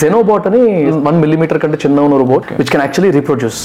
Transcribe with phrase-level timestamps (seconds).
[0.00, 0.60] xenobot అని
[1.06, 3.60] one millimetre కంటే చిన్న ఉన్న robot which can actually reproduce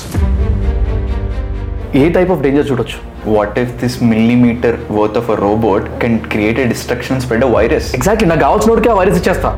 [2.02, 6.58] a type of danger చూడొచ్చు What if this millimeter worth of a robot can create
[6.58, 7.86] a destruction and spread a virus?
[7.98, 9.50] Exactly నాకు కావాల్సిన ఆ virus ఇచ్చేస్తా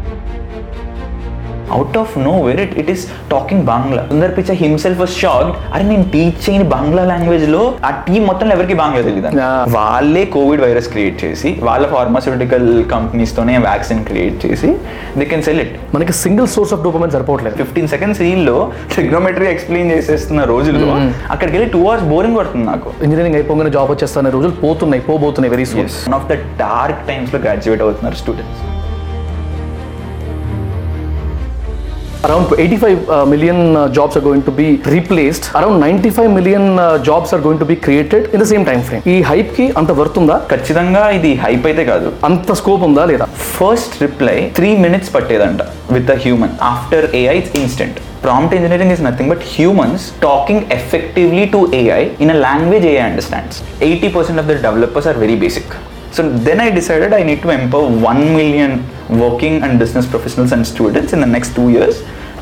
[1.75, 3.01] Out of nowhere, it, it is
[3.31, 4.03] talking Bangla.
[4.09, 5.51] Sundar Pichai himself was shocked.
[5.73, 9.29] అరే నేను teach చేయని బంగ్లా లాంగ్వేజ్లో ఆ team మొత్తం ఎవరికి బాంగ్లా తెలియదు.
[9.75, 14.69] వాళ్ళే కోవిడ్ వైరస్ క్రియేట్ చేసి వాళ్ళ ఫార్మాస్యూటికల్ కంపెనీస్ తోనే వ్యాక్సిన్ క్రియేట్ చేసి
[15.19, 17.55] దే కెన్ సెల్ ఇట్ మనకి సింగిల్ సోర్స్ ఆఫ్ డోపమైన్ సరిపోవట్లేదు.
[17.61, 18.57] ఫిఫ్టీన్ సెకండ్స్లో
[18.95, 20.89] ట్రిగ్నోమెట్రీ ఎక్స్ప్లెయిన్ చేసేస్తున్న రోజుల్లో
[21.35, 22.89] అక్కడికి వెళ్ళి టూ అవర్స్ బోరింగ్ పడుతుంది నాకు.
[23.07, 27.85] ఇంజనీరింగ్ అయిపోగానే జాబ్ వచ్చేస్తానే రోజులు పోతున్నాయి పోబోతున్నాయి very soon one of the dark టైమ్స్లో గ్రాడ్యుయేట్
[27.87, 28.59] అవుతున్నారు students
[32.26, 32.98] around eighty five
[33.28, 33.62] million
[33.96, 36.68] jobs are going to be replaced around ninety five million
[37.08, 39.92] jobs are going to be created in the same time frame ఈ hype కి అంత
[39.98, 45.12] worth ఉందా ఖచ్చితంగా ఇది hype అయితే కాదు అంత స్కోప్ ఉందా లేదా first reply three minutes
[45.14, 45.62] పట్టేదంట
[45.92, 51.46] with a human after AI it's instant prompt engineering is nothing but humans talking effectively
[51.54, 55.74] to AI in a language AI understands eighty percent of the developers are very basic
[56.16, 58.74] so then I decided I need to empower one million
[59.22, 61.64] working and business professionals and students in the next two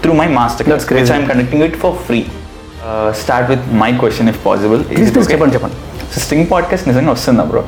[0.01, 1.03] through my master That's crazy.
[1.03, 2.19] Which I'm conducting it for free
[3.19, 5.77] start with my question if possible please please చెప్పండి చెప్పండి.
[6.19, 7.63] String podcast నిజంగా వస్తుందా bro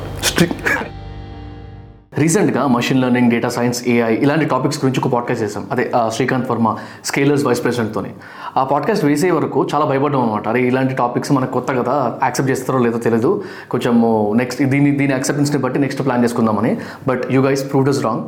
[2.18, 6.48] రీసెంట్గా machine learning data science AI ఇలాంటి topics గురించి ఒక podcast చేసాం అదే ఆ, శ్రీకాంత్
[6.50, 6.68] వర్మ
[7.04, 8.10] స్కేలర్స్ వైస్ ప్రెసిడెంట్తోని
[8.56, 12.78] ఆ పాడ్కాస్ట్ వేసే వరకు చాలా భయపడ్డాం అనమాట అరే ఇలాంటి టాపిక్స్ మనకు కొత్త కదా యాక్సెప్ట్ చేస్తారో
[12.78, 16.76] లేదో తెలియదు కొంచెము నెక్స్ట్ దీని దీని యాక్సెప్టెన్స్ని బట్టి నెక్స్ట్ ప్లాన్ చేసుకుందామని.
[17.08, 18.22] But you guys proved us wrong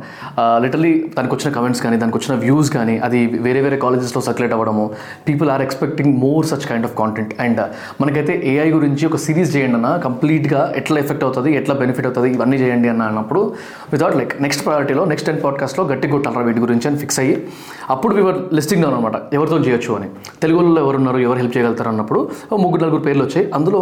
[0.63, 4.91] literally దానికి వచ్చిన కమెంట్స్ కానీ దానికి వచ్చిన వ్యూస్ కానీ అది వేరే వేరే కాలేజెస్లో సర్క్యులేట్ అవ్వడము.
[5.27, 7.61] People are expecting more such kind of content and
[8.01, 12.57] మనకైతే ఏఐ గురించి ఒక సిరీస్ చేయండి అన్న కంప్లీట్గా ఎట్లా ఎఫెక్ట్ అవుతుంది ఎట్లా బెనిఫిట్ అవుతుంది ఇవన్నీ
[12.57, 13.53] చేయండి అన్న అన్నప్పుడు
[13.93, 17.47] వితౌట్ లైక్ నెక్స్ట్ ప్రయారిటీలో నెక్స్ట్ టెన్ పాడ్కాస్ట్లో గట్టి కొట్టాలరా వీటి గురించి అని ఫిక్స్ అయ్యి
[17.89, 20.09] అప్పుడు వివర్ లిస్టింగ్ డౌన్ అనమాట ఎవరితో చేయొచ్చు అని.
[20.43, 22.19] తెలుగులో ఎవరు ఉన్నారు ఎవరు హెల్ప్ చేయగలుగుతారు అన్నప్పుడు
[22.63, 23.45] ముగ్గురు నలుగురు పేర్లు వచ్చాయి.
[23.57, 23.81] అందులో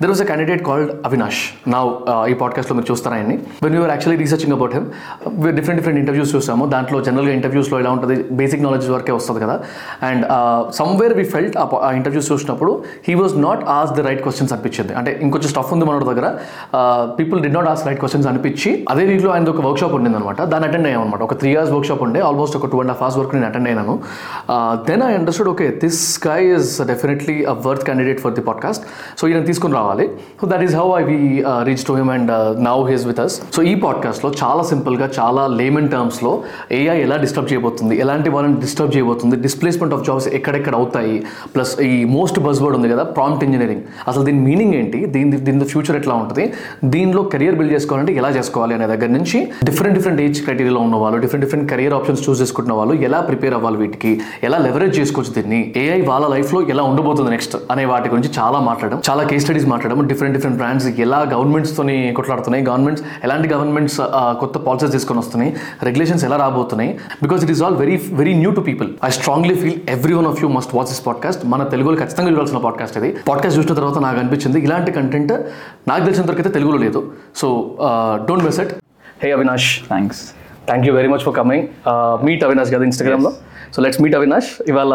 [0.00, 1.40] there was a candidate called Avinash
[1.74, 1.80] నా
[2.32, 3.36] ఈ పాడ్కాస్ట్లో మీరు చూస్తారా ఆయన్ని?
[3.64, 4.86] When you're actually researching about him
[5.58, 6.66] different different interviews చూసాము.
[6.74, 9.56] దాంట్లో జనరల్గా ఇంటర్వ్యూస్లో ఎలా ఉంటుంది బేసిక్ నాలెడ్జ్ వరకే వస్తుంది కదా.
[10.10, 10.24] అండ్
[10.80, 12.72] సమ్వేర్ వి ఫెల్ట్ ఆ ఇంటర్వ్యూస్ చూసినప్పుడు
[13.08, 14.94] he was not ask the right questions అనిపించింది.
[15.00, 16.26] అంటే ఇంకొంచెం స్టఫ్ ఉంది మన దగ్గర.
[17.18, 20.42] People did not ask right questions అనిపించి అదే రీతిలో ఆయన ఒక వర్క్ షాప్ ఉండింది అనమాట
[20.52, 21.22] దాన్ని అటెండ్ అయ్యామన్నమాట.
[21.28, 22.20] ఒక త్రీ అవర్స్ వర్క్ షాప్ ఉండే.
[22.28, 23.94] ఆల్మోస్ట్ ఒక టూ అండ్ హాఫ్ అవర్స్ వరకు నేను అటెండ్ అయినాను.
[24.88, 28.84] Then I understood okay this guy is definitely a worth candidate for the podcast
[29.18, 30.08] so ఈయన తీసుకుని రావాలి.
[30.40, 32.30] So that is how I we reach to him and
[32.64, 36.32] now his with us so ఈ పాడ్కాస్ట్లో చాలా సింపుల్గా చాలా layman టర్మ్స్లో
[36.72, 41.16] AI ఎలా డిస్టర్బ్ చేయబోతుంది ఎలాంటి వాళ్ళని డిస్టర్బ్ చేయబోతుంది డిస్ప్లేస్మెంట్ ఆఫ్ జాబ్స్ ఎక్కడెక్కడ అవుతాయి
[41.54, 45.64] ప్లస్ ఈ మోస్ట్ బజ్ వర్డ్ ఉంది కదా ప్రాంప్ట్ ఇంజనీరింగ్ అసలు దీని మీనింగ్ ఏంటి దీని దీని
[45.64, 46.44] ఫ్యూచర్ ఎట్లా ఉంటుంది
[46.84, 51.20] దీనిలో కెరియర్ బిల్డ్ చేసుకోవాలంటే ఎలా చేసుకోవాలి అనే దగ్గర నుంచి డిఫరెంట్ డిఫరెంట్ ఏజ్ క్రైటీరియాలో ఉన్న వాళ్ళు
[51.20, 55.55] different different career options choose చేసుకుంటున్న వాళ్ళు ఎలా ప్రిపేర్ అవ్వాలి వీటికి ఎలా లెవరేజ్ చేసుకోవచ్చు దీన్ని
[55.82, 60.00] ఏఐ వాళ్ళ లైఫ్లో ఎలా ఉండబోతుంది నెక్స్ట్ అనే వాటి గురించి చాలా మాట్లాడడం చాలా కేస్ స్టడీస్ మాట్లాడడం
[60.10, 62.62] డిఫరెంట్ డిఫరెంట్ బ్రాండ్స్ ఎలా గవర్నమెంట్స్తోని కొట్లాడుతున్నాయి.
[62.68, 63.98] గవర్నమెంట్స్ ఎలాంటి గవర్నమెంట్స్
[64.42, 65.50] కొత్త పాలసీస్ తీసుకొని వస్తున్నాయి.
[65.88, 66.90] రెగ్యులేషన్స్ ఎలా రాబోతున్నాయి?
[67.24, 70.40] Because it is all very very new to people I strongly feel every one of
[70.44, 73.10] you must watch this podcast మన తెలుగులో ఖచ్చితంగా చూడాల్సిన పాడ్కాస్ట్ ఇది.
[73.30, 75.34] పాడ్కాస్ట్ చూసిన తర్వాత నాకు అనిపించింది ఇలాంటి కంటెంట్
[75.90, 77.02] నాకు తెలిసినంత వరకు అయితే తెలుగులో లేదు.
[77.42, 77.48] So
[78.28, 78.72] don't miss it
[79.24, 80.22] hey Avinash thanks
[80.70, 81.66] thank you very much for coming
[82.26, 83.30] meet Avinash కదా ఇన్స్టాగ్రామ్లో
[83.76, 84.94] సో లెట్స్ మీట్ అవినాష్ ఇవాళ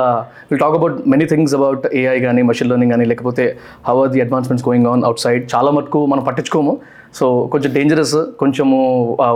[0.51, 3.45] will talk about many things about AI కానీ మషిన్ లెర్నింగ్ కానీ లేకపోతే
[3.87, 6.73] how are the advancements going on outside చాలా మటుకు మనం పట్టించుకోము.
[7.17, 8.77] సో కొంచెం డేంజరస్ కొంచెము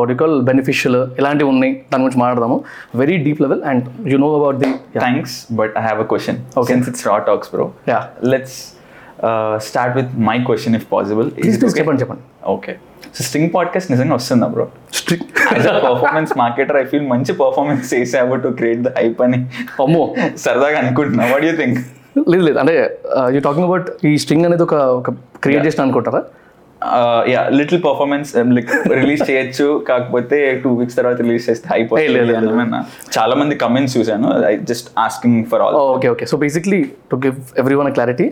[0.02, 1.74] వడికల్ బెనిఫిషియల్ ఇలాంటివి ఉన్నాయి.
[1.92, 2.58] దాని గురించి మాట్లాడదాము.
[3.02, 4.72] Very deep level and you know about the
[5.04, 6.40] thanks but I have a question
[6.72, 8.04] since it's raw talks bro Yeah.
[8.34, 8.58] Let's
[9.68, 11.28] start with my question if possible
[11.80, 12.24] చెప్పండి చెప్పండి.
[12.56, 12.74] ఓకే
[13.16, 15.28] సో స్ట్రింగ్ పాడ్కాస్ట్ నిజంగా వస్తుందా bro strict
[15.88, 19.40] performance marketer I feel మంచి performance చేసావు to create the hype అని
[19.84, 20.16] అమ్మో.
[20.38, 21.26] సరదాగా అనుకుంటున్నా.
[21.26, 21.80] వాట్ యూ థింక్
[22.30, 22.58] లేదు లేదు.
[22.60, 23.00] అంటే
[23.36, 25.10] యూ టాకింగ్ అబౌట్ ఈ స్ట్రింగ్ అనేది ఒక ఒక
[25.44, 26.24] క్రియేట్ చేసిన అనుకుంటారా?
[27.30, 29.86] Yeah little performance like release చేయొచ్చు.
[29.90, 31.70] కాకపోతే టూ వీక్స్ తర్వాత రిలీజ్ చేస్తే
[32.08, 32.34] లేదు.
[33.20, 37.38] చాలా మంది కమెంట్స్ చూసాను I just asking for all okay okay so basically to give
[37.76, 38.32] everyone clarity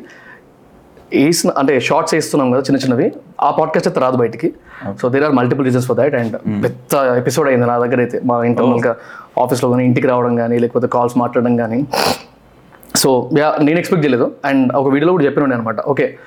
[1.15, 3.12] వేసిన అంటే షార్ట్స్ వేస్తున్నాం కదా చిన్న చిన్నవి
[3.42, 4.54] ఆ పాడ్కాస్ట్ అయితే రాదు బయటికి.
[5.01, 8.21] So there are multiple reasons for that and పెద్ద ఎపిసోడ్ అయింది నా దగ్గర అయితే.
[8.25, 8.95] మా ఇంటర్నల్గా
[9.42, 11.86] ఆఫీస్లో కానీ ఇంటికి రావడం కానీ లేకపోతే కాల్స్ మాట్లాడడం కానీ.
[12.95, 14.31] సో యా నేను ఎక్స్పెక్ట్ చేయలేదు.
[14.45, 16.18] అండ్ ఒక వీడియోలో కూడా చెప్పిన అనమాట okay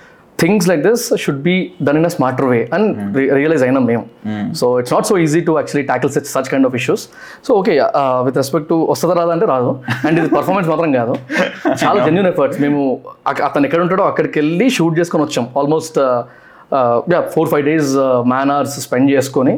[0.43, 1.55] things like this should be
[1.87, 2.89] done in a smarter way and
[3.39, 4.05] realize అయినాం మేము.
[4.61, 7.05] So it's not so easy to actually tackle such such kind of issues
[7.47, 7.75] so okay
[8.27, 9.71] with respect to వస్తుందా రాదా అంటే రాదు.
[10.07, 11.15] And ఇది performance మాత్రం కాదు.
[11.83, 12.81] చాలా జెన్యున్ ఎఫర్ట్స్ మేము
[13.49, 15.47] అతను ఎక్కడ ఉంటాడో అక్కడికి వెళ్ళి షూట్ చేసుకొని వచ్చాం.
[15.63, 15.99] Almost
[17.35, 17.91] four five days
[18.33, 19.53] man hours spend చేసుకొని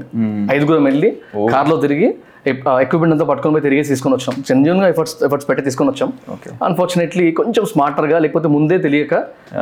[0.57, 1.11] ఐదుగురం వెళ్ళి
[1.55, 2.09] కార్లో తిరిగి
[2.85, 4.35] ఎక్విప్మెంట్ అంతా పట్టుకొని పోయి తిరిగేసి తీసుకొని వచ్చాం.
[4.49, 6.11] జెన్యున్గా ఎఫర్ట్స్ ఎఫర్ట్స్ పెట్టి తీసుకొని వచ్చాం.
[6.35, 6.53] Okay.
[6.69, 9.15] అన్ఫార్చునేట్లీ కొంచెం స్మార్టర్గా లేకపోతే ముందే తెలియక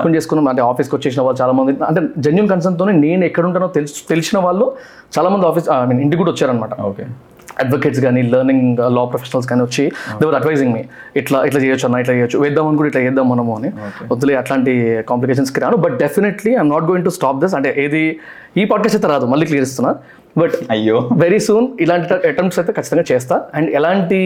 [0.03, 0.49] కొంచెం చేసుకున్నాం.
[0.55, 4.69] అంటే ఆఫీస్కి వచ్చేసిన వాళ్ళు చాలా మంది అంటే జెన్యున్ కన్సర్న్తో నేను ఎక్కడ ఉంటానో తెలుసు తెలిసిన వాళ్ళు
[5.19, 7.06] చాలా మంది ఆఫీస్ ఐ మీన్ ఇంటికి కూడా వచ్చారనమాట ఓకే
[7.62, 9.85] అడ్వకేట్స్ కానీ లర్నింగ్ లా ప్రొఫెషనల్స్ కానీ వచ్చి
[10.21, 10.81] దేవర్ అడ్వైజింగ్ మీ
[11.21, 12.38] ఇట్లా ఇట్లా చేయొచ్చు అన్న ఇట్లా చేయొచ్చు.
[12.38, 13.71] వేద్దాం అని కూడా ఇట్లా చేద్దాం మనము అని.
[14.11, 14.73] వద్దులే అట్లాంటి
[15.11, 15.77] కాంప్లికేషన్స్కి రాను.
[15.85, 18.03] But definitely I'm not going to stop this అంటే ఏది
[18.61, 19.27] ఈ పాడ్కాస్ట్ అయితే రాదు.
[19.27, 19.94] మళ్ళీ క్లియర్ ఇస్తున్నా
[20.41, 20.97] బట్ అయ్యో.
[21.25, 23.37] వెరీ సూన్ ఇలాంటి అటెంప్ట్స్ అయితే ఖచ్చితంగా చేస్తా.
[23.56, 24.19] అండ్ ఎలాంటి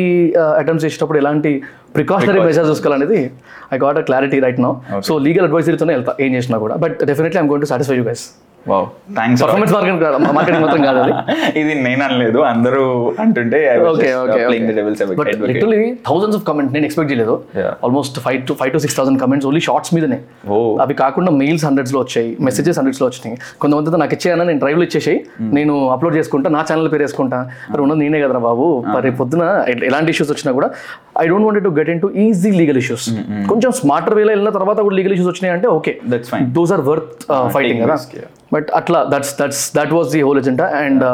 [0.61, 1.53] అటెంప్ట్స్ చేసేటప్పుడు ఎలాంటి
[1.97, 3.21] precautionary measures చూసుకోవాలనేది
[3.75, 4.73] I got a clarity right now
[5.09, 6.15] so legal అడ్వైజరీతోనే వెళ్తా.
[6.27, 6.77] ఏం చేసినా కూడా.
[6.85, 8.25] But definitely I'm going to satisfy you guys
[9.15, 10.01] thanks performance marketing
[10.35, 11.13] marketing మాత్రం కాదు అది.
[11.61, 12.83] ఇది నేను అనలేదు అందరూ
[13.19, 13.59] అంటుంటే
[13.91, 14.41] okay okay
[15.51, 15.79] literally
[16.09, 17.35] thousands of comment నేను ఎక్స్పెక్ట్ చేయలేదు.
[17.85, 20.19] Almost five to five to six thousand comments only shorts మీదనే.
[20.49, 23.35] ఓ అవి కాకుండా మెయిల్స్ హండ్రెడ్స్లో వచ్చాయి మెసేజెస్ హండ్రెడ్స్లో వచ్చినాయి.
[23.61, 25.15] కొంతమంది నాకు ఇచ్చేయనా నేను డ్రైవ్లో ఇచ్చేసి
[25.57, 27.41] నేను అప్లోడ్ చేసుకుంటా నా ఛానల్ పేరు వేసుకుంటా
[27.71, 28.67] మరి ఉన్నది నేనే కదరా బాబు.
[28.95, 30.71] మరి పొద్దున ఎ- ఎలాంటి ఇష్యూస్ వచ్చినా కూడా
[31.21, 33.09] I don't want to get into easy legal issues
[33.51, 36.85] కొంచెం స్మార్టర్ వేలో వెళ్ళిన తర్వాత కూడా లీగల్ ఇష్యూస్ వచ్చినాయి అంటే okay that's fine those are
[36.89, 37.11] worth
[37.55, 37.97] fighting కదా.
[38.53, 41.05] బట్ అట్లా that's that's that was the whole agenda and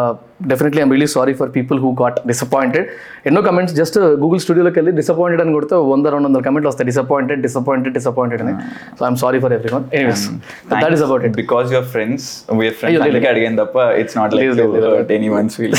[0.50, 2.86] definitely I'm really sorry for people who got disappointed
[3.28, 6.86] ఎన్నో కమెంట్స్ జస్ట్ గూగుల్ స్టూడియోలోకి వెళ్ళి డిసప్పాయింటెడ్ అని కొడితే వంద రెండు వందల కమెంట్లు వస్తాయి.
[6.90, 8.54] డిసప్పాయింటెడ్ డిసప్పాయింటెడ్ డిసప్పాయింటెడ్ అని.
[8.98, 10.24] So I'm sorry for everyone anyways
[10.72, 12.26] that is about it because your friends
[12.60, 15.12] we're friends అడిగాను తప్ప it's not like.
[15.36, 15.76] Anyone's feel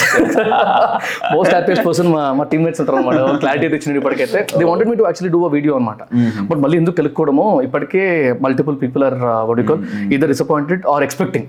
[1.36, 4.40] most happiest person మా మా టీమ్మేట్స్ ఉంటారు అనమాట క్లారిటీ తెచ్చిన ఇప్పటికైతే.
[4.60, 6.02] They wanted me to actually do a video అనమాట
[6.50, 8.04] but మళ్ళీ ఎందుకు కలుపుకోవడము ఇప్పటికే
[8.46, 9.18] మల్టిపుల్ పీపుల్ ఆర్
[9.52, 9.80] వడికల్
[10.16, 11.48] ఇదర్ డిసప్పాయింటెడ్ ఆర్ ఎక్స్పెక్టింగ్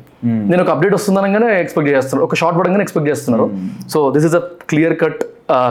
[0.50, 3.46] నేను ఒక అప్డేట్ వస్తుందనగానే ఎక్స్పెక్ట్ చేస్తున్నారు ఒక షార్ట్ పడంగానే ఎక్స్పెక్ట్ చేస్తున్నారు
[3.88, 5.20] so this is a clear cut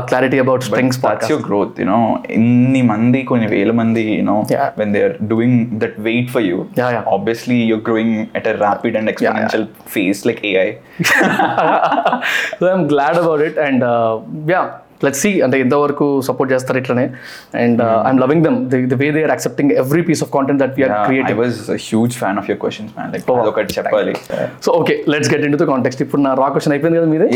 [0.08, 1.98] clarity about strings that's your growth you know
[2.36, 4.68] ఇన్ని మంది కొన్ని వేల మంది you know Yeah.
[4.80, 7.04] When they are doing that wait for you Yeah, yeah.
[7.14, 10.68] Obviously you're growing at a rapid and exponential phase like AI
[12.58, 13.86] so I'm glad about it and
[14.54, 14.64] yeah
[15.06, 17.06] let's see అంటే ఎంతవరకు support చేస్తారు ఇట్లనే.
[17.64, 18.58] And I'm loving them
[18.94, 21.58] the way they are accepting every piece of content that we're I creating was
[21.88, 24.16] huge fan of your questions man like అదొకటి చెప్పాలి.
[24.68, 27.28] So okay let's get into the context ఇప్పుడు నా raw question అయిపోయింది కదా మీదే?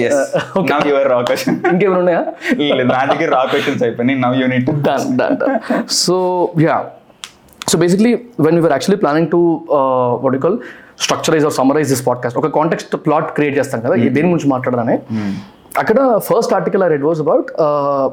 [0.61, 2.23] Okay now your raw question ఇంకేమైనా ఉన్నాయా?
[2.79, 4.19] లేదు నా దగ్గర రా క్వశ్చన్స్ అయిపోయినాయి.
[4.87, 5.37] Done done
[6.03, 6.15] so
[6.65, 6.81] yeah.
[7.71, 8.11] So basically
[8.45, 9.39] when we were actually planning to
[9.77, 10.55] uh, what do you call
[11.03, 13.95] structurize or summarize this podcast ఒక కాంటెక్స్ట్ ప్లాట్ క్రియేట్ చేస్తాం కదా?
[14.17, 14.95] దేని గురించి మాట్లాడదానే.
[15.71, 15.97] అక్కడ
[16.27, 17.49] first article I read was about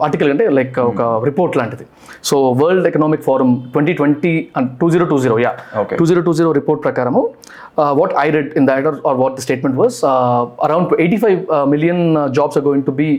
[0.03, 1.85] article అంటే like ఒక report లాంటిది
[2.23, 4.33] so world economic forum twenty twenty
[4.81, 5.53] two zero two zero yeah.
[5.93, 7.23] Two zero two zero report ప్రకారము
[8.01, 9.99] what I read in that are what the statement was
[10.67, 13.11] around eighty five million jobs are going to be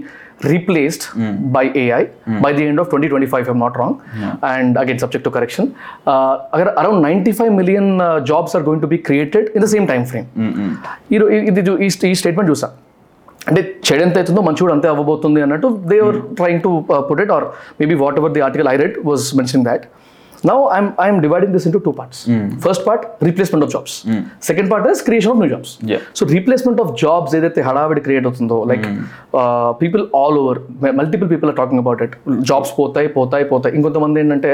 [0.50, 1.04] replaced
[1.52, 2.04] by AI
[2.44, 3.94] by the end of 2025, if I'm not wrong.
[4.44, 5.66] And again, subject to correction.
[6.08, 6.14] Uh,
[6.54, 10.06] agar- around 95 million uh, jobs are going to be created in the same time
[10.06, 10.30] frame.
[11.12, 11.64] ఈ రో- ఇది
[12.08, 12.70] ఈ statement చూసా
[13.50, 16.72] అంటే చెడు ఎంత అవుతుందో మంచి కూడా అంతే అవ్వబోతుంది అన్నట్టు they are trying to
[17.12, 17.48] put it or
[17.82, 19.86] maybe whatever the article I read was mentioning that
[20.50, 22.20] now I'm I'm dividing this into two parts
[22.66, 23.96] first part replacement of jobs
[24.50, 25.72] second part is creation of new jobs.
[26.18, 28.86] So replacement of jobs ఏదైతే హడావిడి create అవుతుందో like
[29.82, 30.60] people all over
[31.00, 32.16] multiple people are talking about it
[32.52, 33.74] jobs పోతాయి పోతాయి పోతాయి.
[33.80, 34.54] ఇంకొంతమంది ఏంటంటే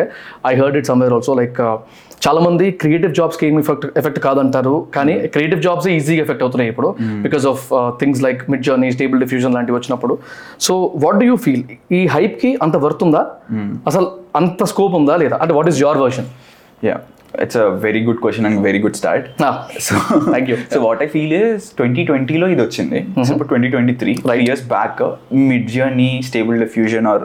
[0.51, 1.61] I heard it somewhere also like
[2.25, 6.89] చాలా మంది క్రియేటివ్ జాబ్స్కి ఏమి ఎఫెక్ట్ ఎఫెక్ట్ కాదంటారు కానీ క్రియేటివ్ జాబ్స్ ఈజీగా ఎఫెక్ట్ అవుతున్నాయి ఇప్పుడు
[7.25, 7.63] because of
[8.01, 10.13] things like Midjourney stable diffusion లాంటివి వచ్చినప్పుడు.
[10.65, 10.73] So
[11.03, 11.63] what do you feel
[11.97, 13.21] ఈ హైప్కి అంత వర్త్ ఉందా?
[13.89, 15.37] అసలు అంత స్కోప్ ఉందా లేదా?
[15.43, 16.29] అంటే what is your version
[16.87, 16.99] Yeah,
[17.34, 19.24] it's a very good question and very good start.
[19.78, 19.94] So,
[20.34, 20.56] Thank you.
[20.72, 24.12] So what I feel is 2020 లో ఇది వచ్చింది సో ఇప్పుడు twenty twenty three
[24.46, 25.00] years back
[25.76, 27.24] Midjourney stable diffusion or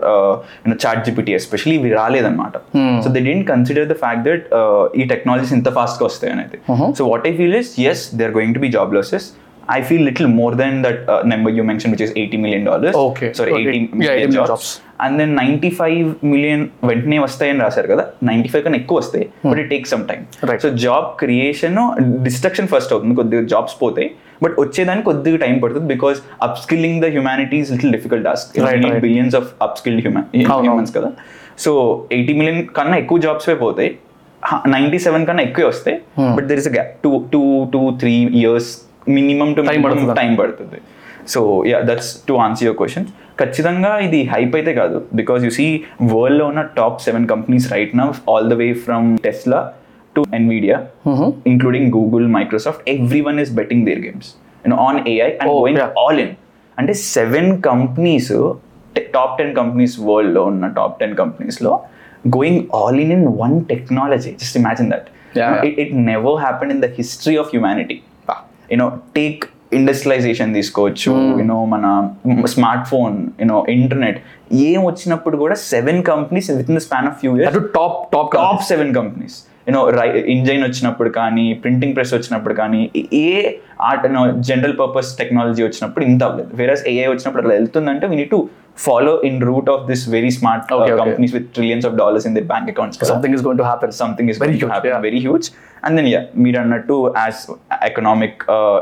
[0.66, 2.56] you know ChatGPT especially ఇవి రాలేదన్నమాట
[3.06, 4.46] so they didn't consider the fact that
[5.02, 6.60] ఈ technologies ఇంత fast గా వస్తాయి అనేది
[7.00, 9.28] so what I feel is as they are going to be job losses
[9.68, 12.96] I feel little more than that uh, number you mentioned, which is 80 million dollars.
[12.96, 13.34] Okay.
[13.34, 13.70] Sorry, Okay.
[13.70, 14.50] 80 Yeah, million 80 million jobs.
[14.50, 14.68] jobs.
[15.05, 18.05] And then ninety five million వెంటనే వస్తాయని రాశారు కదా.
[18.31, 20.21] Ninety five కన్నా ఎక్కువ వస్తాయి but it take some time.
[20.65, 21.79] So job creation
[22.29, 23.17] destruction first అవుతుంది.
[23.21, 24.09] కొద్దిగా jobs పోతాయి
[24.45, 26.21] బట్ వచ్చేదానికి కొద్దిగా టైం పడుతుంది because
[26.65, 28.53] upskilling the humanities little difficult task.
[29.07, 29.49] Billions of
[29.81, 30.07] upskilled.
[30.67, 31.11] Humans కదా.
[31.65, 31.73] సో
[32.19, 33.91] ఎయిటీ మిలియన్ కన్నా ఎక్కువ జాబ్స్ పోతాయి
[34.75, 35.97] నైంటీ సెవెన్ కన్నా ఎక్కువ వస్తాయి
[36.37, 37.43] but there is a gap two two
[37.75, 38.71] two three years
[39.17, 39.61] minimum to?
[40.23, 40.79] Time పడుతుంది.
[41.33, 41.41] So
[41.71, 43.07] yeah that's to answer your question
[43.41, 44.97] ఖచ్చితంగా ఇది హైప్ అయితే కాదు.
[45.21, 45.67] బికాస్ యూ సీ
[46.13, 49.61] వరల్డ్లో ఉన్న top seven companies right now all the way from Tesla
[50.17, 50.77] to Nvidia
[51.53, 54.31] including Google Microsoft every one is betting their games
[54.65, 55.93] you know on AI and going yeah.
[56.05, 56.35] All in
[56.79, 58.33] అంటే seven companies
[59.17, 61.73] top ten companies వరల్డ్లో ఉన్న top ten కంపెనీస్లో
[62.37, 65.67] going all in in one technology just imagine that Yeah, yeah.
[65.67, 67.49] it, it never happened in the history of
[69.73, 71.87] industrialisation తీసుకోవచ్చు you know మన
[72.47, 74.19] smartphone you know internet
[74.69, 78.65] ఏం వచ్చినప్పుడు కూడా seven companies within the span of few years అటు top top top
[78.65, 79.37] seven companies
[79.71, 82.83] you know రై ఇంజైన్ వచ్చినప్పుడు కానీ printing press వచ్చినప్పుడు కానీ
[83.25, 83.29] ఏ
[83.89, 84.07] ఆర్ట్
[84.51, 86.51] జనరల్ పర్పస్ టెక్నాలజీ వచ్చినప్పుడు ఇంత అవ్వలేదు.
[86.63, 88.41] వేరస్ ఏఐ వచ్చినప్పుడు అట్లా వెళ్తుందంటే we need to
[88.85, 90.65] follow in route of this very smart.
[91.01, 94.31] Companies with trillions of dollars in their bank accounts something is going to happen something
[94.33, 94.91] is happen.
[94.91, 95.03] Yeah.
[95.09, 95.47] very huge.
[95.87, 96.95] And then yeah మీరు అన్నట్టు
[97.27, 97.37] as
[97.89, 98.35] economic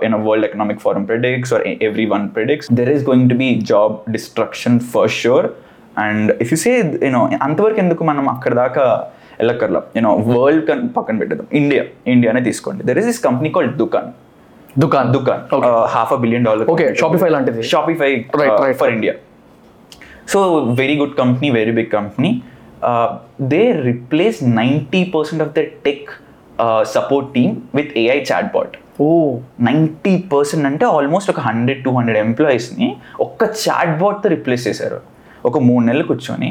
[0.05, 3.49] you know world economic forum predicts or e- everyone predicts there is going to be
[3.73, 5.45] job destruction for sure.
[6.05, 6.75] And if you say
[7.07, 8.87] you know అంతవరకు ఎందుకు మనం అక్కడ దాకా
[9.41, 11.49] వెళ్ళక్కర్లా you know world కన్ పక్కన పెట్టేద్దాం.
[11.61, 11.83] ఇండియా
[12.15, 12.83] ఇండియానే తీసుకోండి.
[12.89, 14.11] There is this company called Dukaan
[14.83, 15.43] Dukaan Dukaan.
[15.97, 17.63] Half a billion dollar Okay, Shopify లాంటిది.
[17.73, 18.13] Shopify.
[18.83, 19.15] For India
[20.33, 20.39] so
[20.81, 22.31] very good company very big company
[23.53, 26.11] they replace ninety percent of the tech
[26.97, 28.19] support team with AI
[28.57, 29.09] chatbot oh
[29.69, 32.89] ninety percent అంటే almost ఒక hundred two hundred ఎంప్లాయీస్ని
[33.21, 35.01] ఒక్క chat బాట్తో replace చేశారు.
[35.49, 36.51] ఒక మూడు నెలలు కూర్చొని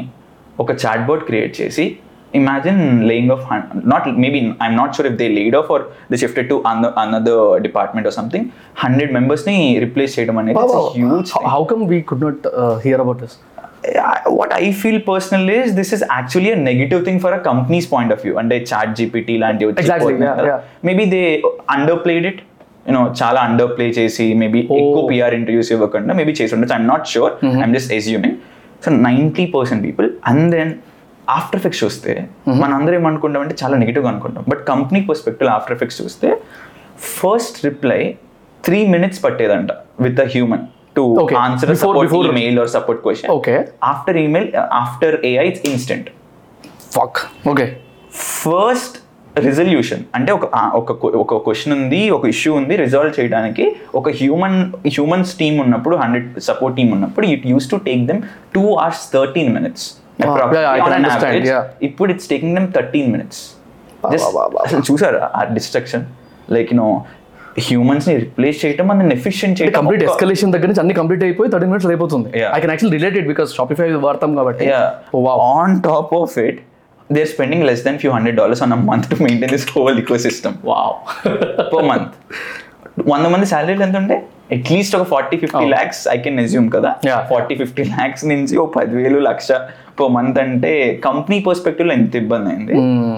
[0.60, 1.84] ఒక చాట్ బాట్ క్రియేట్ చేసి
[2.39, 3.43] Imagine laying off
[3.93, 6.57] not maybe I'm not sure if they laid off or they shifted to
[7.03, 8.47] another department or something
[8.83, 10.63] hundred మెంబర్స్ని రిప్లేస్ చేయడం అనేది
[10.99, 12.47] huge how come we could not
[12.85, 13.37] hear about this
[14.29, 18.11] what I feel personally is this is actually a negative thing for a company's point
[18.11, 18.37] of view.
[18.37, 20.53] And they chat GPT లాంటి వచ్చి Exactly, పోతున్నాయి yeah, కదా.
[20.53, 20.85] yeah.
[20.87, 21.25] Maybe they
[21.75, 22.37] underplayed it.
[22.87, 26.89] You know, చాలా underplay చేసి maybe ఎక్కువ PR interviews ఇవ్వకుండా maybe చేసి ఉండొచ్చు I'm
[26.93, 28.37] not sure I'm just assuming
[28.85, 30.71] so ninety percent people and then
[31.28, 32.12] After effects చూస్తే
[32.60, 34.44] మన అందరం ఏమనుకుంటాం అంటే చాలా నెగిటివ్గా అనుకుంటాం.
[34.48, 36.28] But company perspective after effects చూస్తే
[37.18, 38.00] first reply
[38.64, 40.64] three minutes పట్టేదంట with a human
[40.96, 41.04] to.
[41.38, 44.48] Answer support mail or support question okay after email
[44.82, 46.08] after AI it's instant
[46.92, 47.66] fuck okay
[48.40, 48.96] first
[49.38, 50.44] resolution అంటే ఒక
[50.74, 50.92] ఒక
[51.22, 54.58] ఒక క్వశ్చన్ ఉంది ఒక issue ఉంది resolve చేయడానికి ఒక హ్యూమన్
[54.88, 58.22] హ్యూమన్స్ టీమ్ ఉన్నప్పుడు హండ్రెడ్ సపోర్ట్ టీమ్ ఉన్నప్పుడు it used to take them
[58.54, 59.86] two hours thirteen minutes
[60.20, 61.62] yeah, I can understand, yeah.
[61.88, 63.40] ఇప్పుడు it's taking them thirteen minutes.
[64.66, 66.04] అసలు చూసారా ఆ డిస్ట్రక్షన్
[66.56, 66.88] లైక్ యూనో
[67.66, 71.88] హ్యూమన్స్ని రిప్లేస్ చేయటం అండ్ ఎఫిషియెంట్ చేయటం complete escalation దగ్గర నుంచి అన్ని కంప్లీట్ అయిపోయి థర్టీ మినిట్స్
[71.92, 72.28] అయిపోతుంది.
[72.56, 74.86] I can actual related because Shopify వాడతాం కాబట్టి Yeah.
[75.16, 75.36] Oh, wow.
[75.56, 76.56] On top of it,
[77.14, 80.54] they're spending less than few hundred dollars on a month to maintain this whole ecosystem
[80.70, 80.96] wow
[81.72, 82.10] per month.
[83.06, 84.16] వంద మంది శాలరీలు ఎంత ఉంటే
[84.52, 85.64] at least ఒక forty fifty.
[85.68, 86.90] Lakhs I can assume కదా.
[87.30, 89.48] Forty fifty lakhs నుంచి ఓ పదివేలు లక్ష
[90.00, 90.72] పర్ మంత్ అంటే
[91.04, 92.76] కంపెనీ పర్స్పెక్టివ్లో ఎంత ఇబ్బంది అయింది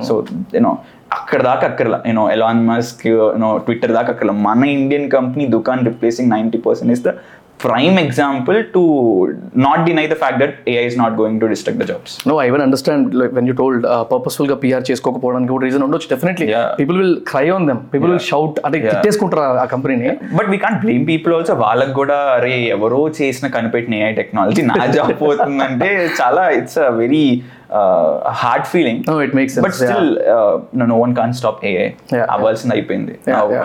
[0.09, 0.15] సో
[0.55, 0.73] యూనో
[1.13, 6.31] అక్కడ దాకా అక్కర్లా you know Elon Musk you know Twitter దాకా అక్కర్లా మన Indian company Dukaan replacing
[6.31, 7.13] ninety percent is the
[7.65, 8.83] prime example to
[9.65, 12.49] not deny the fact that AI is not going to destruct the jobs no I
[12.55, 16.09] want understand when you told పర్పస్ఫుల్గా PR చేసుకోకపోవడానికి కూడా reason ఉండొచ్చు.
[16.15, 16.49] Definitely.
[16.81, 18.81] People will cry on them people will shout అంటే.
[18.87, 23.95] తిట్టేసుకుంటారు ఆ కంపెనీని but we can't blame people also వాళ్ళకి కూడా అరే ఎవరో చేసిన కనిపెట్టిన
[24.03, 25.91] ఏఐ టెక్నాలజీ నా జాబ్ పోతుందంటే
[26.21, 27.25] చాలా it's a very
[28.43, 29.01] hard feeling
[29.39, 30.11] makes sense, but still
[30.93, 33.15] no one can stop AI Yeah, అవ్వాల్సింది అయిపోయింది.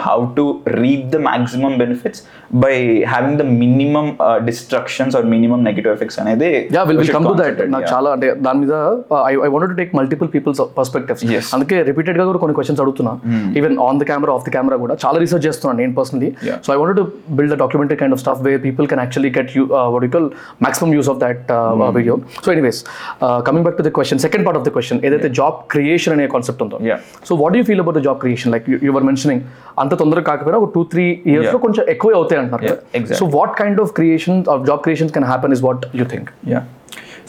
[0.07, 0.45] How to
[0.81, 2.21] reap the maximum benefits
[2.63, 2.73] by
[3.13, 4.07] having the minimum
[4.49, 6.93] destructions or minimum negative effects అనేది నాకు
[7.81, 7.91] yeah.
[7.93, 8.73] చాలా అంటే దాని మీద
[9.31, 11.23] I I want to take multiple people's perspectives.
[11.57, 13.13] అందుకే రిపీటెడ్గా కూడా కొన్ని క్వశ్చన్స్ అడుగుతున్నా.
[13.61, 14.95] Even on the camera off the camera కూడా.
[15.05, 16.31] చాలా రీసెర్చ్ చేస్తున్నాను నేను personally.
[16.65, 17.05] So I want to
[17.39, 20.21] build a documentary kind of stuff way people can actually get you you
[20.67, 21.51] maximum use of that
[21.97, 22.79] video so anyways
[23.49, 26.61] coming back to the question second part of the question ఏదైతే job creation అనే concept
[26.65, 26.99] ఉందో Yeah.
[27.27, 29.43] So what you feel about the job creation like your mentioning
[29.83, 31.65] అంత తొందరగా కాకపోయినా ఒక two three ఇయర్స్లో Yeah.
[31.65, 33.19] కొంచెం ఎక్కువే అవుతాయి అంటారు Yeah, exactly.
[33.21, 36.29] So what kind of creation of job creation can happen is what you think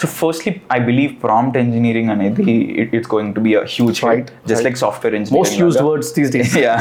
[0.00, 2.44] So firstly, I believe prompt engineering అనేది
[2.82, 4.66] it, it's going to be a huge hit, Right, just right.
[4.66, 5.38] like software engineering.
[5.38, 5.84] Most లాగా.
[5.88, 6.80] Words these days yeah,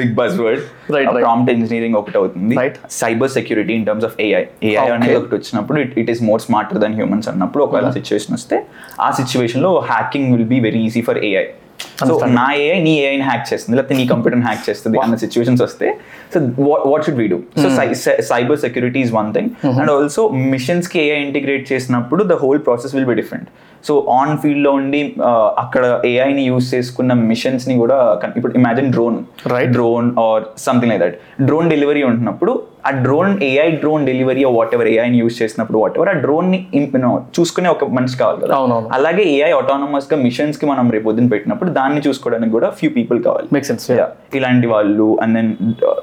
[0.00, 0.60] big buzzword.
[0.96, 1.24] Right, Uh, right.
[1.26, 2.56] Prompt engineering ఒకటి అవుతుంది.
[3.00, 4.42] Cyber security in terms of AI.
[4.70, 4.90] AI Okay.
[4.96, 8.58] అనేది ఒకటి వచ్చినప్పుడు it, it is more smarter than humans అన్నప్పుడు ఒకవేళ situation వస్తే
[9.06, 11.46] ఆ సిచ్యువేషన్లో hacking will be very easy for AI
[12.00, 12.14] so.
[12.34, 15.88] నా ఏఐ నీ ఏఐని హ్యాక్ చేస్తుంది లేకపోతే నీ కంప్యూటర్ హ్యాక్ చేస్తుంది అన్న సిచ్యువేషన్స్ వస్తే
[16.32, 16.40] so
[16.86, 17.68] what should we do so
[18.64, 23.18] cybersecurity is one thing and also మిషన్స్కి AI integrate చేసినప్పుడు the whole process will be
[23.20, 23.50] different
[23.84, 27.96] so on ఫీల్డ్లో ఉండి uh, అక్కడ ఏఐని యూస్ చేసుకున్న మిషన్స్ని కూడా
[28.36, 29.16] ఇప్పుడు imagine drone
[29.50, 29.70] Right.
[29.72, 31.16] Drone or something like that
[31.48, 32.52] drone delivery ఉంటున్నప్పుడు
[32.82, 34.42] ఆ drone AI drone delivery
[34.76, 38.54] whatever ఏఐని యూస్ చేసినప్పుడు వాట్ ఎవర్ ఆ డ్రోన్ని you know, చూసుకునే ఒక మనిషి కావాలి కదా.
[38.96, 43.48] అలాగే ఏఐ ఆటోనమస్గా మిషన్స్కి మనం రేపు పొద్దున పెట్టినప్పుడు దాన్ని చూసుకోవడానికి కూడా ఫ్యూ పీపుల్ కావాలి.
[43.52, 43.90] మేక్ సెన్స్
[44.34, 45.52] ఇలాంటి వాళ్ళు and then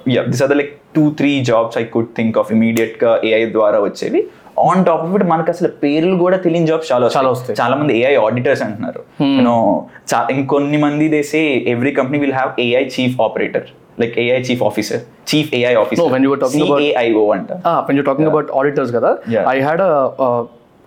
[0.09, 4.27] yeah this are like two three jobs I could think of ఇమీడియట్గా ఏఐ ద్వారా వచ్చేవి.
[4.59, 7.57] ఆన్ టాప్ ఆఫ్ ఇట్ మనకు అసలు పేర్లు కూడా తెలియని జాబ్స్ చాలా చాలా వస్తాయి.
[7.61, 9.23] చాలా మంది ఏఐ ఆడిటర్స్ అంటున్నారు.
[9.23, 9.85] యూనో
[10.31, 13.63] ఇంకొన్ని మంది they say every company will have AI chief operator
[13.99, 17.51] like AI chief officer chief AI officer No, when you were talking about- CAIO అంట.
[17.67, 19.17] When you talking about auditors కదా.
[19.49, 19.81] I had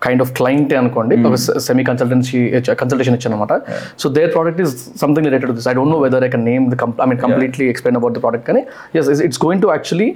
[0.01, 2.39] kind of client అనుకోండి ఒక semi consultancy
[2.81, 3.55] consultation ఇచ్చాను అనమాట
[4.03, 6.79] so their product is something related this I don't know whether I can name the
[7.03, 8.63] I mean completely explain about the product కానీ
[9.01, 10.09] yes it's going to actually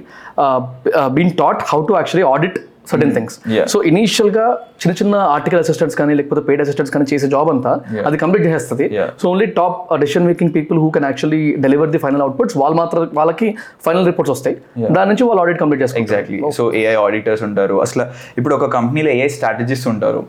[1.18, 2.58] been taught how to actually audit
[2.90, 3.36] certain things.
[3.72, 4.46] So ఇనీషియల్గా
[4.82, 7.72] చిన్న చిన్న article assistants కానీ లేకపోతే paid assistants కానీ చేసే job అంతా.
[8.08, 8.86] అది కంప్లీట్ చేస్తుంది.
[9.20, 13.02] So only top decision making people who can actually deliver the final outputs వాళ్ళు మాత్రం
[13.20, 13.48] వాళ్ళకి
[13.86, 14.56] ఫైనల్ రిపోర్ట్స్ వస్తాయి.
[14.98, 17.76] దాని నుంచి వాళ్ళు ఆడిట్ కంప్లీట్ చేస్తారు ఎగ్జాక్ట్లీ సో ఏఐ ఆడిటర్స్ ఉంటారు.
[17.86, 18.06] అసలు
[18.40, 20.22] ఇప్పుడు ఒక కంపెనీలో ఏఐ స్ట్రాటజిస్ట్ ఉంటారు.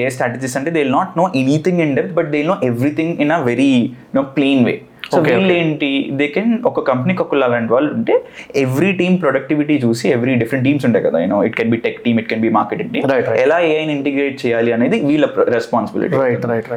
[0.00, 3.40] ఏఐ స్ట్రాటజిస్ట్ అంటే they not know anything in depth but they know everything in a
[3.50, 3.72] very
[4.18, 4.76] no plain way
[5.12, 8.14] so వీళ్ళు ఏంటి దే కెన్ ఒక కంపెనీకి ఒక అలాంటి వాళ్ళు ఉంటే
[8.56, 12.20] ఎవ్రీ టీమ్ ప్రొడక్టివిటీ చూసి ఎవ్రీ డిఫరెంట్ టీమ్స్ ఉంటాయి కదా you know it can be tech team
[12.20, 13.04] it can be marketing team.
[13.44, 16.16] ఎలా ఏఐని ఇంటిగ్రేట్ చేయాలి అనేది వీళ్ళ responsibility.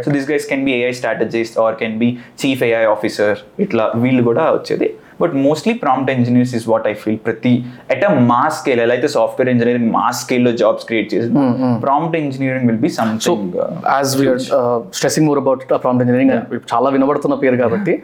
[0.05, 4.23] So this guys can be AI strategist or can be chief AI officer ఇట్లా వీళ్ళు
[4.23, 4.89] కూడా వచ్చేది
[5.22, 7.53] but mostly prompt engineers is what I feel ప్రతి
[7.96, 11.29] ఎట్ అ మాస్ స్కేల్ ఎలా అయితే సాఫ్ట్వేర్ ఇంజనీరింగ్ మాస్ స్కేల్లో జాబ్స్ క్రియేట్ చేసి
[11.84, 13.58] prompt engineering will be something
[13.93, 14.41] as we're
[15.00, 16.34] stressing more about prompt engineering
[16.74, 17.96] చాలా వినబడుతున్న పేరు కాబట్టి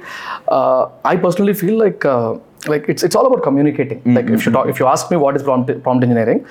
[1.07, 2.05] I personally feel like
[2.67, 5.45] like it's it's all about communicating like if you if you ask me what is
[5.45, 6.43] prompt prompt engineering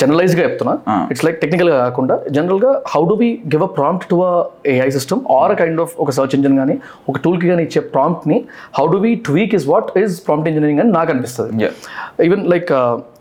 [0.00, 0.74] జనరలైజ్గా చెప్తున్నా.
[1.12, 4.32] It's like టెక్నికల్గా కాకుండా జనరల్గా how do we give a prompt to a
[4.72, 6.74] AI system or kind of ఒక search engine కానీ
[7.10, 8.38] ఒక టూల్కి కానీ ఇచ్చే ప్రాంప్ట్ని
[8.78, 11.70] how do we tweak is what is prompt engineering అని నాకు అనిపిస్తుంది.
[12.28, 12.70] Even like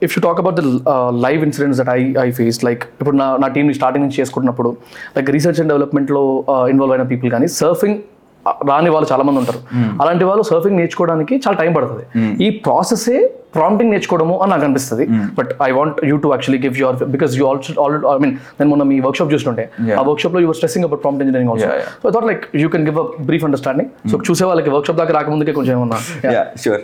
[0.08, 0.64] if you talk about the
[1.26, 4.72] live incidents that I I face like ఇప్పుడు నా నా టీమ్ని స్టార్టింగ్ నుంచి చేసుకుంటున్నప్పుడు
[5.18, 6.24] లైక్ రీసెర్చ్ అండ్ డెవలప్మెంట్లో
[6.74, 8.00] ఇన్వాల్వ్ అయిన పీపుల్ కానీ సర్ఫింగ్
[8.70, 9.60] రాని వాళ్ళు చాలా మంది ఉంటారు
[10.02, 12.04] అలాంటి వాళ్ళు సర్ఫింగ్ నేర్చుకోవడానికి చాలా టైం పడుతుంది.
[12.46, 13.18] ఈ ప్రాసెసే
[13.58, 15.06] ప్రాంప్టింగ్ నేర్చుకోవడము అని నాకు అనిపిస్తుంది.
[15.40, 18.70] But I want you to actually give your because you also already I mean నేను
[18.72, 19.66] మొన్న మీ వర్క్షాప్ చూస్తుంటే.
[20.00, 21.70] ఆ వర్క్షాప్లో your stressing about prompt engineering also.
[22.02, 25.16] So I thought like you can give a brief understanding so చూసే వాళ్ళకి workshop దాకా
[25.20, 26.00] రాకముందుకే కొంచెం ఏమన్నా
[26.66, 26.84] షూర్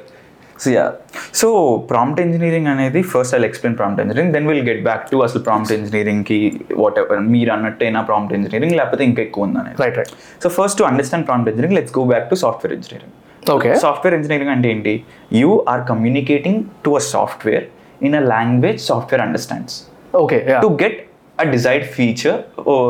[1.40, 1.48] సో
[1.90, 5.72] ప్రాంప్ట్ ఇంజనీరింగ్ అనేది first I explain prompt engineering then will get back to అసలు prompt
[5.76, 6.40] ఇంజనీరింగ్కి
[6.82, 10.14] whatever మీరు అన్నట్టేనా ప్రాంప్ట్ ఇంజనీరింగ్ లేకపోతే ఇంకా ఎక్కువ ఉందనేది right right
[10.44, 13.16] so first to understand prompt engineering let's go back to software engineering
[13.52, 14.94] okay software engineering అంటే ఏంటి?
[15.40, 17.66] You are communicating to a software
[18.02, 19.78] in a language software understands
[20.18, 21.00] okay to get
[21.38, 22.38] a desired feature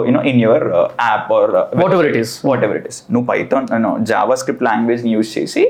[0.08, 0.66] you know in your
[1.06, 1.52] app or
[1.82, 2.30] Whatever it is.
[2.66, 3.68] Whatever it is నువ్వు Python
[4.10, 5.64] Java script లాంగ్వేజ్ని use చేసి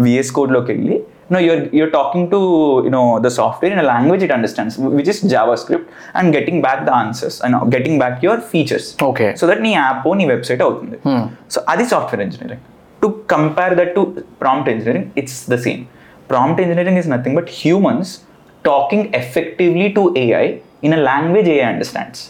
[0.00, 0.96] VS కోడ్లోకి వెళ్ళి
[1.30, 2.38] no you're you're talking to
[2.86, 5.20] you know the software in a language it understands which is
[5.62, 9.30] JavaScript and getting back the answers and getting back your features Okay.
[9.40, 10.98] So that నీ app నీ website అవుతుంది
[11.54, 12.64] so అది software engineering
[13.02, 14.02] to compare that to
[14.40, 15.82] prompt engineering it's the same
[16.30, 18.12] prompt engineering is nothing but humans
[18.64, 20.46] talking effectively to AI
[20.82, 22.22] in a language AI understands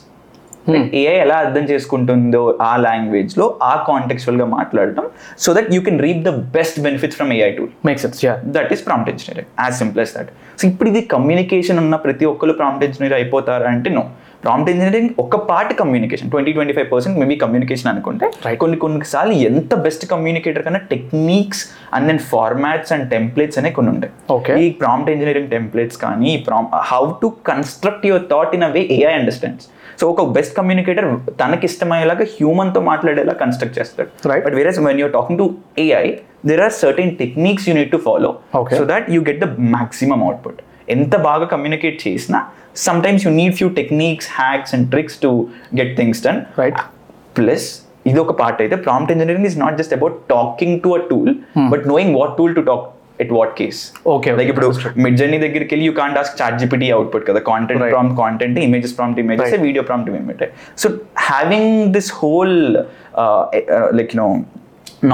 [0.97, 5.05] AI ఎలా అర్థం చేసుకుంటుందో ఆ లాంగ్వేజ్లో ఆ కాంటెక్చువల్గా మాట్లాడటం
[5.45, 8.73] so that you can reap the best benefits from AI tool make sense ya that
[8.73, 12.85] is prompt engineering as simple as that so ఇప్పుడు ఇది కమ్యూనికేషన్ ఉన్న ప్రతి ఒక్కరు ప్రాంప్ట్
[12.87, 14.05] ఇంజనీర్ అయిపోతారా అంటే నో
[14.43, 18.59] ప్రాంప్ట్ ఇంజనీరింగ్ ఒక part communication twenty twenty five percent maybe communication అనుకుంటే Right.
[18.63, 21.63] కొన్ని కొన్నిసార్లు ఎంత బెస్ట్ కమ్యూనికేటర్ కన్నా techniques
[21.95, 24.13] and then formats and templates అనే కొన్ని ఉంటాయి.
[24.31, 24.57] Okay.
[24.65, 29.15] ఈ ప్రాంప్ట్ ఇంజనీరింగ్ టెంప్లెట్స్ కానీ prom how to construct your thought in a way AI
[29.15, 29.67] understands
[29.99, 31.07] so ఒక బెస్ట్ కమ్యూనికేటర్
[31.41, 34.43] తనకి ఇష్టమయ్యేలాగా హ్యూమన్తో మాట్లాడేలా కన్స్ట్రక్ట్ చేస్తాడు Right.
[34.47, 35.47] బట్ వేరే when you're talking to
[35.85, 36.07] AI
[36.51, 38.31] there are certain techniques you need to follow.
[38.79, 40.61] So that you get the maximum output
[40.97, 42.41] ఎంత బాగా communicate చేసినా
[43.05, 45.31] sometimes you need few techniques hacks and tricks to
[45.81, 46.79] get things done Right.
[47.37, 47.67] Plus
[48.07, 51.33] ఇది ఒక part అయితే prompt engineering is not just about talking to a tool
[51.73, 52.85] but knowing what tool to talk
[53.25, 53.81] at what case
[54.15, 54.97] Okay, like okay, ఇప్పుడు understood.
[55.05, 57.95] Midjourney దగ్గరికి వెళ్ళి you can't ask ChatGPT output కదా content Right.
[57.97, 59.65] Prompt content images prompt images Right.
[59.69, 60.45] Video prompt image
[60.85, 60.89] so
[61.31, 62.57] having this whole
[64.01, 64.29] like no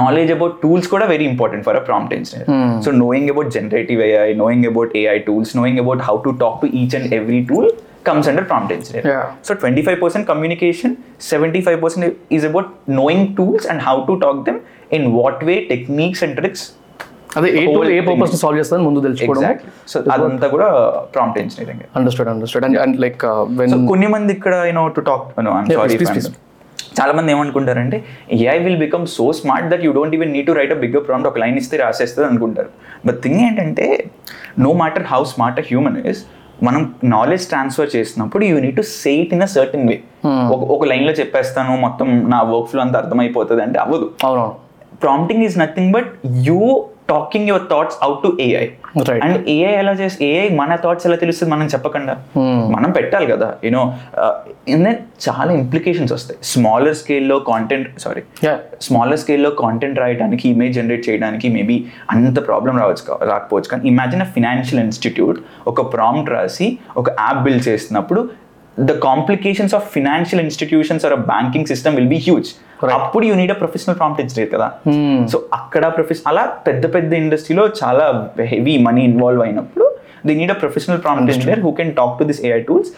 [0.01, 2.47] knowledge about tools కూడా very important for a prompt engineer
[2.85, 6.69] so knowing about generative AI knowing about AI tools knowing about how to talk to
[6.81, 7.69] each and every tool
[8.03, 9.05] comes under prompt engineering.
[9.07, 9.27] Yeah.
[9.41, 10.89] So 25% communication,
[11.19, 14.57] 75% is about knowing tools and how to talk them,
[14.91, 16.63] in what way, techniques and tricks.
[17.33, 17.99] అదే ఏ tool ఏ.
[18.07, 19.43] Purpose solve చేస్తుందని ముందు తెలుసుకోవడం.
[19.91, 20.67] So అదంతా కూడా
[21.15, 23.23] prompt engineering understood understood and and like
[23.59, 25.25] when so కొన్ని మంది ఇక్కడ యూనో టు టాక్
[26.97, 27.97] చాలా మంది ఏమనుకుంటారంటే
[28.37, 31.29] AI will become so smart that you don't even need to write a bigger prompt
[31.29, 32.69] ఒక లైన్ ఇస్తే రాసేస్తుంది అనుకుంటారు.
[33.07, 33.85] బట్ థింగ్ ఏంటంటే
[34.59, 36.21] no matter how smart a human is
[36.63, 36.81] మనం
[37.13, 39.95] నాలెడ్జ్ ట్రాన్స్ఫర్ చేసినప్పుడు you need to say it in a certain way
[40.53, 44.07] ఒక ఒక లైన్లో చెప్పేస్తాను మొత్తం నా వర్క్ ఫ్లో అంతా అర్థమైపోతుంది అంటే అవ్వదు.
[45.01, 46.11] Prompting is nothing but
[46.47, 46.59] you
[47.13, 48.65] talking your thoughts out to AI.
[49.25, 52.13] And AI ఎలా చేసి ఏఐ మన థాట్స్ ఎలా తెలుస్తుంది మనం చెప్పకుండా?
[52.75, 53.83] మనం పెట్టాలి కదా యూనో
[55.25, 56.37] చాలా ఇంప్లికేషన్స్ వస్తాయి.
[56.51, 58.57] స్మాలర్ స్కేల్లో కాంటెంట్ సారీ Yeah.
[58.85, 61.75] స్మాలర్ స్కేల్లో కాంటెంట్ రాయడానికి ఇమేజ్ జనరేట్ చేయడానికి మేబీ
[62.11, 63.69] అంత ప్రాబ్లం రావచ్చు రాకపోవచ్చు.
[63.71, 68.21] కానీ ఇమాజిన్ అ ఫినాన్షియల్ ఇన్స్టిట్యూట్ ఒక ప్రాంప్ట్ రాసి ఒక యాప్ బిల్డ్ చేస్తున్నప్పుడు
[68.77, 72.49] the complications of financial institutions or banking system will be huge
[72.81, 72.95] Correct.
[72.99, 74.65] అప్పుడు you need a professional prompt engineer కదా.
[75.27, 78.05] సో అక్కడ ప్రొఫెషన్ అలా పెద్ద పెద్ద ఇండస్ట్రీలో చాలా
[78.45, 79.85] హెవీ మనీ ఇన్వాల్వ్ అయినప్పుడు
[80.25, 82.89] they need a professional prompt engineer who can talk to this AI tools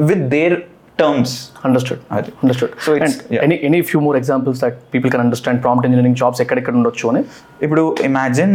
[0.00, 0.56] with their
[0.98, 2.30] terms understood అది.
[2.42, 3.44] Understood So it's- yeah.
[3.44, 7.22] Any any few more examples that people can understand prompt engineering jobs ఎక్కడెక్కడ ఉండొచ్చు అని?
[7.62, 8.54] ఇప్పుడు imagine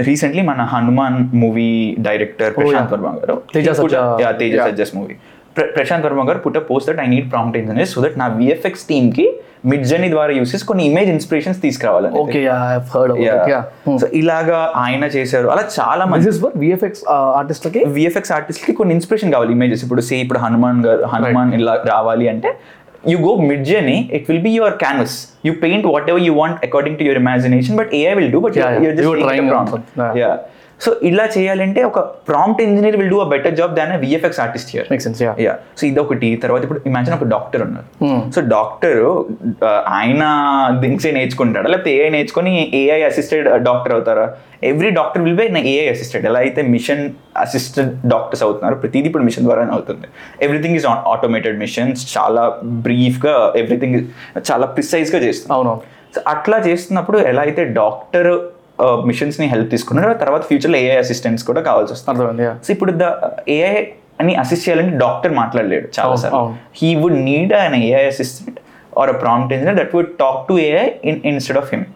[0.00, 3.36] recently మన Hanuman movie director Prashanth Varma garu.
[3.56, 3.64] a-
[4.52, 4.64] yeah.
[4.66, 5.16] Sajja's movie
[5.56, 9.26] Prashanth Varma garu put post that I need prompt engineer so that నా VFX టీమ్కి
[9.70, 12.40] Midjourney ద్వారా use చేసి కొన్ని ఇమేజ్ ఇన్స్పిరేషన్స్ తీసుకురావాలని ఓకే
[14.02, 15.48] సో ఇలాగా ఆయన చేశారు.
[15.48, 17.02] అలా చాలా మంది విఎఫ్ఎక్స్
[17.40, 19.52] ఆర్టిస్ట్లకి విఎఫ్ఎక్స్ ఆర్టిస్ట్కి కొన్ని ఇన్స్పిరేషన్ కావాలి.
[19.52, 22.52] ఇమేజెస్ ఇప్పుడు సే ఇప్పుడు హనుమాన్ గారు హనుమాన్ ఇలా రావాలి అంటే
[23.10, 23.34] you go
[23.64, 27.76] Midjourney it will be your canvas you paint whatever you want according to your imagination
[27.76, 30.34] but AI will do but Yeah, yeah.
[30.84, 34.86] So ఇలా చేయాలంటే ఒక prompt engineer will do a better job than VFX artist here
[35.46, 37.86] ya so ఇదొకటి తర్వాత ఇప్పుడు imagine ఒక doctor ఉన్నారు.
[38.02, 38.20] Hmm.
[38.34, 39.02] So doctor
[39.98, 40.22] ఆయన
[40.84, 41.68] థింగ్సే నేర్చుకుంటాడా?
[41.72, 44.26] లేకపోతే ఏఐ నేర్చుకొని ఏఐ అసిస్టెడ్ డాక్టర్ అవుతారా?
[44.70, 47.02] Every doctor will be AI assisted ఎలా అయితే మిషన్
[47.44, 50.08] అసిస్టెడ్ డాక్టర్స్ అవుతున్నారు ప్రతిదీ ఇప్పుడు మిషన్ ద్వారానే అవుతుంది.
[50.46, 52.44] ఎవ్రీథింగ్ ఈజ్ ఆటోమేటెడ్ మిషన్స్ చాలా
[52.86, 53.98] బ్రీఫ్గా ఎవ్రీథింగ్
[54.50, 55.52] చాలా ప్రిసైజ్గా చేస్తుంది.
[55.58, 55.82] అవునవును.
[56.14, 58.30] సో అట్లా చేస్తున్నప్పుడు ఎలా అయితే డాక్టర్
[59.10, 62.48] మిషన్స్ని హెల్ప్ తీసుకున్నారో తర్వాత ఫ్యూచర్లో ఏఐ అసిస్టెంట్స్ కూడా కావాల్సి వస్తుంది.
[62.66, 63.06] సో ఇప్పుడు ద
[63.56, 63.72] ఏఐ
[64.22, 66.38] అని అసిస్ట్ చేయాలంటే డాక్టర్ మాట్లాడలేడు చాలా సార్లు.
[66.40, 66.56] అవును.
[66.80, 68.58] He would need an AI assistant
[69.00, 71.86] or a prompt engineer that would talk to AI in instead of him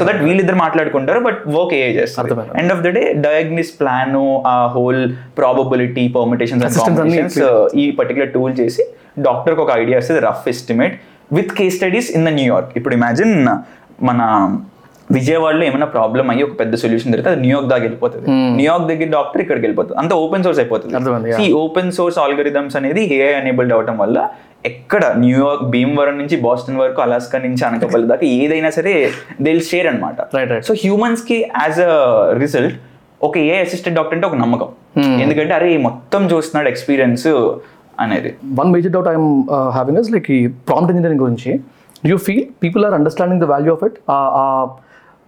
[0.00, 2.34] so that వీళ్ళిద్దరు మాట్లాడుకుంటారు బట్ వర్క్ ఏఐ చేస్తారు.
[2.62, 4.16] End of the day diagnosis plan
[4.52, 5.02] ఆ whole
[5.38, 7.38] probability permutations competitions
[7.82, 8.84] ఈ particular tool చేసి
[9.28, 10.96] డాక్టర్కి ఒక idea వస్తుంది rough estimate
[11.38, 13.34] with case studies in the New York ఇప్పుడు ఇమాజిన్
[14.08, 14.20] మన
[15.16, 18.26] విజయవాడలో ఏమైనా ప్రాబ్లం అయ్యి ఒక పెద్ద సొల్యూషన్ దొరికితే అది న్యూయార్క్ దాకా వెళ్ళిపోతుంది.
[18.58, 19.98] న్యూయార్క్ దగ్గర డాక్టర్ ఇక్కడికి వెళ్ళిపోతుంది.
[20.02, 20.94] అంత ఓపెన్ సోర్స్ అయిపోతుంది.
[21.46, 24.18] ఈ ఓపెన్ సోర్స్ ఆల్గరిథమ్స్ అనేది ఏఐ ఎనేబుల్డ్ అవడం వల్ల
[24.70, 28.94] ఎక్కడ న్యూయార్క్ భీమవరం నుంచి బాస్టన్ వరకు అలాస్కా నుంచి అనకాపల్లి దాకా ఏదైనా సరే
[29.46, 30.16] దే షేర్ అనమాట.
[30.68, 31.94] సో హ్యూమన్స్కి యాజ్ అ
[32.42, 32.76] రిజల్ట్
[33.28, 34.68] ఒక ఏ అసిస్టెంట్ డాక్టర్ అంటే ఒక నమ్మకం.
[35.24, 37.26] ఎందుకంటే అరే మొత్తం చూస్తున్నాడు ఎక్స్పీరియన్స్
[38.04, 38.30] అనేది.
[38.60, 39.32] One major doubt I'm
[39.78, 41.50] having is like ఈ ప్రాంప్ట్ ఇంజనీరింగ్ గురించి
[42.10, 43.98] you feel people are understanding the value of it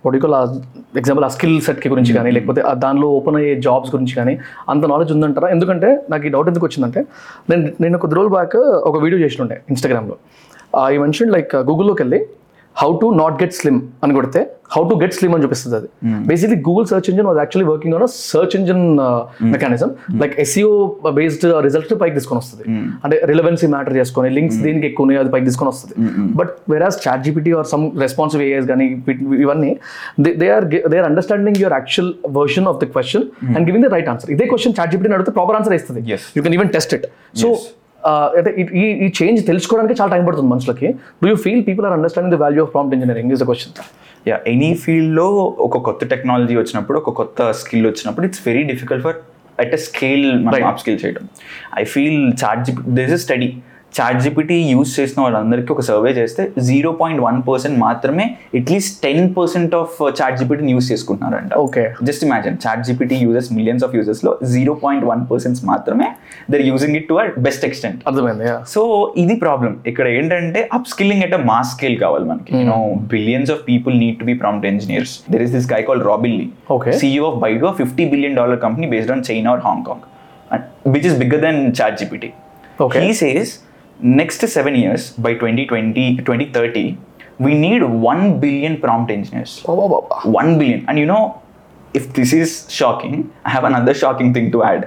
[0.04, 0.34] పొడికల్
[0.96, 4.34] example ఆ స్కిల్ సెట్కి గురించి కానీ లేకపోతే ఆ దానిలో ఓపెన్ అయ్యే జాబ్స్ గురించి కానీ
[4.68, 5.48] అంత నాలెడ్జ్ ఉందంటారా?
[5.48, 7.00] ఎందుకంటే నాకు ఈ డౌట్ ఎందుకు వచ్చిందంటే
[7.50, 10.16] నేను నేను కొద్ది రోజులు బ్యాక్ ఒక వీడియో చేసినుండే ఇన్స్టాగ్రామ్లో
[10.92, 12.20] ఈ మెన్షన్ లైక్ గూగుల్లోకి వెళ్ళి
[12.80, 14.40] how to not get slim అని కొడితే
[14.74, 15.88] హౌ టు గెట్ స్లిమ్ అని చూపిస్తుంది అది.
[16.28, 18.84] Basically Google search engine was actually working on search engine
[19.54, 19.90] mechanism
[20.22, 20.70] like SEO
[21.18, 22.64] based results పైకి తీసుకొని వస్తుంది.
[23.04, 25.94] అంటే రిలవెన్సీ మ్యాటర్ చేసుకొని లింక్స్ దీనికి ఎక్కువ ఉన్నాయి, అది పైకి తీసుకొని వస్తుంది.
[26.40, 28.86] But whereas chat GPT are some responsive AIs కానీ
[29.44, 29.70] ఇవన్నీ
[30.42, 34.10] they are they are understanding your actual version of the question and giving the right
[34.14, 36.02] answer ఇదే క్వశ్చన్ చాట్ జీపీటీ అడిగితే ప్రాపర్ ఆన్సర్ ఇస్తుంది.
[36.36, 37.06] You can even test it
[37.42, 37.50] so
[38.06, 40.86] అంటే ఈ- ఈ change తెలుసుకోవడానికి చాలా టైం పడుతుంది మనుషులకి.
[41.22, 43.84] Do you feel people are understanding the value of prompt engineering is the question
[44.28, 49.14] yeah any ఫీల్డ్లో ఒక కొత్త టెక్నాలజీ వచ్చినప్పుడు ఒక కొత్త స్కిల్ వచ్చినప్పుడు it's very difficult for
[49.60, 50.64] at a scale మనం.
[50.64, 51.28] అప్ స్కిల్ చేయడం.
[51.78, 53.56] I feel chat GP this is study
[53.94, 58.24] chat GPT use చేసిన వాళ్ళందరికీ ఒక సర్వే చేస్తే జీరో పాయింట్ వన్ పర్సెంట్ మాత్రమే
[58.58, 61.52] at least ten percent of chat జిపిటీని use చేసుకుంటున్నారంట.
[61.64, 61.82] Okay.
[62.08, 66.06] Just imagine chat GPT users millions of యూజర్స్లో zero point one percent మాత్రమే
[66.52, 68.46] they're using it to a best extent అర్థమైంది.
[68.74, 68.82] So
[69.24, 72.54] ఇది problem ఇక్కడ ఏంటంటే upskilling అంటే mass scale కావాలి మనకి.
[72.60, 72.78] You know
[73.14, 76.46] billions of people need to be prompt engineers there is this guy call Robin Li
[76.76, 76.94] Okay.
[77.00, 80.04] CEO of Baidu fifty billion dollar company based on China or Hong Kong
[80.94, 82.30] which is bigger than chat GPT
[82.80, 83.02] Okay.
[83.02, 83.52] He says
[84.17, 86.85] Next seven years by twenty twenty twenty thirty
[87.41, 90.31] we need one billion prompt engineers Oh, oh, oh.
[90.41, 90.79] 1 billion.
[90.89, 91.23] And you know,
[91.93, 94.83] if this is shocking, I have another shocking thing to add.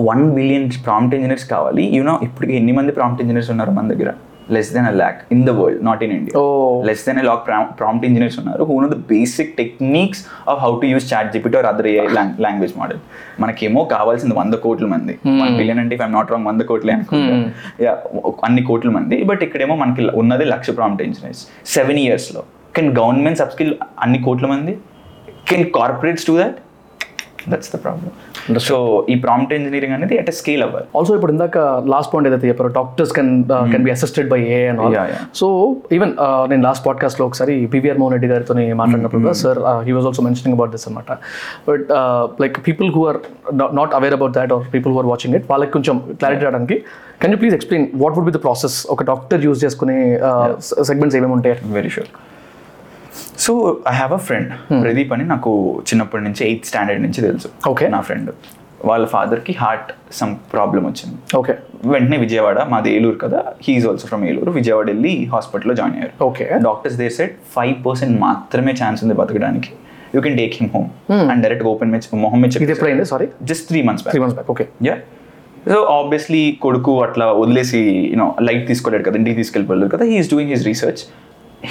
[0.00, 4.10] One billion prompt engineers కావాలి you know ఇప్పుడు ఎన్ని మంది prompt engineers ఉన్నారు మన దగ్గర
[4.55, 6.41] Less than a lakh in the world not in India.
[6.89, 7.43] Less than a lakh
[7.81, 8.63] prompt engineers ఉన్నారు.
[8.69, 10.21] Who know the basic techniques
[10.53, 11.89] of how to use chat GPT or other
[12.45, 13.01] language model
[13.43, 15.15] మనకేమో కావాల్సింది వంద కోట్ల మంది.
[15.59, 16.95] Billion అంటే if I'm not wrong వంద కోట్లే
[17.85, 17.93] yeah
[18.49, 19.19] అన్ని కోట్ల మంది.
[19.31, 21.43] బట్ ఇక్కడేమో మనకి ఉన్నది లక్ష ప్రాంప్ట్ ఇంజనీర్స్
[21.75, 22.43] సెవెన్ ఇయర్స్లో
[22.77, 23.73] కెన్ గవర్నమెంట్ సబ్స్కిల్
[24.05, 24.75] అన్ని కోట్ల మంది?
[25.49, 26.57] Can corporates do that
[27.51, 28.75] that's the problem so
[29.13, 31.57] ఈ ప్రాంప్ట్ ఇంజనీరింగ్ అనేది అట్ స్కేల్ అవ్వాలి ఆల్సో ఇప్పుడు ఇందాక
[31.93, 33.31] లాస్ట్ పాయింట్ ఏదైతే చెప్పారో doctors can
[33.73, 34.95] can be assisted by AI and all.
[35.41, 35.47] So
[35.97, 36.13] even
[36.51, 40.73] నేను లాస్ట్ పాడ్కాస్ట్లో ఒకసారి పివిఆర్ మోహన్ రెడ్డి గారితో మాట్లాడినప్పుడు sir he was also mentioning about
[40.75, 41.11] this అనమాట.
[41.69, 41.87] But
[42.43, 43.19] like people who are
[43.79, 46.77] not aware about that or people who are watching it వాళ్ళకి కొంచెం clarity రావడానికి
[47.23, 49.97] can you please explain what would be the process ఒక doctor use చేసుకునే
[50.91, 51.55] segments ఏమేమి ఉంటాయి?
[51.79, 52.11] Very sure
[53.45, 53.53] so
[53.91, 54.51] I have a friend
[54.83, 55.51] Pradeep అని నాకు
[55.89, 57.49] చిన్నప్పటి నుంచి ఎయిత్ స్టాండర్డ్ నుంచి తెలుసు.
[57.71, 57.87] Okay.
[57.95, 58.29] నా ఫ్రెండ్
[58.89, 61.15] వాళ్ళ ఫాదర్కి హార్ట్ సమ్ ప్రాబ్లం వచ్చింది.
[61.39, 61.53] ఓకే
[61.93, 66.13] వెంటనే విజయవాడ మాది ఏలూరు కదా he's also from Eluru Vijayawada వెళ్ళి హాస్పిటల్లో జాయిన్ అయ్యారు.
[66.27, 69.71] Okay doctors they said five percent మాత్రమే ఛాన్స్ ఉంది బతకడానికి.
[70.15, 70.89] You can take him home
[71.31, 73.07] and direct open match మొహం మెచ్ ఎప్పుడైంది?
[73.13, 74.97] Sorry just three months three months back okay yeah
[75.73, 77.81] so obviously కొడుకు అట్లా వదిలేసి
[78.13, 81.03] యూనో లైట్ తీసుకోలేడు కదా ఇంటికి తీసుకెళ్ళిపోలేదు కదా he's doing his research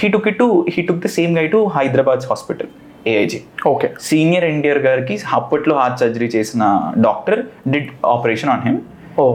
[0.00, 2.70] he took it to he took the same guy to Hyderabad hospital
[3.10, 3.38] AIG
[3.70, 6.62] okay senior NTR గారికి అప్పట్లో heart surgery చేసిన
[7.06, 7.40] doctor
[7.72, 8.78] did operation on him.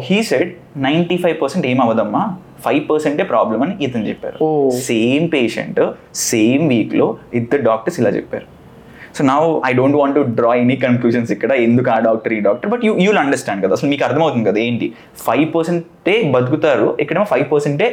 [0.07, 0.51] He said
[0.85, 2.21] ninety five percent ఏం అవ్వదమ్మా
[2.65, 4.37] five పర్సెంటే problem అని ఇతను చెప్పారు.
[4.89, 5.81] Same patient
[6.29, 7.07] same వీక్లో
[7.39, 8.47] ఇద్దరు డాక్టర్స్ ఇలా చెప్పారు.
[9.17, 9.35] సో నా
[9.69, 12.93] I don't want to draw any conclusions ఇక్కడ ఎందుకు ఆ డాక్టర్ ఈ doctor but you
[13.05, 14.87] you'll understand కదా అసలు మీకు అర్థమవుతుంది కదా ఏంటి?
[15.27, 17.87] ఫైవ్ పర్సెంటే బతుకుతారు ఇక్కడేమో ఫైవ్ పర్సెంటే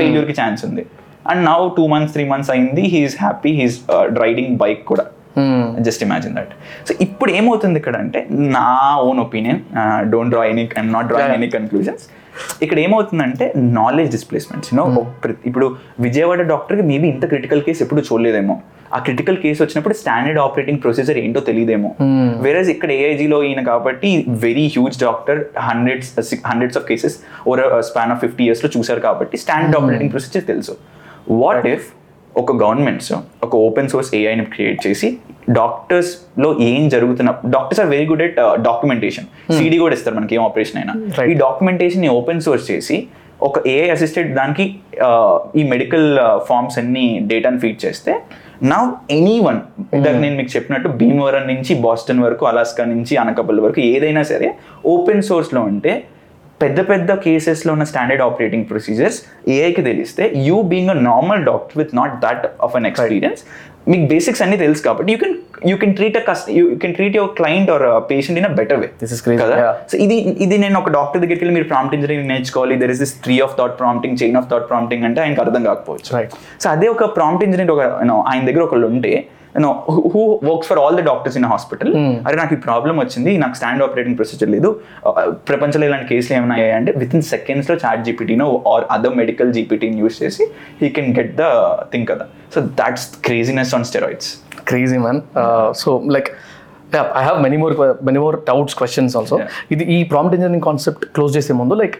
[0.00, 0.84] ఫెయిల్యూర్కి ఛాన్స్ ఉంది.
[1.30, 2.84] And now two months three months అయింది.
[2.94, 3.78] He's happy he's
[4.22, 5.06] riding bike కూడా.
[5.86, 6.52] జస్ట్ ఇమాజిన్ దట్
[6.86, 8.20] సో ఇప్పుడు ఏమవుతుంది ఇక్కడ అంటే
[8.56, 8.70] నా
[9.08, 9.60] own opinion
[10.12, 12.04] don't draw any I'm not draw any conclusions
[12.64, 13.46] ఇక్కడ ఏమవుతుందంటే
[13.78, 14.84] నాలెడ్జ్ డిస్ప్లేస్మెంట్స్ యూనో
[15.50, 15.66] ఇప్పుడు
[16.06, 18.56] విజయవాడ డాక్టర్కి మేబీ ఇంత క్రిటికల్ కేసు ఎప్పుడు చూడలేదేమో.
[18.96, 21.90] ఆ క్రిటికల్ కేసు వచ్చినప్పుడు స్టాండర్డ్ ఆపరేటింగ్ ప్రొసీజర్ ఏంటో తెలియదేమో
[22.44, 24.10] వేరేజ్ ఇక్కడ ఏఐజీలో ఈయన కాబట్టి
[24.46, 26.10] very huge doctor hundreds
[26.50, 30.74] hundreds of cases over span of fifty ఇయర్స్లో చూసారు కాబట్టి స్టాండర్డ్ ఆపరేటింగ్ ప్రొసీజర్ తెలుసు.
[31.38, 31.86] వాట్ ఇఫ్
[32.34, 33.12] ఒక గవర్నమెంట్స్
[33.42, 35.08] ఒక ఓపెన్ సోర్స్ ఏఐని క్రియేట్ చేసి
[35.52, 40.78] డాక్టర్స్లో ఏం జరుగుతున్న doctors are very good at documentation CD కూడా ఇస్తారు మనకి ఏం ఆపరేషన్
[40.80, 40.94] అయినా.
[41.24, 42.98] ఈ డాక్యుమెంటేషన్ ఓపెన్ సోర్స్ చేసి
[43.40, 44.64] ఒక ఏఐ అసిస్టెడ్ దానికి
[45.02, 46.06] uh, ఈ మెడికల్
[46.48, 48.12] ఫార్మ్స్ అన్ని డేటాను ఫీడ్ చేస్తే
[48.62, 48.78] నా
[49.10, 49.60] ఎనీ వన్
[49.94, 54.48] ఇందాక నేను మీకు చెప్పినట్టు భీమవరం నుంచి బాస్టన్ వరకు అలాస్కా నుంచి అనకాపల్లి వరకు ఏదైనా సరే
[54.86, 55.94] ఓపెన్ సోర్స్లో ఉంటే
[56.62, 59.18] పెద్ద పెద్ద కేసెస్లో ఉన్న స్టాండర్డ్ ఆపరేటింగ్ ప్రొసీజర్స్
[59.56, 63.42] ఏఐకి తెలిస్తే you being a normal doctor with not that of an experience
[63.90, 65.36] మీకు బేసిక్స్ అన్ని తెలుసు కాబట్టి you can
[65.70, 68.80] you can treat a cust you can treat your client or patient in a better
[68.82, 69.56] way is crazy, కదా.
[69.90, 72.76] So ఇది ఇది నేను ఒక doctor దగ్గరికి వెళ్ళి మీరు ప్రాంప్ట్ ఇంజనీరింగ్ నేర్చుకోవాలి.
[72.82, 76.10] There is this tree of thought prompting chain of thought prompting అంటే ఆయనకు అర్థం కాకపోవచ్చు.
[76.18, 77.84] రైట్ సో అదే ఒక ప్రాంప్ట్ ఇంజనీర్ ఒక
[78.30, 79.14] ఆయన దగ్గర ఒకళ్ళు ఉంటే
[79.54, 79.70] you know
[80.12, 81.92] who works for all the doctors in hospital
[82.26, 84.68] అరే నాకు ఈ ప్రాబ్లం వచ్చింది నాకు స్టాండ్ ఆపరేటింగ్ ప్రొసీజర్ లేదు.
[85.08, 89.98] Uh, ప్రపంచంలో ఇలాంటి కేసులు ఏమైనా అయ్యాయంటే విత్ ఇన్ సెకండ్స్లో చాట్ జీపీటీనో ఆర్ అదర్ మెడికల్ జీపీటీని
[89.98, 90.46] యూస్ చేసి
[90.82, 91.46] he can get the
[91.92, 92.26] thing కదా.
[92.54, 94.30] So that's craziness on steroids
[94.64, 95.16] crazy man.
[95.34, 96.28] Uh, so like
[96.92, 99.36] yeah i have many more que- many more doubts questions also.
[99.40, 99.48] Yeah.
[99.74, 101.96] ఇది ఈ prompt engineering concept close చేసే ముందు like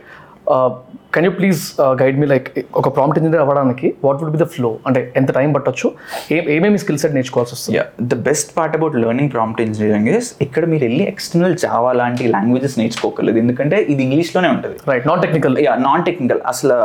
[1.15, 1.61] can you please
[2.01, 2.47] guide me like
[2.81, 5.89] ఒక prompt engineer అవ్వడానికి what would be the flow అంటే ఎంత time పట్టొచ్చు?
[6.35, 7.79] ఏ ఏమేమి స్కిల్ సెట్ నేర్చుకోవాల్సి వస్తుంది?
[8.13, 12.77] The best part about learning prompt engineering is ఇక్కడ మీరు వెళ్ళి ఎక్స్టర్నల్ జావా లాంటి లాంగ్వేజెస్
[12.83, 14.77] నేర్చుకోగలదు ఎందుకంటే ఇది ఇంగ్లీష్లోనే ఉంటుంది.
[14.93, 16.79] Right not technical yeah non technical అసలు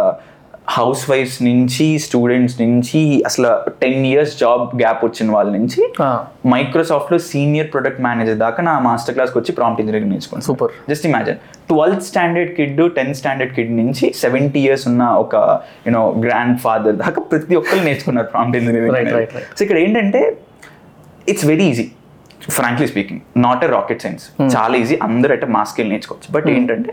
[0.68, 3.50] హౌస్ వైఫ్స్ నుంచి స్టూడెంట్స్ నుంచి అసలు
[3.82, 5.82] టెన్ ఇయర్స్ జాబ్ గ్యాప్ వచ్చిన వాళ్ళ నుంచి
[6.48, 10.70] మైక్రోసాఫ్ట్లో సీనియర్ ప్రొడక్ట్ మేనేజర్ దాకా నా మాస్టర్ క్లాస్కి వచ్చి ప్రాంప్ట్ ఇంజనీరింగ్ నేర్చుకున్నాను Super.
[10.90, 11.38] Just imagine
[11.70, 15.36] twelfth standard kid tenth standard kid నుంచి సెవెంటీ ఇయర్స్ ఉన్న ఒక
[15.88, 19.30] యూనో గ్రాండ్ ఫాదర్ దాకా ప్రతి ఒక్కరు నేర్చుకున్నారు ప్రాంప్ట్ ఇంజనీరింగ్.
[19.58, 20.24] సో ఇక్కడ ఏంటంటే
[21.28, 21.86] it's very easy
[22.56, 24.24] frankly speaking not a rocket science
[24.56, 26.30] చాలా ఈజీ అందరూ అంటే మా స్కిల్ నేర్చుకోవచ్చు.
[26.36, 26.92] బట్ ఏంటంటే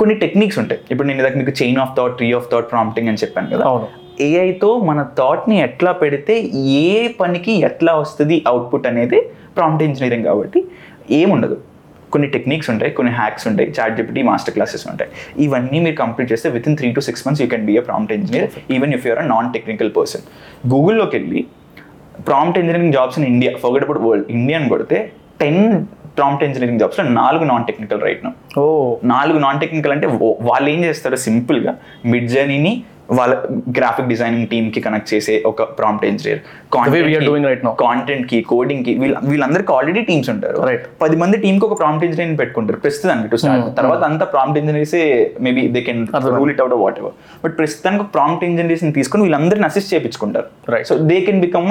[0.00, 0.80] కొన్ని టెక్నిక్స్ ఉంటాయి.
[0.92, 3.64] ఇప్పుడు నేను ఇందాక మీకు chain of thought tree of thought prompting అని చెప్పాను కదా.
[4.28, 6.34] ఏఐతో మన థాట్ని ఎట్లా పెడితే
[6.84, 9.20] ఏ పనికి ఎట్లా వస్తుంది అవుట్పుట్ అనేది
[9.58, 10.60] ప్రాంప్ట్ ఇంజనీరింగ్ కాబట్టి
[11.20, 11.58] ఏముండదు.
[12.14, 15.10] కొన్ని టెక్నిక్స్ ఉంటాయి కొన్ని హ్యాక్స్ ఉంటాయి చాట్ జిపిటీ మాస్టర్ క్లాసెస్ ఉంటాయి.
[15.44, 18.48] ఇవన్నీ మీరు కంప్లీట్ చేస్తే within three to six months you can be a prompt engineer
[18.76, 20.24] even if you're a non technical person
[20.72, 21.42] గూగుల్లోకి వెళ్ళి
[22.26, 23.52] prompt engineering jobs in India.
[23.56, 24.98] Forget about world India అని కొడితే
[25.40, 25.62] ten
[26.16, 28.64] prompt engineering జాబ్స్లో నాలుగు non technical right no oh.
[29.04, 30.06] నాలుగు non technical అంటే
[30.42, 31.16] వాళ్ళు ఏం చేస్తారు?
[31.26, 31.72] సింపుల్గా
[32.04, 32.72] మిడ్ జర్నీని
[33.18, 33.34] వాళ్ళ
[33.78, 36.40] గ్రాఫిక్ డిజైనింగ్ టీమ్కి కనెక్ట్ చేసే ఒక ప్రాంప్ట్ ఇంజనీర్.
[37.82, 40.60] కాంటెంట్కి కోడింగ్కి వీళ్ళ వీళ్ళందరికీ ఆల్రెడీ టీమ్స్ ఉంటారు.
[41.02, 42.78] పది మంది టీమ్కి ఒక ప్రాంప్ట్ ఇంజనీర్ పెట్టుకుంటారు.
[42.84, 45.02] ప్రస్తుతానికి టు స్టార్ట్ తర్వాత అంతా prompt ఇంజనీర్సే
[45.46, 46.02] maybe they can.
[46.38, 47.14] Rule it out whatever
[47.44, 50.48] but ప్రస్తుతానికి ప్రాంప్ట్ ఇంజనీర్స్ తీసుకొని వీళ్ళందరిని అసిస్ట్ చేయించుకుంటారు.
[50.90, 51.70] So they can become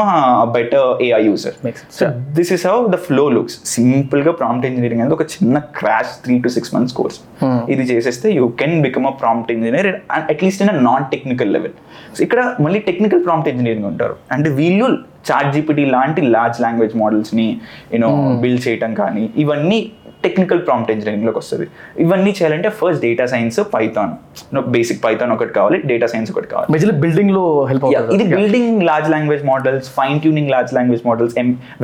[0.57, 1.57] better AI sense.
[1.97, 2.05] So
[2.39, 6.49] this is how the flow looks సింపుల్గా ప్రాంప్ట్ ఇంజనీరింగ్ అనేది ఒక చిన్న crash three to
[6.55, 7.19] six months course
[7.73, 9.89] ఇది చేసేస్తే you can become a prompt engineer
[10.33, 11.75] at least in a non technical technical level
[12.15, 14.15] so ఇక్కడ మళ్ళీ technical prompt engineering ఉంటారు.
[14.31, 14.87] అంటే వీళ్ళు
[15.27, 17.45] చాట్ జీపీటీ లాంటి లార్జ్ లాంగ్వేజ్ మోడల్స్ని
[17.93, 18.09] యూనో
[18.41, 19.79] బిల్డ్ చేయటం కానీ ఇవన్నీ
[20.25, 21.67] టెక్నికల్ ప్రాంప్ట్ ఇంజనీరింగ్లోకి వస్తుంది.
[22.05, 24.13] ఇవన్నీ చేయాలంటే first data science Python
[24.75, 26.69] basic Python ఒకటి కావాలి డేటా సైన్స్ ఒకటి కావాలి.
[26.75, 27.85] మెజర్లీ బిల్డింగ్లో హెల్ప్
[28.17, 31.35] ఇది building large language models fine tuning large language models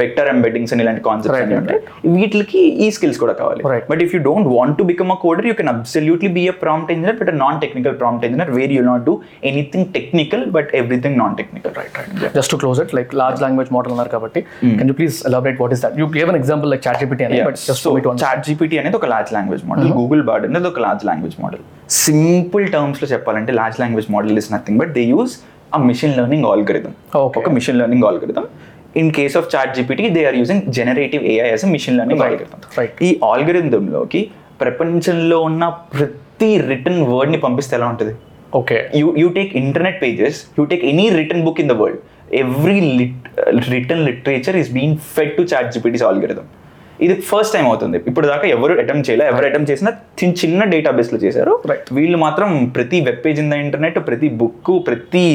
[0.01, 1.81] vector embeddings అని ఇలాంటి కాన్సెప్ట్స్ ఉంటాయి.
[2.15, 3.61] వీటికి ఈ స్కిల్స్ కూడా కావాలి.
[3.91, 6.91] But if you don't want to become a coder you can absolutely be a prompt
[6.95, 9.15] engineer but non technical prompt engineer where you not do
[9.51, 13.71] anything technical but everything non technical right right just to close it like large language
[13.77, 14.41] model అన్నారు కాబట్టి.
[14.79, 17.41] Can you please elaborate what is that you gave an example like chat GPT అని
[17.49, 17.93] but just to
[18.31, 21.63] chat GPT అనేది ఒక large language model Google Bard అనేది ఒక large language model
[22.03, 25.33] simple టర్మ్స్లో చెప్పాలంటే large language model is nothing but they use
[25.77, 26.93] a machine learning algorithm.
[27.41, 28.45] ఒక machine learning algorithm
[29.01, 32.59] in case of chat GPT they are using generative AI as machine learning algorithm.
[33.07, 34.21] ఈ ఆల్గరిథంలోకి
[34.63, 35.63] ప్రపంచంలో ఉన్న
[35.95, 38.15] ప్రతి return వర్డ్ని పంపిస్తే ఎలా ఉంటుంది?
[38.61, 38.77] Okay
[39.37, 41.99] take internet pages you take any written book in the world
[42.41, 43.13] every lit,
[43.43, 46.45] uh, written literature is being fed to chat gpt's algorithm.
[47.05, 47.97] ఇది first time అవుతుంది.
[48.09, 51.53] ఇప్పుడు దాకా ఎవరు అటెంప్ట్ చేయలేదు ఎవరు అటెంప్ట్ చేసినా చిన్న చిన్న డేటాబేస్లో చేశారు.
[51.97, 55.25] వీళ్ళు మాత్రం ప్రతి web page in the internet ప్రతి బుక్ ప్రతి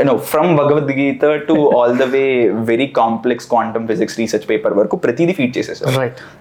[0.00, 2.22] you know from Bhagavad Gita to all the way
[2.70, 5.92] very complex quantum physics research paper వరకు ప్రతిదీ ఫీడ్ చేసేసారు.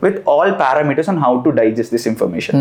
[0.05, 2.57] With all parameters on how to digest this information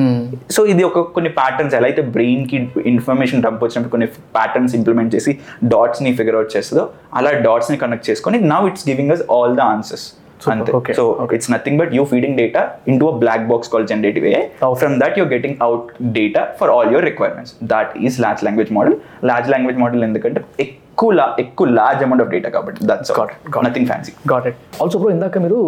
[0.57, 2.59] so ఇది ఒక కొన్ని patterns ఎలా అయితే బ్రెయిన్కి
[2.95, 5.35] ఇన్ఫర్మేషన్ డంప్ వచ్చినప్పుడు కొన్ని ప్యాటర్న్స్ ఇంప్లిమెంట్ చేసి
[5.75, 6.87] డాట్స్ని ఫిగర్ అవుట్ చేస్తుందో
[7.21, 10.07] అలా డాట్స్ని కనెక్ట్ చేసుకొని now it's giving us all the answers.
[10.49, 10.73] అంతే.
[10.95, 12.63] So it's nothing but you feeding data
[13.01, 14.37] into a black box call generative AI.
[14.81, 18.97] From that you're getting out data for all your requirements that is large language model
[19.25, 23.61] large language model ఎందుకంటే ఎక్కువ ఎక్కువ large amount of data కాబట్టి that's Got it, got
[23.61, 23.67] it.
[23.67, 25.59] Nothing fancy got it also bro ఇందాక మీరు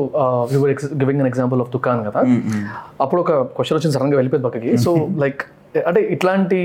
[1.01, 2.21] giving an example of దుకాన్ కదా?
[3.01, 4.73] అప్పుడు ఒక క్వశ్చన్ వచ్చింది సడన్గా వెళ్ళిపోయింది పక్కకి.
[4.85, 5.43] సో లైక్
[5.87, 6.59] అంటే ఇట్లాంటి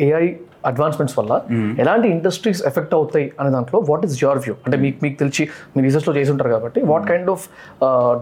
[0.00, 0.24] ఏఐ
[0.70, 1.32] అడ్వాన్స్మెంట్స్ వల్ల
[1.82, 5.44] ఎలాంటి ఇండస్ట్రీస్ ఎఫెక్ట్ అవుతాయి అనే దాంట్లో వాట్ ఈస్ యువర్ వ్యూ అంటే మీకు మీకు తెలిసి
[5.74, 7.44] మీ రీసెర్చ్లో చేసి ఉంటారు కాబట్టి what kind of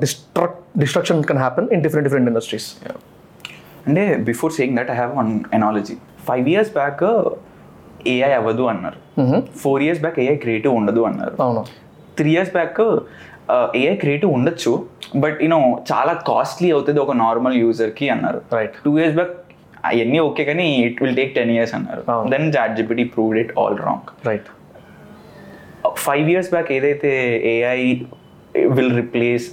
[0.04, 2.68] destruct destruction can happen in different different industries
[3.88, 5.96] అంటే before saying that I have one analogy
[6.28, 7.04] five years back
[8.14, 8.98] AI అవ్వదు అన్నారు.
[9.62, 11.34] Four years back AI creative ఉండదు అన్నారు.
[11.46, 11.62] అవును.
[12.18, 12.80] Three years back
[13.80, 14.72] AI creative ఉండొచ్చు
[15.22, 15.58] but you know
[15.90, 18.40] చాలా costly అవుతుంది ఒక నార్మల్ యూజర్కి అన్నారు.
[18.56, 19.32] రైట్ టూ ఇయర్స్ బ్యాక్
[19.88, 22.28] అవన్నీ ఓకే కానీ it will take ten years అన్నారు అవును.
[22.34, 24.48] Then chat GPT proved it all wrong right
[26.06, 27.12] five years back ఏదైతే
[27.52, 27.78] AI
[28.76, 29.46] will replace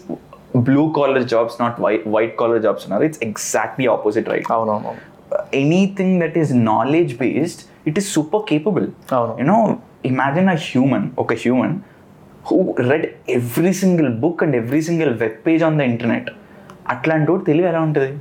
[0.67, 4.93] blue collar jobs not white white collar jobs అన్నారు it's exactly opposite right అవునవును
[5.59, 7.59] anything that is knowledge based
[7.89, 8.85] it is super capable
[9.17, 9.33] అవును.
[9.39, 9.61] you know
[10.11, 11.71] imagine a human okay human
[12.45, 12.57] who
[12.89, 13.03] read
[13.37, 16.25] every single book and every single web page on the internet
[16.93, 18.12] అట్లాంటి వాడు తెలివి ఎలా ఉంటుంది?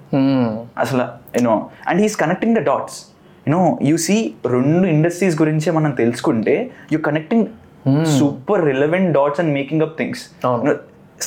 [0.85, 1.05] అసలు
[1.39, 1.55] you know
[1.91, 2.99] and he's connecting the dots
[3.49, 4.17] you know you see
[4.55, 6.57] రెండు industries గురించి మనం తెలుసుకుంటే
[6.95, 7.47] you connecting
[8.19, 10.23] super relevant dots and making up things.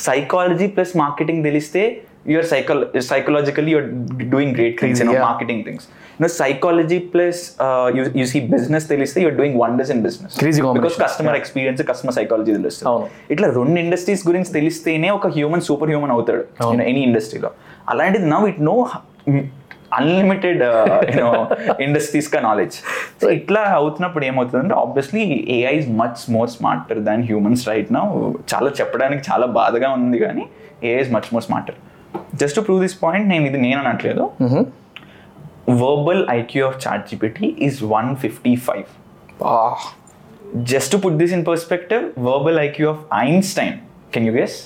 [0.07, 1.83] Psychology plus marketing తెలిస్తే
[2.31, 3.87] you're cycle psychologically you're
[4.33, 5.03] doing great things.
[5.29, 5.87] Marketing things
[6.19, 7.41] you know psychology plus
[8.19, 10.33] you see business తెలిస్తే you're doing wonders in business.
[10.79, 13.07] Because customer experience customer psychology తెలుస్తుంది.
[13.35, 16.43] ఇట్లా రెండు industries గురించి తెలిస్తేనే ఒక human super human అవుతాడు.
[16.91, 17.51] Any ఇండస్ట్రీలో
[17.93, 18.75] అలాంటిది now it know
[19.97, 20.59] unlimited
[21.11, 21.29] you know
[21.85, 22.75] industries కా నాలెడ్జ్
[23.21, 25.23] సో ఇట్లా అవుతున్నప్పుడు ఏమవుతుందంటే obviously
[25.55, 28.03] AI is much more smarter than humans right now
[28.53, 30.43] చాలా చెప్పడానికి చాలా బాధగా ఉంది కానీ
[30.89, 31.79] AI is much more smarter
[32.41, 34.25] just to prove this point నేను ఇది నేను అనట్లేదు.
[35.80, 36.76] Verbal IQ of
[37.10, 38.86] ChatGPT is one fifty five
[40.70, 43.76] just to put this in perspective verbal IQ of Einstein
[44.12, 44.56] can you guess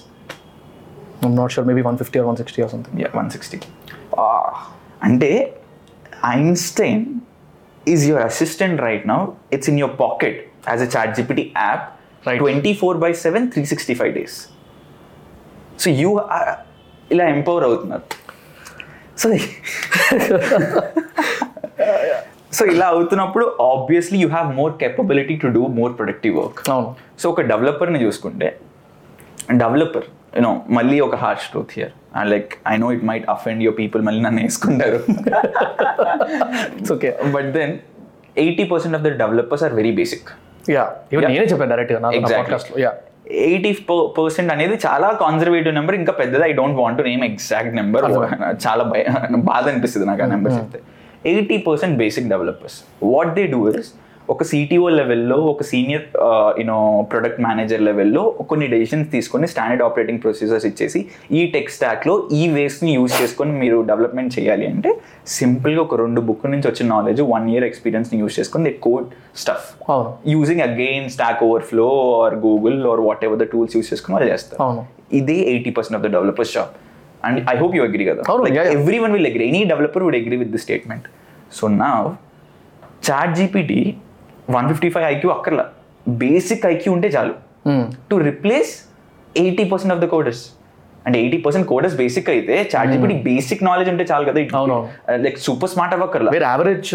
[1.24, 3.60] I'm not sure maybe one fifty or one sixty or something one sixty
[5.02, 5.30] అంటే
[6.34, 7.02] Einstein
[7.86, 9.20] is your assistant right now
[9.52, 10.38] it's in your pocket
[10.68, 11.86] as a ChatGPT app
[12.20, 12.38] Right.
[12.40, 14.36] Twenty four by seven three sixty five days
[15.78, 16.08] so you
[17.10, 18.04] ఇలా empower అవుతున్నారు
[19.17, 19.27] so
[22.53, 26.59] so ఇలా అవుతున్నప్పుడు obviously you have more capability to do more productive work
[27.17, 28.47] so ఒక డెవలపర్ని చూసుకుంటే
[29.57, 31.93] developer you know మళ్ళీ ఒక harsh truth here
[32.27, 34.99] like I know it might offend your people మళ్ళీ నన్ను వేసుకుంటారు.
[36.77, 37.73] It's okay but then
[38.37, 40.29] eighty percent of the developers are very basic
[40.69, 40.83] yeah.
[41.29, 41.99] నేనే చెప్పాను డైరెక్ట్గా
[43.43, 43.71] ఎయిటీ
[44.17, 48.05] పర్సెంట్ అనేది చాలా కాన్సర్వేటివ్ నెంబర్ ఇంకా పెద్దది I don't want name exact number
[48.65, 49.03] చాలా భయ
[49.37, 50.79] బాధ అనిపిస్తుంది నాకు ఆ నెంబర్ చెప్తే
[51.25, 53.91] eighty percent basic developers what they do is
[54.31, 56.03] ఒక సిటిఓ లెవెల్లో ఒక సీనియర్
[56.59, 56.77] యూనో
[57.11, 60.99] ప్రొడక్ట్ మేనేజర్ లెవెల్లో కొన్ని డెసిషన్స్ తీసుకొని స్టాండర్డ్ ఆపరేటింగ్ ప్రొసీజర్స్ ఇచ్చేసి
[61.39, 64.91] ఈ టెక్ స్టాక్లో ఈ వేస్ట్ని యూజ్ చేసుకొని మీరు డెవలప్మెంట్ చేయాలి అంటే
[65.37, 69.09] సింపుల్గా ఒక రెండు బుక్ నుంచి వచ్చిన నాలెడ్జ్ వన్ ఇయర్ ఎక్స్పీరియన్స్ని యూజ్ చేసుకొని they code
[69.43, 69.67] stuff
[70.33, 71.89] using again stack overflow
[72.23, 74.59] or Google or whatever the tools use చేసుకుని వాళ్ళు చేస్తారు.
[75.19, 76.71] ఇదే eighty percent of the developers job
[77.27, 78.21] and I hope you agree కదా.
[79.05, 81.05] Everyone will agree any developer would agree with the statement
[81.59, 81.91] so నా
[83.09, 83.79] chat GPT
[84.57, 85.65] one fifty five IQ అక్కర్లా.
[86.23, 87.33] Basic IQ ఉంటే చాలు.
[87.67, 87.83] Hmm.
[88.09, 88.73] To replace
[89.43, 90.43] eighty percent of the coders.
[91.05, 94.39] అంటే eighty percent coders basic అయితే chat GPT basic knowledge ఉంటే చాలు కదా.
[95.25, 96.31] Like super smart అవ్వక్కర్లా.
[96.35, 96.91] వేరే average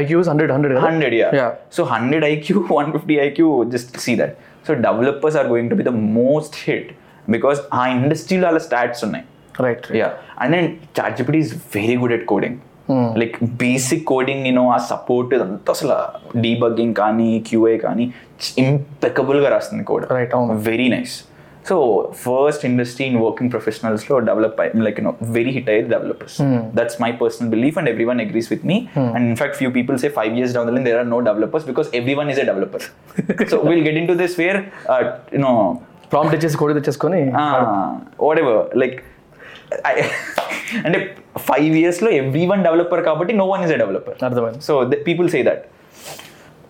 [0.00, 1.14] IQs hundred hundred hundred.
[1.38, 1.50] Yeah.
[1.76, 3.38] So 100 IQ, 150 IQ,
[3.74, 4.32] just see that.
[4.66, 6.86] So developers are going to be the most hit
[7.34, 9.24] because ఆ ఇండస్ట్రీలో వాళ్ళ stats ఉన్నాయి.
[9.66, 10.08] Right ya
[10.42, 10.68] and then
[10.98, 12.58] chat GPT is very good at coding
[13.20, 15.96] like basic coding నేను ఆ support అంతా అసలు
[16.40, 18.06] debugging కానీ QA కానీ
[18.64, 20.54] ఇంపెకబుల్గా రాస్తుంది కోడ్ Right, అవును.
[20.68, 21.16] Very nice
[21.68, 21.76] so
[22.20, 26.36] first industry in working ప్రొఫెషనల్స్లో develop like you know very hit అయ్యేది developers
[26.78, 28.76] that's my personal belief and everyone agrees with me
[29.08, 32.40] and in fact few people say five years down there are no developers because everyone is
[32.40, 32.86] a developer
[33.52, 34.60] so will get into this where
[35.36, 35.52] you know
[36.12, 37.20] prompt ఇచ్చేసి కోడి తెచ్చేసుకొని
[38.22, 38.96] whatever like
[40.86, 40.98] అంటే
[41.48, 44.60] five ఇయర్స్లో every one developer కాబట్టి no one is a developer అర్థమైంది.
[44.68, 44.72] So
[45.08, 45.64] people say that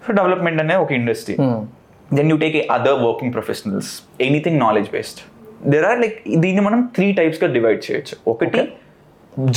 [0.06, 1.60] so development అనే ఒక industry Hmm.
[2.18, 3.90] Then you take a other working professionals
[4.26, 5.20] anything knowledge based
[5.72, 8.14] there are like దీన్ని మనం three టైప్స్గా divide చేయొచ్చు.
[8.32, 8.60] ఒకటి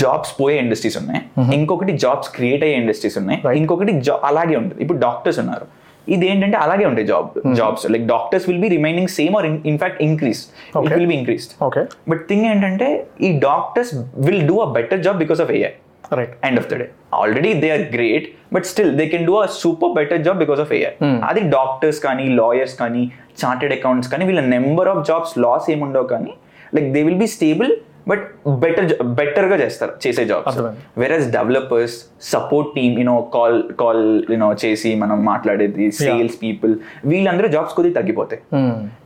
[0.02, 1.22] jobs పోయే industries ఉన్నాయి.
[1.58, 3.40] ఇంకొకటి జాబ్స్ క్రియేట్ అయ్యే ఇండస్ట్రీస్ ఉన్నాయి.
[3.62, 3.94] ఇంకొకటి
[4.30, 4.80] అలాగే ఉంటుంది.
[4.84, 5.68] ఇప్పుడు డాక్టర్స్ ఉన్నారు.
[6.08, 7.84] ఇది ఏంటంటే అలాగే ఉంటాయి job jobs.
[7.94, 10.42] Like doctors will be remaining same or in fact increase
[10.76, 10.94] it.
[10.96, 12.88] Will be increased okay but thing ఏంటంటే
[13.22, 13.94] ఈ doctors
[14.28, 15.72] will do a better job because of AI
[16.12, 19.46] right end of the day already they are great but still they can do a
[19.60, 20.92] super better job because of AI
[21.30, 23.04] అది doctors కానీ lawyers కానీ
[23.44, 26.34] chartered accounts కానీ వీళ్ళ number of jobs loss ఏముండవు కానీ
[26.76, 27.72] like they will be stable
[28.08, 30.58] but better బెటర్గా చేస్తారు చేసే jobs.
[30.98, 36.76] Versus developers support team you know call call you know చేసి మనం మాట్లాడేది సేల్స్ పీపుల్
[37.06, 38.42] వీళ్ళందరూ జాబ్స్ కొద్దిగా తగ్గిపోతాయి.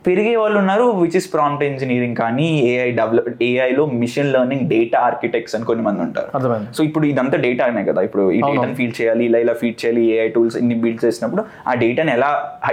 [0.06, 5.54] పెరిగే వాళ్ళు ఉన్నారు విచ్ ఇస్ ప్రాంప్ట్ ఇంజనీరింగ్ కానీ ఏఐ డెవలప్ ఏఐలో మిషన్ లెర్నింగ్ డేటా ఆర్కిటెక్ట్స్
[5.56, 6.30] అని కొన్ని మంది ఉంటారు.
[6.74, 8.40] సో ఇప్పుడు ఇదంతా డేటా అనే కదా ఇప్పుడు ఈ.
[8.40, 12.30] డేటాని ఫీడ్ చేయాలి ఇలా ఇలా ఫీడ్ చేయాలి ఏఐ టూల్స్ ఇన్ని బిల్డ్ చేసినప్పుడు ఆ డేటాని ఎలా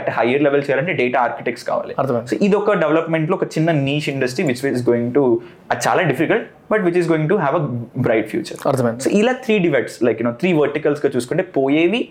[0.09, 1.93] హైయర్ లెవెల్ చేయాలంటే డేటా ఆర్కిటెక్ట్స్ కావాలి.
[2.29, 5.23] సో ఇది ఒక డెవలప్మెంట్లో ఒక చిన్న niche industry which is going to
[5.71, 7.63] అది చాలా difficult but which is going to have a
[8.07, 12.01] bright future అర్థమైంది సో ఇలా three divides like you know three వర్టికల్స్గా చూసుకుంటే పోయేవి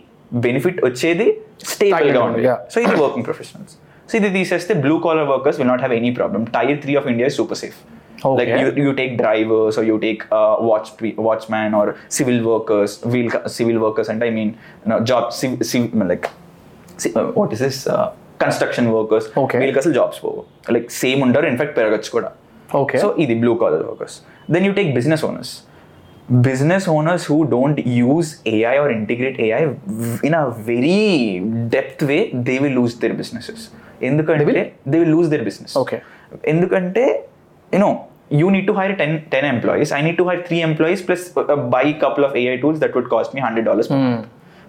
[0.44, 1.26] బెనిఫిట్ వచ్చేది
[1.72, 2.60] స్టేబుల్గా Stable, ఉంది yeah.
[2.74, 3.74] సో ఇది వర్కింగ్ ప్రొఫెషనల్స్
[4.08, 7.30] సో ఇది తీసేస్తే blue collar workers will not have any problem tier three of India
[7.40, 7.80] super safe
[8.24, 8.34] Okay.
[8.40, 10.88] like you, you take drivers or you take uh, watch
[11.18, 14.50] watchman or civil workers wheel civil workers and I mean
[14.82, 16.26] you know, job civ, civ, like
[16.98, 18.06] ci- uh, what is this uh,
[18.44, 19.58] construction workers Okay.
[19.62, 20.42] వీళ్ళకి అసలు jobs పోవు
[20.76, 22.30] like same ఉండరు in fact పెరగచ్చు కూడా
[22.80, 24.16] okay so ఇది blue collar workers
[24.54, 25.52] then you take business owners
[26.40, 29.62] business owners who don't use AI or integrate AI
[30.22, 33.60] in a very depth way, they will lose their businesses.
[34.02, 34.60] ఎందుకంటే will?
[34.90, 35.98] They will lose their business Okay.
[36.52, 37.04] ఎందుకంటే
[37.72, 37.90] you know
[38.40, 41.24] you need to hire ten ten employees I need to hire three employees plus
[41.76, 43.90] by couple of AI tools that would cost me hundred dollars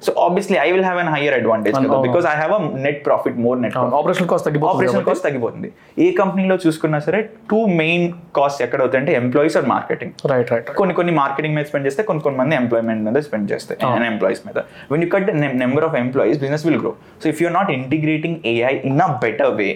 [0.06, 1.76] so obviously I will have an higher advantage.
[2.08, 5.06] Because I have a net profit more net operation cost తగ్గిపోతుంది operation.
[5.10, 5.70] Cost తగ్గిపోతుంది.
[6.06, 8.06] ఏ కంపెనీలో చూసుకున్నా సరే two main
[8.40, 12.24] cost ఎక్కడ అవుతాయంటే employees or marketing right right కొన్ని కొన్ని marketing మీద స్పెండ్ చేస్తే కొన్ని
[12.28, 13.92] కొన్ని మంది ఎంప్లాయ్మెంట్ మీద స్పెండ్ చేస్తాయి Oh.
[14.12, 14.60] ఎంప్లాయీస్ మీద.
[14.92, 15.30] When you cut
[15.64, 16.92] number of employees business will grow
[17.24, 19.70] so if you're not integrating AI in a better way.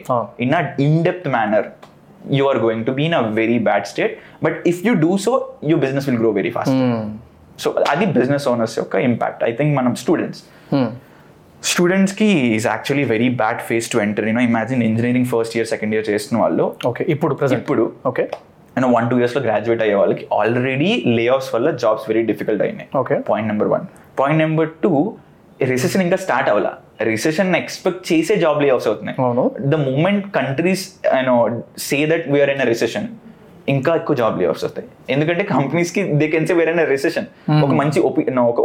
[0.45, 1.67] In a in depth manner
[2.38, 4.13] you are going to be in a very bad state
[4.45, 5.34] but if you do so
[5.71, 6.78] your business will grow very fast
[7.64, 10.41] so అది business owners యొక్క impact I think మనం students
[11.72, 12.28] స్టూడెంట్స్కి
[12.58, 16.38] is actually very bad phase to enter you know imagine engineering first year second year చేస్తున్న
[16.43, 16.66] వాళ్ళు.
[16.89, 18.26] Okay ఇప్పుడు ఇప్పుడు okay
[18.78, 22.89] and one two ఇయర్స్లో graduate అయ్యే వాళ్ళకి ఆల్రెడీ లే ఆఫ్స్ వల్ల జాబ్స్ వెరీ డిఫికల్ట్ అయినాయి.
[23.01, 23.18] Okay.
[23.30, 23.86] Point number one
[24.20, 24.91] point number two
[25.72, 26.70] recession ఇంకా స్టార్ట్ అవ్వాల.
[27.12, 29.18] రిసెషన్ ఎక్స్పెక్ట్ చేసే జాబ్ లే ఆఫ్స్ అవుతున్నాయి.
[29.74, 30.84] The moment countries
[31.18, 31.38] you know
[31.88, 33.08] say that we're in a recession
[33.74, 34.88] ఇంకా ఎక్కువ జాబ్ లే ఆఫ్స్ వస్తాయి.
[35.13, 37.28] ఎందుకంటే కంపెనీస్కి they can say where recession
[37.65, 37.99] ఒక మంచి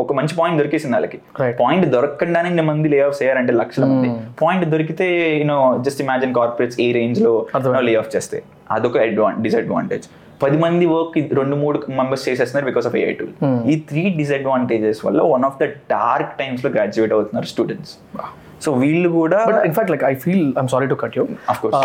[0.03, 1.18] ఒక మంచి పాయింట్ దొరికేసింది వాళ్ళకి.
[1.62, 4.11] పాయింట్ దొరకకుండానే ఇన్ని మంది లే ఆఫ్స్ అయ్యారంటే లక్షల మంది.
[4.42, 5.07] పాయింట్ దొరికితే
[5.40, 7.32] you know just imagine corporates ఏ రేంజ్లో.
[7.88, 8.44] లే ఆఫ్ చేస్తాయి
[8.76, 8.98] అదొక
[9.46, 10.07] డిసడ్వాంటేజ్
[10.42, 13.34] పది మంది వర్క్ రెండు మూడు మెంబర్స్ చేసేస్తున్నారు బికాస్ ఆఫ్ ఏఐ టూల్
[13.72, 17.92] ఈ త్రీ డిసడ్వాంటేజెస్ వల్ల వన్ ఆఫ్ ద డార్క్ టైమ్స్లో గ్రాడ్యుయేట్ అవుతున్నారు స్టూడెంట్స్
[18.64, 19.38] సో వీళ్ళు కూడా
[19.68, 21.76] in fact like I feel I'm sorry to cut you Of course.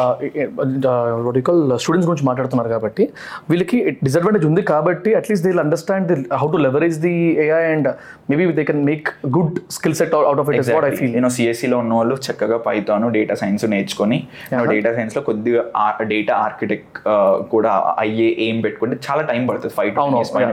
[1.27, 3.03] రొడికల్ స్టూడెంట్స్ గురించి మాట్లాడుతున్నారు కాబట్టి
[3.51, 7.13] వీళ్ళకి డిసడ్వాంటేజ్ ఉంది కాబట్టి at least they understand the how to leverage the
[7.45, 7.87] AI and
[8.31, 9.07] maybe they can make
[9.37, 12.59] good skill set out of it is what I feel నేను సిఎస్సిలో ఉన్న వాళ్ళు చక్కగా
[12.67, 14.19] పైథాన్ డేటా సైన్స్ నేర్చుకొని
[14.73, 15.63] డేటా సైన్స్లో కొద్దిగా
[16.13, 16.97] డేటా ఆర్కిటెక్ట్
[17.53, 17.71] కూడా
[18.03, 19.73] అయ్యే ఏం పెట్టుకుంటే చాలా టైం పడుతుంది.
[19.79, 20.01] ఫైవ్ టు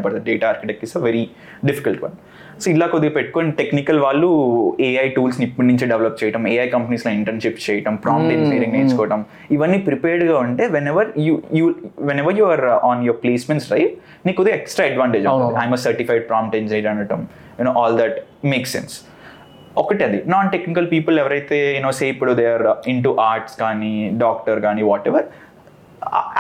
[0.07, 0.25] పడుతుంది.
[0.31, 1.25] Data architect is very
[1.70, 2.14] difficult one
[2.63, 4.29] so ఇలా కొద్దిగా పెట్టుకొని టెక్నికల్ వాళ్ళు
[4.87, 10.37] ఏఐ టూల్స్ ఇప్పటి నుంచి డెవలప్ చేయడం ఏఐ కంపెనీస్లో ఇంటర్న్షిప్స్ చేయడం ప్రాంప్ట్ ఇంజనీరింగ్ నేర్చుకోవడం ఇవన్నీ ప్రిపేర్డ్గా
[10.45, 11.67] ఉంటే whenever you you
[12.25, 13.95] whenever you are on your placements right
[14.27, 15.27] నీకు కొద్దిగా extra advantage
[15.63, 17.23] I'm certified prompt engineer అనటం
[17.59, 18.97] you know all that make sense
[19.77, 23.93] ఒకటి అది నాన్ టెక్నికల్ పీపుల్ ఎవరైతే యూనో సే ఇప్పుడు they are into arts కానీ
[24.19, 25.27] doctor కానీ whatever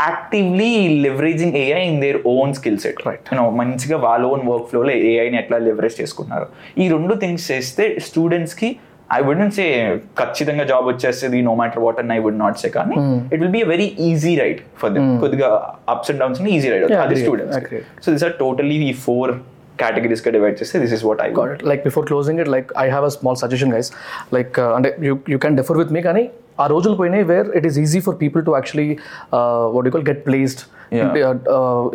[0.04, 0.70] actively
[1.04, 3.22] leveraging AI in their own skill set Right.
[3.32, 6.48] You know మంచిగా వాళ్ళ own work ఫ్లోలో ఏఐని ఎట్లా లివరేజ్ చేసుకున్నారు
[6.82, 8.70] ఈ రెండు థింగ్స్ చేస్తే స్టూడెంట్స్కి
[9.16, 9.64] ఐ వుడెంట్ సే
[10.20, 12.96] ఖచ్చితంగా జాబ్ వచ్చేస్తుంది no matter what and I would not say కానీ
[13.32, 15.48] it will be a very easy ride for them కొద్దిగా
[15.94, 17.58] ups and downs easy ride అది students.
[18.04, 19.32] So this are totally ఈ four
[19.82, 21.62] కేటగిరీస్గా divide చేస్తే this is what I got it.
[21.70, 23.88] Like before closing it, like I have a small suggestion, guys.
[24.36, 26.22] Like, uh, and you you can differ with me, కానీ
[26.58, 28.88] ఆ రోజులు పోయినాయి where it is easy for people to actually
[29.76, 30.62] what you call get placed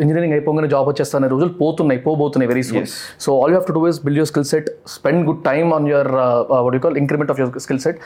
[0.02, 2.86] engineering అయిపోగానే job వచ్చేస్తానే రోజులు పోతున్నాయి పోబోతున్నాయి very soon.
[3.24, 5.86] So all you have to do is build your skill set spend good time on
[5.92, 6.10] your
[6.64, 7.98] what you call increment of your skill set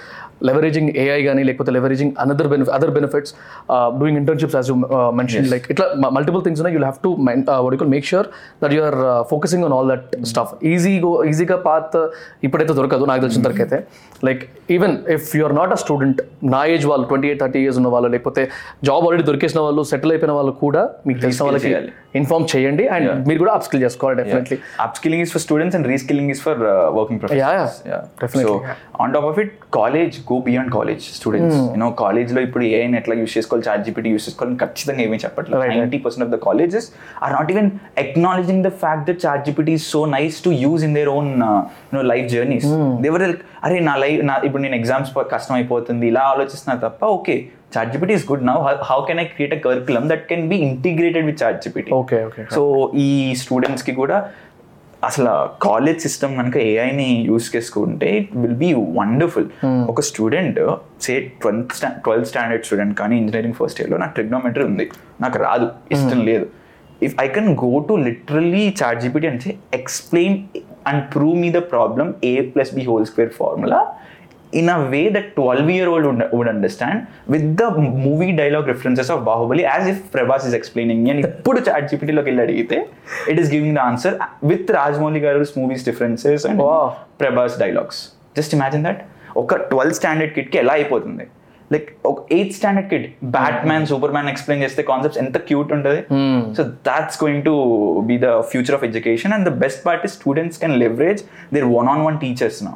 [0.48, 3.32] leveraging AI కానీ లేకపోతే leveraging another benefit other benefits
[4.00, 4.76] doing internships as you
[5.20, 5.86] mention like ఇట్లా
[6.18, 6.76] multiple things ఉన్నాయి.
[6.76, 7.11] You have to
[7.64, 8.28] what you call make sure
[8.64, 8.98] that you are
[9.32, 10.94] focusing on all that stuff easy
[11.32, 11.96] ఈజీగా path
[12.48, 13.80] ఇప్పుడైతే దొరకదు నాకు తెలిసిన వరకు అయితే
[14.28, 14.44] like
[14.76, 16.20] even if you are not a student
[16.53, 18.42] నా ఏజ్ వాళ్ళు ట్వంటీ ఎయిట్ థర్టీ ఇయర్స్ ఉన్న వాళ్ళు లేకపోతే
[18.84, 21.92] జాబ్ ఆల్రెడీ దొరికేసిన వాళ్ళు సెటిల్ అయిపోయిన వాళ్ళు కూడా మీకు తెలిసిన వాళ్ళకి చేయాలి.
[22.21, 24.59] ఇన్ఫార్మ్ చేయండి అండ్ మీరు కూడా అప్ స్కిల్ చేసుకోవాలి definitely
[26.45, 27.75] for uh, working professionals.
[27.85, 28.03] Yeah, yeah.
[28.21, 31.57] Definitely, So on top of it, college, go beyond college students.
[31.75, 35.19] You know, college లో ఇప్పుడు ఏ ఎట్లా యూస్ చేసుకోవాలి చాట్ జీపీటీ యూస్ చేసుకోవాలి ఖచ్చితంగా ఏమీ
[35.25, 35.62] చెప్పట్లేదు.
[35.75, 36.87] Ninety percent of the colleges
[37.25, 37.71] are not even
[38.05, 41.31] acknowledging the fact that ChatGPT is so nice to use in their own
[41.91, 42.69] you know life journeys
[43.07, 43.25] దేవర్
[43.67, 47.37] అరే నా లైఫ్ నా ఇప్పుడు నేను ఎగ్జామ్స్ కష్టం అయిపోతుంది ఇలా ఆలోచిస్తున్నా తప్ప okay
[47.93, 48.57] GPT is good now
[48.91, 52.62] how can I create a curriculum that can be integrated with ChatGPT okay okay so
[52.97, 54.18] ఈ స్టూడెంట్స్కి కూడా
[55.05, 59.49] అసలు కాలేజ్ సిస్టమ్ కనుక ఏఐని యూస్ చేసుకుంటే ఇట్ విల్ బీ వండర్ఫుల్
[59.89, 60.61] ఒక స్టూడెంట్
[61.01, 64.91] సే ట్వెల్త్ స్టా ట్వెల్త్ స్టాండర్డ్ స్టూడెంట్ కానీ ఇంజనీరింగ్ ఫస్ట్ ఇయర్లో నాకు ట్రిగ్నోమెట్రీ ఉంది.
[65.20, 65.66] నాకు రాదు.
[65.91, 66.47] ఇష్టం లేదు.
[67.03, 70.39] If I can go to literally ChatGPT అంటే explain
[70.87, 73.81] and prove me the problem A plus B whole square formula
[74.55, 77.00] in a way that twelve year old would understand
[77.34, 77.66] with the
[78.05, 82.42] movie dialogue references of Baahubali as if Prabhas is explaining అని ఇప్పుడు chat జీపీటీలోకి వెళ్ళి
[82.42, 82.78] అడిగితే
[83.30, 86.62] it is giving the answer with Rajamouli garu movies differences and
[87.18, 88.00] Prabhas dialogues
[88.36, 89.02] just imagine that
[89.36, 91.24] ఒక twelve standard కిట్కి ఎలా అయిపోతుంది?
[91.75, 93.07] Like ఒక eighth standard kid
[93.70, 96.01] Batman Superman explain చేస్తే కాన్సెప్ట్స్ ఎంత క్యూట్ ఉంటుంది.
[96.57, 97.55] So that's going to
[98.11, 101.22] be the future of education and the best part is students can leverage
[101.57, 102.75] their one on one teachers నా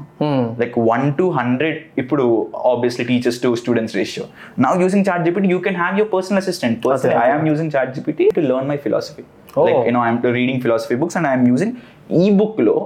[0.63, 2.25] like one to hundred ఇప్పుడు
[2.73, 4.27] obviously teachers to students ratio
[4.67, 8.45] now using ChatGPT you can have your personal assistant person I am using ChatGPT to
[8.53, 9.25] learn my philosophy.
[9.67, 11.75] Like you know I'm reading philosophy books and I'm using
[12.23, 12.77] ఈ బుక్లో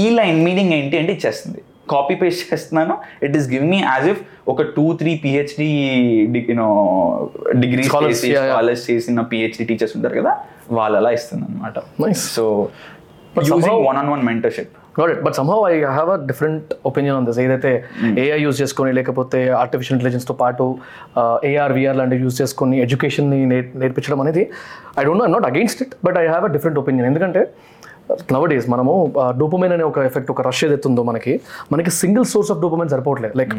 [0.00, 2.94] ఈ line meaning ఏంటి అంటే ఇచ్చేస్తుంది copy paste చేస్తున్నాను.
[3.26, 4.22] It is give me as if
[4.52, 5.68] ఒక two three PhD
[6.50, 6.68] you know
[7.64, 7.82] degree.
[7.82, 10.34] Scholars చేసిన PhD teachers ఉంటారు కదా
[10.78, 11.78] వాళ్ళు అలా ఇస్తుంది అనమాట.
[12.36, 12.44] So
[13.88, 15.38] one on one mentorship got it but
[15.70, 17.70] I have a different opinion this ఏదైతే
[18.24, 20.66] ఏఐ యూజ్ చేసుకొని లేకపోతే ఆర్టిఫిషియల్ ఇంటెలిజెన్స్తో పాటు
[21.50, 23.38] ఏఆర్ విఆర్ లాంటివి యూజ్ చేసుకొని ఎడ్యుకేషన్ని
[23.82, 24.44] నేర్పించడం అనేది
[25.00, 27.42] I don't know not against it but I have a different opinion ఎందుకంటే
[28.34, 28.94] నవ్ డేస్ మనము
[29.40, 31.34] డోపమైన్ అనే ఒక ఎఫెక్ట్ ఒక రష్ ఏదైతే ఉందో మనకి
[31.72, 33.34] మనకి సింగిల్ సోర్స్ ఆఫ్ డోపమైన్ సరిపోవట్లేదు.
[33.40, 33.52] Like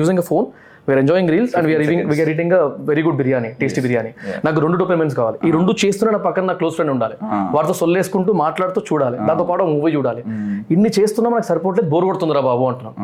[0.00, 0.46] using a phone
[0.88, 2.52] we're enjoying reels and we're Ewing we're eating
[2.90, 4.10] very good biryani tasty biryani
[4.46, 5.38] నాకు రెండు డోపమైన్స్ కావాలి.
[5.46, 7.16] ఈ రెండు చేస్తున్న నా పక్కన నా క్లోజ్ ఫ్రెండ్ ఉండాలి.
[7.54, 9.16] వారితో సొల్లేసుకుంటూ మాట్లాడుతూ చూడాలి.
[9.28, 10.22] దాంతో పాటు మూవీ చూడాలి.
[10.74, 12.94] ఇన్ని చేస్తున్నా మనకు సరిపోవట్లేదు బోర్ కొడుతుందిరా బాబు అంటున్నాం.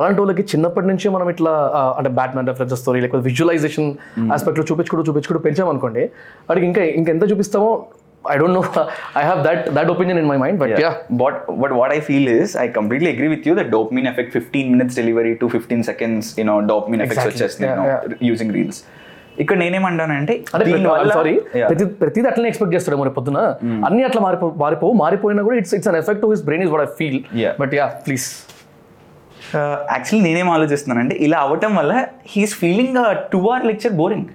[0.00, 1.54] అలాంటి వాళ్ళకి చిన్నప్పటి నుంచి మనం ఇట్లా
[2.00, 3.88] అంటే బ్యాట్మెన్ రెఫరెన్సెస్ స్టోరీ లేకపోతే విజువలైజేషన్
[4.36, 6.04] ఆస్పెక్ట్లో చూపించుకుంటూ చూపించుకుంటూ పెంచామనుకోండి
[6.50, 7.72] వాడికి ఇంకా ఇంకెంత చూపిస్తామో
[8.24, 8.62] I don't know
[9.18, 10.90] I have that that opinion in my my mind yeah
[11.22, 14.72] But but what I feel is I completely agree with you that dopamine effect 15
[14.74, 17.32] minutes delivery to 15 seconds you know dopamine Exactly.
[17.32, 18.78] వచ్చేస్తున్నాయి Yeah, you know, using reels.
[19.42, 20.34] ఇక్కడ నేనేమంటానంటే
[21.16, 21.68] sorry Yeah.
[21.70, 23.38] ప్రతి ప్రతిది అట్లనే expect చేస్తాడు మరి పొద్దున.
[23.88, 24.92] అన్ని అట్లా మారిపో మారిపోవు.
[25.02, 27.52] మారిపోయినా కూడా it's it's an effect his brain is what I feel Yeah.
[27.62, 28.26] But yeah please
[29.94, 31.92] actually నేనేం ఆలోచిస్తున్నానంటే ఇలా అవ్వటం వల్ల
[32.34, 32.98] he's feeling
[33.32, 34.28] two hour lecture boring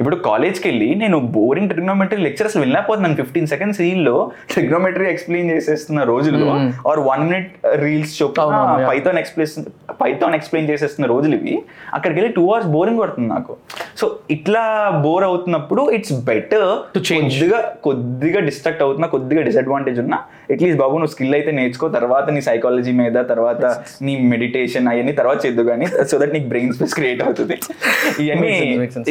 [0.00, 4.14] ఇప్పుడు కాలేజ్కి వెళ్ళి నేను బోరింగ్ ట్రిగ్నోమెట్రీ లెక్చర్ అసలు వెళ్ళకపోతున్నాను ఫిఫ్టీన్ సెకండ్స్ రీల్లో
[4.52, 6.48] ట్రిగ్నోమెట్రీ ఎక్స్ప్లెయిన్ చేసేస్తున్న రోజుల్లో
[6.90, 7.50] ఆర్ వన్ మినిట్
[7.82, 8.46] రీల్స్ చొప్పున.
[8.88, 9.66] పైథాన్ ఎక్స్ప్లెయిన్
[10.00, 11.54] పైథాన్ ఎక్స్ప్లెయిన్ చేసేస్తున్న రోజులు ఇవి
[11.94, 13.54] అక్కడికి వెళ్ళి టూ అవర్స్ బోరింగ్ పడుతుంది నాకు
[13.96, 14.64] సో ఇట్లా
[15.04, 17.30] బోర్ అవుతున్నప్పుడు ఇట్స్ బెటర్ To change.
[17.30, 20.18] కొద్దిగా కొద్దిగా డిస్ట్రాక్ట్ అవుతున్నా కొద్దిగా డిసడ్వాంటేజ్ ఉన్నా
[20.50, 23.64] అట్లీస్ట్ బాబు నువ్వు స్కిల్ అయితే నేర్చుకో తర్వాత నీ సైకాలజీ మీద తర్వాత
[24.06, 27.56] నీ మెడిటేషన్ అవన్నీ తర్వాత చేద్దు కానీ సో దట్ నీకు బ్రెయిన్ స్పేస్ క్రియేట్ అవుతుంది
[28.24, 28.54] ఇవన్నీ.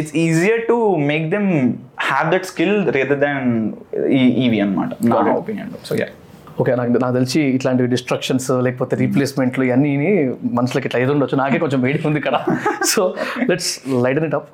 [0.02, 0.78] It's easier to
[1.10, 1.50] make them
[2.06, 3.46] have that skill rather than
[4.44, 5.20] ఇవి అనమాట నా.
[5.38, 6.10] ఒపీనియన్ సో యా
[6.62, 9.92] ఓకే నాకు నాకు తెలిసి ఇట్లాంటి డిస్ట్రక్షన్స్ లేకపోతే రీప్లేస్మెంట్లు ఇవన్నీ
[10.60, 11.38] మనుషులకి ఇట్లా ఎదురు ఉండొచ్చు.
[11.42, 12.38] నాకే కొంచెం వేడి ఉంది ఇక్కడ.
[12.94, 13.02] So
[13.50, 13.72] let's
[14.06, 14.48] lighten it up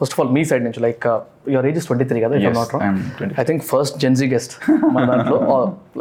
[0.00, 1.06] first of all me side నుంచి like
[1.54, 3.40] your age is twenty three కదా if not I'm wrong 23.
[3.42, 4.54] I think first Gen Z guest
[4.94, 5.38] మన దాంట్లో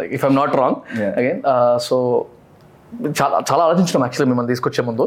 [0.01, 0.77] like if I'm not wrong.
[1.19, 1.41] Again
[1.87, 1.97] so
[3.19, 5.03] చాలా చాలా ఆలోచించడం actually మిమ్మల్ని తీసుకొచ్చే ముందు.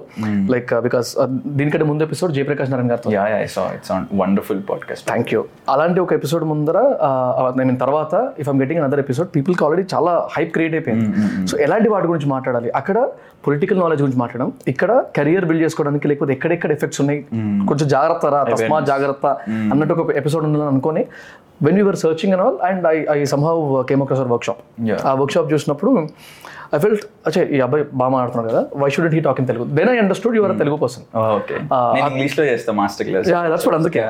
[0.52, 1.08] లైక్ బికాస్
[1.58, 3.10] దీనికంటే ముందు ఎపిసోడ్ జయప్రకాష్ నారాయణ గారితో.
[3.16, 5.40] Yeah yeah so it's an wonderful podcast thank you
[5.74, 6.78] అలాంటి ఒక ఎపిసోడ్ ముందర
[7.60, 11.08] నేను తర్వాత if I'm getting another episode పీపుల్కి ఆల్రెడీ చాలా హైప్ క్రియేట్ అయిపోయింది.
[11.46, 12.70] సో ఎలాంటి వాటి గురించి మాట్లాడాలి?
[12.70, 12.98] అక్కడ
[13.46, 14.52] పొలిటికల్ నాలెడ్జ్ గురించి మాట్లాడడం.
[14.68, 17.20] ఇక్కడ కెరియర్ బిల్డ్ చేసుకోవడానికి లేకపోతే ఎక్కడెక్కడ ఎఫెక్ట్స్ ఉన్నాయి?
[17.70, 19.26] కొంచెం జాగ్రత్త రా తస్మా జాగ్రత్త
[19.72, 21.04] అన్నట్టు ఒక ఎపిసోడ్ ఉందని అనుకొని
[21.62, 23.56] when you're searching and all and I I somehow
[23.90, 25.00] came across workshop Yeah.
[25.08, 25.90] ఆ వర్క్ షాప్ చూసినప్పుడు
[26.74, 28.62] ఐ ఫెల్ట్ అచ్చే ఈ అబ్బాయి బాగా మాట్లాడుతున్నాడు కదా.
[28.82, 31.04] Why should he talk in Telugu then I understood your Telugu person
[31.36, 31.56] okay
[31.96, 34.02] నేను ఇంగ్లీష్లో చేస్తా మాస్టర్ క్లాస్ దట్స్ వాట్ అందుకే.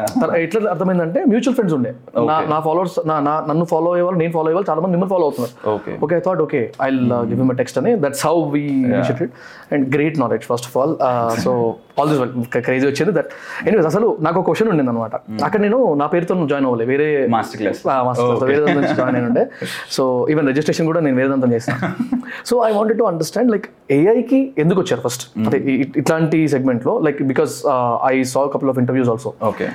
[0.45, 1.93] ఎట్లా అర్థమైందంటే మ్యూచువల్ ఫ్రెండ్స్ ఉండే.
[2.31, 3.17] నా నా ఫాలోవర్స్ నా
[3.51, 5.55] నన్ను ఫాలో అయ్యే వాళ్ళు నేను ఫాలో అయ్యే వాళ్ళు చాలా మంది మిమ్మల్ని ఫాలో అవుతున్నారు.
[5.75, 6.91] Okay okay I thought okay I
[7.31, 7.93] give him text అని.
[8.05, 9.33] That's how we initiated
[9.75, 10.95] and great knowledge first of all
[11.47, 11.53] so
[11.97, 12.21] all this
[12.59, 13.13] crazy వచ్చింది.
[13.17, 13.29] దట్
[13.65, 17.59] ఎనీవేస్ అసలు నాకు ఒక క్వశ్చన్ ఉండింది అనమాట అక్కడ నేను నా పేరుతో జాయిన్ అవ్వలేదు వేరే మాస్టర్
[17.61, 19.45] క్లాస్ ఆ, మాస్టర్ క్లాస్ వేరే దాని నుంచి జాయిన్ అయిన ఉండే
[19.91, 21.81] సో ఈవెన్ రిజిస్ట్రేషన్ కూడా నేను వేరే దాంతో చేస్తాను
[22.47, 23.67] so I wanted to understand like
[23.99, 26.23] ఏఐకి ఎందుకు వచ్చారు ఫస్ట్ అంటే ఈ- ఇట్లాంటి
[26.53, 27.55] సెగ్మెంట్లో like because
[28.07, 29.69] I saw couple of interviews also okay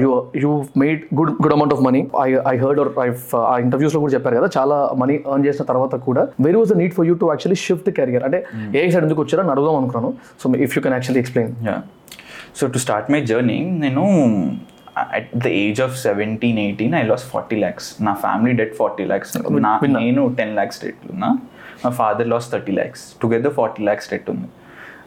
[0.00, 0.10] you
[0.42, 3.08] you made good good amount of money I I heard or I
[3.44, 6.96] ఆ ఇంటర్వ్యూస్లో కూడా చెప్పారు కదా చాలా మనీ ఎర్న్ చేసిన తర్వాత కూడా very was the need
[6.96, 8.40] for you to actually shift career అంటే
[8.74, 10.10] ఏ సైడ్ ఎందుకు వచ్చారని అడుగుదాం అనుకున్నాను.
[10.40, 11.52] So if you can actually explain
[12.54, 14.02] so to start my journey నేను
[15.16, 19.32] at the age of seventeen eighteen I lost forty lakhs నా family debt forty lakhs
[19.66, 19.72] నా.
[20.00, 21.28] నేను టెన్ ల్యాక్స్ డెట్ ఉన్నా.
[21.82, 24.48] మా father lost thirty lakhs together forty lakhs debt ఉంది.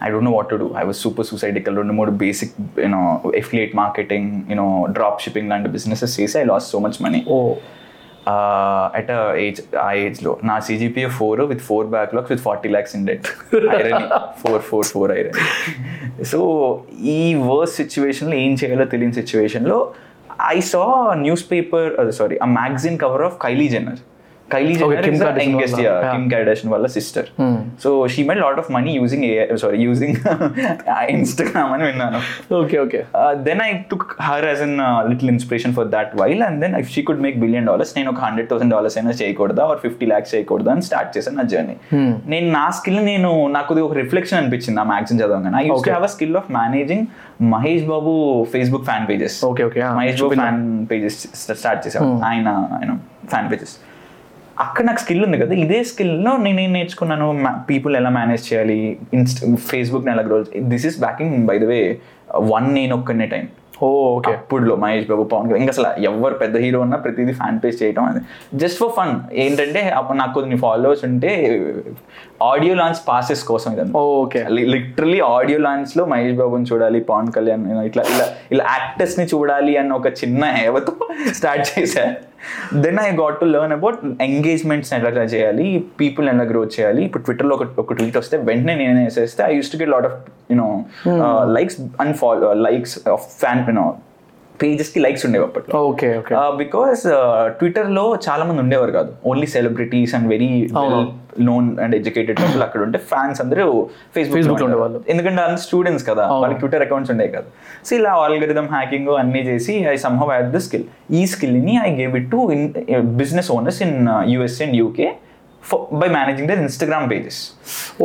[0.02, 2.54] I don't know what to do I was super suicidal రెండు మూడు basic
[2.84, 3.02] you know
[3.42, 7.38] affiliate marketing you know drop shipping లాంటి businesses చేసి I lost so much money oh.
[8.94, 13.28] At age ఆ ఏజ్లో నా CGPA four with four backlogs with forty lakhs in debt
[13.80, 14.08] iron
[14.42, 15.40] four four four ఐరన్
[16.24, 16.40] so
[17.12, 19.80] ఈ worse సిచ్యువేషన్లో ఏం చేయాలో తెలియని సిచ్యువేషన్లో
[20.50, 20.84] I saw
[21.16, 24.02] newspaper sorry ఆ magazine cover of Kylie Jenner
[24.54, 26.12] Kylie Okay, Jenner Kim is Kardashian youngest వాళ్ళ, yeah.
[26.14, 27.58] Kim Kardashian వాళ్ళ sister Hmm.
[27.84, 29.26] So she made lot of money using
[29.64, 30.18] sorry using
[31.16, 32.20] Instagram అని విన్నాను
[32.60, 36.42] okay okay Uh, then I took her as an uh, little inspiration for that while,
[36.44, 39.64] and then if she could make billion dollars, నేను ఒక hundred thousand dollars అయినా చేయకూడదా
[39.72, 41.76] are fifty lakhs చేయకూడదా అని start చేశాను నా జర్నీ
[42.34, 45.92] నేను నా స్కిల్ నేను నాకు ఇది ఒక రిఫ్లెక్షన్ అనిపించింది ఆ magazine చదవగానే I used to
[45.94, 47.06] have a skill of managing
[47.54, 48.14] Mahesh Babu
[48.54, 51.20] Facebook fan pages okay okay Mahesh Babu fan pages
[51.56, 52.94] start చేసాను ఆయన ఆయన
[53.34, 53.76] ఫ్యాన్ పేజెస్
[54.60, 57.28] అక్కడ నాకు స్కిల్ ఉంది కదా ఇదే స్కిల్లో నేను ఏం నేర్చుకున్నాను
[57.68, 58.78] పీపుల్ ఎలా మేనేజ్ చేయాలి
[59.14, 59.40] ఇన్స్ట్
[59.70, 60.38] ఫేస్బుక్ ఎలా grow
[60.74, 61.80] this is backing by the way
[62.50, 63.46] one నేను ఒక్కనే టైం
[63.80, 64.32] ఓ ఓకే.
[64.32, 68.22] అప్పుడులో మహేష్ బాబు పవన్ ఇంకా అసలు ఎవరు పెద్ద హీరో ఉన్నా ప్రతిదీ ఫ్యాన్ పేజ్ చేయటం అది
[68.56, 71.32] జస్ట్ ఫర్ ఫన్ ఏంటంటే అప్పుడు నాకు కొన్ని ఫాలోవర్స్ ఉంటే
[72.44, 74.00] ఆడియో లాంచ్ పాసెస్ కోసం ఇదంతా.
[74.00, 74.46] ఓకే.
[74.50, 80.08] లిటరలీ ఆడియో లాంచ్లో మహేష్ బాబుని చూడాలి పవన్ కళ్యాణ్ ఇట్లా ఇలా ఇలా యాక్టర్స్ని చూడాలి అన్న ఒక
[80.08, 80.94] చిన్న ఏవతో
[81.34, 82.06] స్టార్ట్ చేశా.
[82.74, 87.06] Then I got to learn about engagements ఎలా చేయాలి పీపుల్ ఎలా గ్రో చేయాలి.
[87.06, 90.20] ఇప్పుడు ట్విట్టర్లో ఒక ఒక ట్వీట్ వస్తే వెంటనే నేను వేసేస్తే I used to get lot of
[90.52, 90.86] you know
[91.58, 93.96] likes unfollow likes of fan you know
[94.62, 95.72] పేజెస్కి likes ఉండేవి అప్పట్లో.
[95.90, 96.34] Okay okay.
[96.62, 97.04] బికాస్
[97.60, 99.12] ట్విట్టర్లో చాలా మంది ఉండేవారు కాదు.
[99.32, 100.50] Only celebrities and very
[101.50, 103.66] known and educated people అక్కడ ఉంటే ఫ్యాన్స్ అందరూ
[104.16, 105.00] Facebook ఫేస్బుక్ ఉండేవాళ్ళు.
[105.14, 107.48] ఎందుకంటే అందరు స్టూడెంట్స్ కదా వాళ్ళకి ట్విట్టర్ అకౌంట్స్ ఉండే కదా.
[107.88, 110.86] సో ఇలా ఆల్గరిథం హ్యాకింగ్ అన్ని చేసి I somehow had the skill
[111.20, 112.66] ఈ స్కిల్ని I gave it to in
[113.22, 113.98] business owners in
[114.34, 115.08] US and UK
[116.02, 117.40] by managing their Instagram pages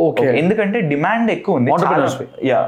[0.07, 1.71] okay ఎందుకంటే డిమాండ్ ఎక్కువ ఉంది.
[2.51, 2.61] యా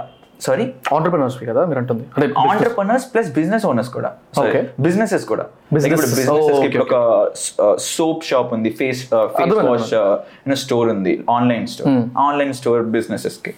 [0.46, 0.66] సారీ
[0.96, 2.04] ఆంటర్ప్రినర్స్ కదా మీరు అంటుంది.
[2.16, 4.10] అంటే ఆంటర్ప్రనర్స్ ప్లస్ బిజినెస్ ఓనర్స్ కూడా.
[4.42, 4.62] Okay.
[4.88, 5.46] బిజినెసెస్ కూడా.
[5.76, 6.98] ఇప్పుడు Oh, ఒక
[7.96, 9.02] సోప్ షాప్ ఉంది ఫేస్
[9.38, 9.94] ఫేస్ వాష్
[10.66, 11.90] స్టోర్ ఉంది ఆన్లైన్ స్టోర్
[12.28, 13.54] ఆన్లైన్ స్టోర్ బిజినెసెస్కి.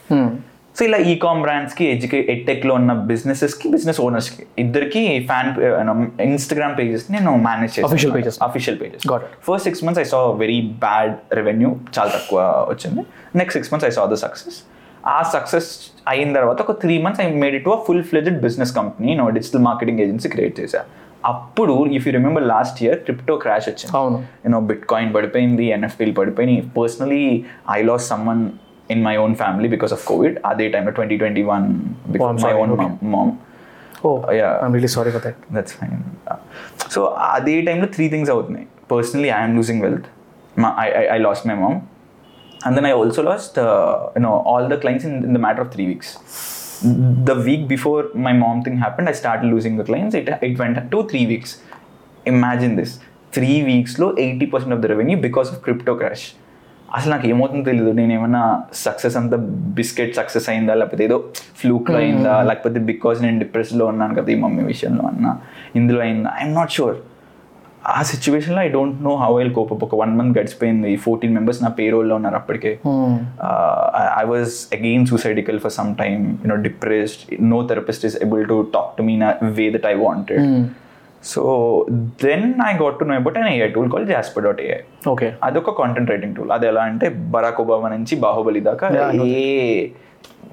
[0.78, 4.44] సో ఇలా ఈ కామ్ బ్రాండ్స్కి ఎడ్యుకే ఎడ్టెక్లో ఉన్న బిజినెసెస్కి బిజినెస్ ఓనర్స్కి.
[4.64, 5.50] ఇద్దరికి ఫ్యాన్
[6.30, 8.36] ఇన్స్టాగ్రామ్ పేజెస్ నేను manage Official pages.
[8.48, 9.34] Official pages Got it.
[9.48, 12.40] First six months I saw very bad revenue చాలా తక్కువ
[12.72, 13.04] వచ్చింది.
[13.42, 14.60] Next six months I saw the success
[15.16, 15.68] ఆ సక్సెస్
[16.12, 19.64] అయిన తర్వాత ఒక three months I made it to full fledged business company no digital
[19.68, 20.82] marketing agency create చేశా.
[21.32, 23.92] అప్పుడు if you remember last year crypto crash వచ్చింది.
[24.00, 24.18] అవును.
[24.46, 26.62] యూనో బిట్ కాయిన్ పడిపోయింది ఎన్ఎఫ్టీలు పడిపోయినాయి.
[26.78, 27.24] Personally
[27.78, 28.44] I lost someone
[28.94, 31.68] in my own family because of covid అదే టైంలో twenty twenty one
[32.46, 32.54] my.
[32.62, 32.72] Own
[33.16, 33.34] mom
[34.96, 35.12] sorry
[35.58, 35.96] that's fine
[36.96, 37.02] so
[37.36, 38.68] అదే టైంలో three things అవుతున్నాయి.
[38.94, 40.08] Personally I'm losing wealth
[41.16, 41.80] I lost my mom
[42.66, 43.58] and then I also lost
[44.18, 46.12] you know all the clients in in the matter of three weeks
[47.30, 50.80] the week before my mom thing happened I start losing the clients it it went
[50.94, 51.56] to three weeks
[52.26, 52.94] imagine this
[53.34, 56.28] three వీక్స్లో eighty percent of the revenue because of crypto crash
[56.90, 58.42] అసలు నాకు ఏమవుతుందో తెలియదు నేను ఏమన్నా
[58.86, 59.38] success అంతా
[59.80, 60.74] biscuit success అయిందా?
[60.74, 61.18] లేకపోతే ఏదో
[61.62, 62.44] ఫ్లూక్లో అయిందా?
[62.44, 65.32] లేకపోతే బికాస్ నేను డిప్రెస్లో ఉన్నాను కదా ఈ మమ్మీ విషయంలో అన్నా?
[65.76, 66.30] ఇందులో అయిందా?
[66.40, 66.98] ఐఎమ్ నాట్ షూర్
[67.98, 70.92] ఆ సిచ్యువేషన్లో I don't know how I'll cope ఒక వన్ మంత్ గడిచిపోయింది.
[71.06, 72.72] ఫోర్టీన్ మెంబర్స్ నా పేరోల్లో ఉన్నారు అప్పటికే.
[74.22, 77.24] I was again suicidal for some time you know depressed
[77.54, 79.30] no therapist is able to talk to me నా
[79.60, 80.44] way that I wanted
[81.24, 81.42] so
[82.26, 84.82] then I got to know about an AI tool call Jasper dot AI
[85.14, 88.88] okay అదొక content writing tool అది ఎలా అంటే Barack Obama నుంచి బాహుబలి దాకా
[89.40, 89.42] ఏ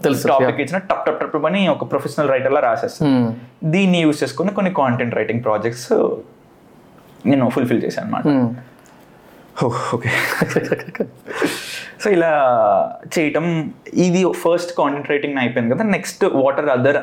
[0.04, 3.20] తెలుసు, topic ఇచ్చిన టప్ టప్ టప్ అని ఒక ప్రొఫెషనల్ రైటర్లా రాసేస్తాను
[3.74, 5.92] దీన్ని యూస్ చేసుకుని కొన్ని కాంటెంట్ రైటింగ్ ప్రాజెక్ట్స్
[7.32, 8.24] నేను ఫుల్ఫిల్ చేశాను అనమాట
[9.94, 10.10] ఓకే
[12.02, 12.30] సో ఇలా
[13.14, 13.46] చేయటం
[14.06, 16.98] ఇది ఫస్ట్ కాంటెంట్ రైటింగ్ అయిపోయింది కదా next what are other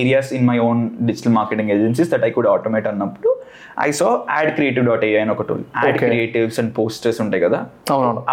[0.00, 3.30] areas in my own digital marketing agencies that I could automate అన్నప్పుడు
[3.86, 5.98] I so ad creative dot AI అని ఒక tool ad.
[6.04, 7.60] Creatives and posters ఉంటాయి కదా.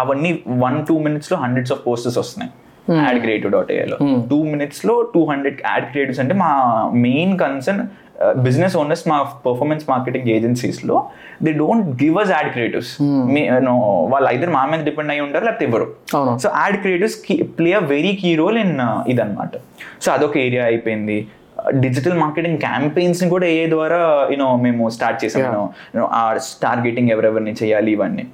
[0.02, 0.32] అవన్నీ
[0.64, 2.52] వన్ టూ మినిట్స్లో hundreds of posters వస్తున్నాయి.
[3.04, 3.98] Ad creative dot ఏఐలో
[4.32, 6.50] two మినిట్స్లో టూ హండ్రెడ్ యాడ్ క్రియేటివ్స్ అంటే మా
[7.06, 7.82] మెయిన్ కన్సర్న్
[8.46, 9.16] బిజినెస్ ఓనర్స్ మా
[9.46, 10.96] performance marketing ఏజెన్సీస్లో
[11.46, 12.92] they don't give us ad creatives
[14.12, 15.86] వాళ్ళు అయితే మా మీద డిపెండ్ అయి ఉంటారు లేకపోతే ఇవ్వరు.
[16.42, 17.18] So ad creatives
[17.58, 18.74] play a very key role in
[19.12, 19.52] ఇదన్నమాట.
[20.04, 21.18] సో అదొక ఏరియా అయిపోయింది.
[21.84, 24.00] డిజిటల్ మార్కెటింగ్ క్యాంపెయిన్స్ని కూడా ఏ ద్వారా
[24.32, 25.40] యూనో మేము స్టార్ట్ చేసాం.
[25.44, 25.64] Yeah.
[25.94, 26.24] యూనో ఆ
[26.66, 28.24] టార్గెటింగ్ ఎవరెవరిని చేయాలి ఇవన్నీ.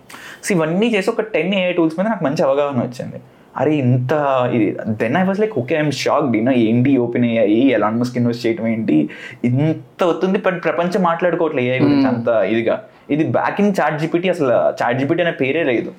[0.44, 3.20] సో ఇవన్నీ చేసి ఒక టెన్ ఏ టూల్స్ మీద నాకు మంచి అవగాహన వచ్చింది.
[3.60, 4.12] అరే ఇంత
[4.56, 4.66] ఇది
[5.00, 8.66] then I was like okay I'm shock డినా ఏంటి ఓపెన్ అయ్యాయి ఎలాన్ మస్క్ ఇన్వెస్ట్ చేయడం
[8.74, 8.96] ఏంటి?
[9.48, 12.76] ఇంత అవుతుంది బట్ ప్రపంచం మాట్లాడుకోవట్లేదు ఏఐ గురించి అంత ఇదిగా.
[13.14, 15.90] ఇది బ్యాక్ ఇన్ చాట్ జీపీటీ అసలు చాట్ జీపీటీ అనే పేరే లేదు.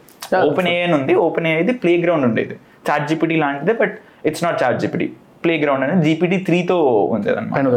[0.49, 2.57] ఓపెన్ ఏ ఉంది ఓపెన్ ఏ ప్లే గ్రౌండ్ ఉండేది.
[2.89, 3.95] చాట్ జీపీటీ లాంటిదే but
[4.29, 5.07] it's not ChatGPT
[5.63, 6.77] playground అనేది జీపీటీ త్రీతో
[7.15, 7.71] ఉంది అనమాట నో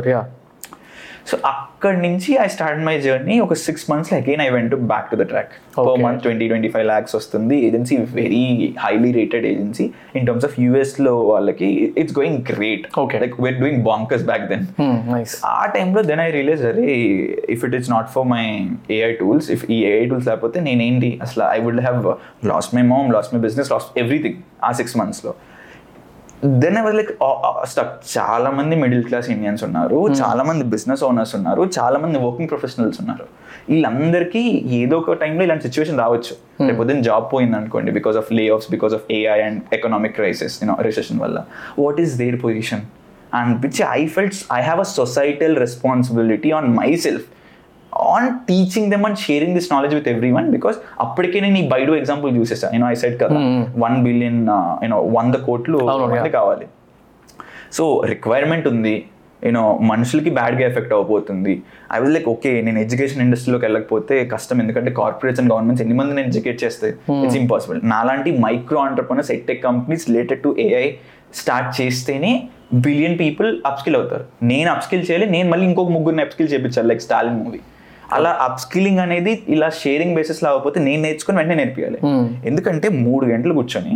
[1.29, 5.16] సో అక్కడి నుంచి ఐ స్టార్ట్ మై జర్నీ ఒక six months again I went back to
[5.20, 5.89] the track per.
[6.05, 7.57] Month twenty twenty five lakhs వస్తుంది.
[7.68, 8.45] Agency very
[8.85, 9.87] highly rated agency
[10.18, 11.68] in terms of యూఎస్లో వాళ్ళకి
[12.03, 13.18] it's going great Okay.
[13.24, 14.64] Like we're doing bonkers back then
[15.59, 16.87] ఆ టైంలో then I realise అరే
[17.57, 18.45] if it is not for my
[18.99, 21.11] AI tools if ఈ AI tools లేకపోతే నేనేంటి?
[21.26, 22.01] అసలు I would have
[22.53, 25.35] lost my mom lost my business lost everything ఆ six మంత్స్లో
[26.45, 27.12] then I was like
[27.64, 32.49] stuck చాలా మంది middle class Indians ఉన్నారు చాలా మంది బిజినెస్ ఓనర్స్ ఉన్నారు చాలా మంది వర్కింగ్
[32.49, 33.24] ప్రొఫెషనల్స్ ఉన్నారు.
[33.68, 36.34] వీళ్ళందరికీ ఏదో ఒక టైంలో ఇలాంటి సిచ్యువేషన్ రావచ్చు.
[36.61, 41.45] లేకపోతే జాబ్ పోయింది అనుకోండి because of layoffs because of AI and economic crisis recession వల్ల
[41.78, 42.82] what is their position
[43.34, 47.26] and which I felt I have a societal responsibility on myself
[47.93, 50.09] on teaching them and sharing this knowledge with
[50.39, 53.41] everyone because అప్పటికే నేను ఈ బైడో example చూసేసాను నేను I set కదా
[53.84, 54.41] one billion
[54.84, 55.78] you know వంద కోట్లు
[56.14, 56.66] మంది కావాలి.
[57.76, 58.97] సో రిక్వైర్మెంట్ ఉంది.
[59.47, 61.55] యూనో మనుషులకి బ్యాడ్గా ఎఫెక్ట్ అవ్వబోతుంది.
[61.95, 64.57] ఐ విల్ లైక్ ఓకే నేను ఎడ్యుకేషన్ ఇండస్ట్రీలోకి వెళ్ళకపోతే కష్టం.
[64.64, 66.89] ఎందుకంటే కార్పొరేట్స్ అండ్ గవర్నమెంట్స్ ఎన్ని మంది నేను ఎడ్యుకేట్ చేస్తే?
[67.24, 70.86] ఇట్స్ ఇంపాసిబుల్ నాలాంటి micro entrepreneurs edtech companies related to AI
[71.41, 72.32] start చేస్తేనే
[72.86, 74.24] బిలియన్ పీపుల్ అప్స్కిల్ అవుతారు.
[74.53, 77.61] నేను అప్స్కిల్ చేయాలి నేను మళ్ళీ ఇంకొక ముగ్గురిని అప్స్కిల్ చేయించాలి లైక్ స్టాలిన్ మూవీ
[78.17, 81.99] అలా అప్స్కిల్లింగ్ అనేది ఇలా షేరింగ్ బేసిస్లో అవ్వకపోతే నేను నేర్చుకుని వెంటనే నేర్పియాలి.
[82.51, 83.95] ఎందుకంటే మూడు గంటలు కూర్చొని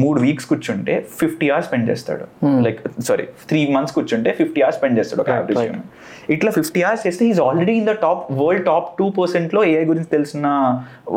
[0.00, 2.24] మూడు వీక్స్ కూర్చుంటే ఫిఫ్టీ అవర్స్ స్పెండ్ చేస్తాడు.
[2.66, 7.22] లైక్ సారీ త్రీ మంత్స్ కూర్చుంటే ఫిఫ్టీ అవర్స్ స్పెండ్ చేస్తాడు ఒక యావరేజ్ ఇట్లా ఫిఫ్టీ అవర్స్ చేస్తే
[7.32, 10.46] is already in the top world top two పర్సెంట్లో ఏఐ గురించి తెలిసిన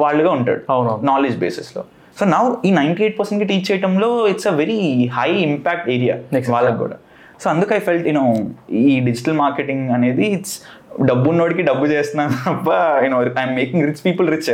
[0.04, 0.62] వాళ్ళుగా ఉంటాడు.
[1.12, 1.84] నాలెడ్జ్ బేసిస్లో.
[2.20, 4.80] సో నౌ ఈ నైన్టీ ఎయిట్ పర్సెంట్కి టీచ్ చేయడంలో it's a very
[5.18, 6.18] high impact area.
[6.56, 6.98] వాళ్ళకి కూడా.
[7.42, 8.24] సో అందుకు ఐ ఫెల్ట్ యూనో
[8.84, 10.56] ఈ డిజిటల్ మార్కెటింగ్ అనేది ఇట్స్
[11.10, 12.70] డబ్బు ఉన్నోడికి డబ్బు చేస్తున్నాను తప్ప
[13.06, 14.52] you know I'm making rich people rich.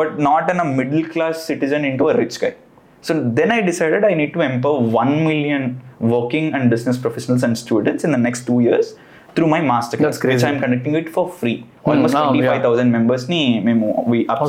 [0.00, 2.52] But not an a middle class citizen into a rich guy
[3.04, 5.66] so then I decided I need to empower one million
[6.16, 8.90] working and business professionals and students in the next two years
[9.36, 10.18] through my master class.
[10.26, 11.52] Which I'm conducting it for free
[11.90, 12.50] almost twenty yeah.
[12.52, 13.86] Five thousand మెంబర్స్ని మేము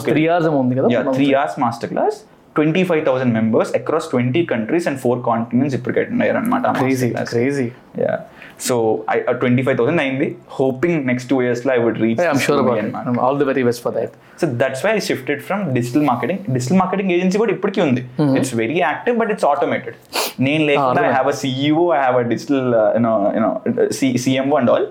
[0.09, 2.17] three years ఉంది కదా three hours master class
[2.55, 7.67] twenty five thousand members across twenty countries and four continents ఇప్పుడు అయ్యారు అనమాట crazy crazy
[8.01, 8.15] yeah
[8.67, 8.75] so
[9.13, 10.27] I twenty five thousand అయింది.
[10.57, 13.95] Hoping next two ఇయర్స్లో I would reach I'm sure about all the very best for
[13.97, 18.01] that so that's why I shifted from digital marketing digital marketing agency కూడా ఇప్పటికీ ఉంది.
[18.39, 19.97] It's very active but it's automated
[20.47, 23.51] నేను లేకుండా I have a CEO I have a digital you know you know
[24.25, 24.87] CMO and all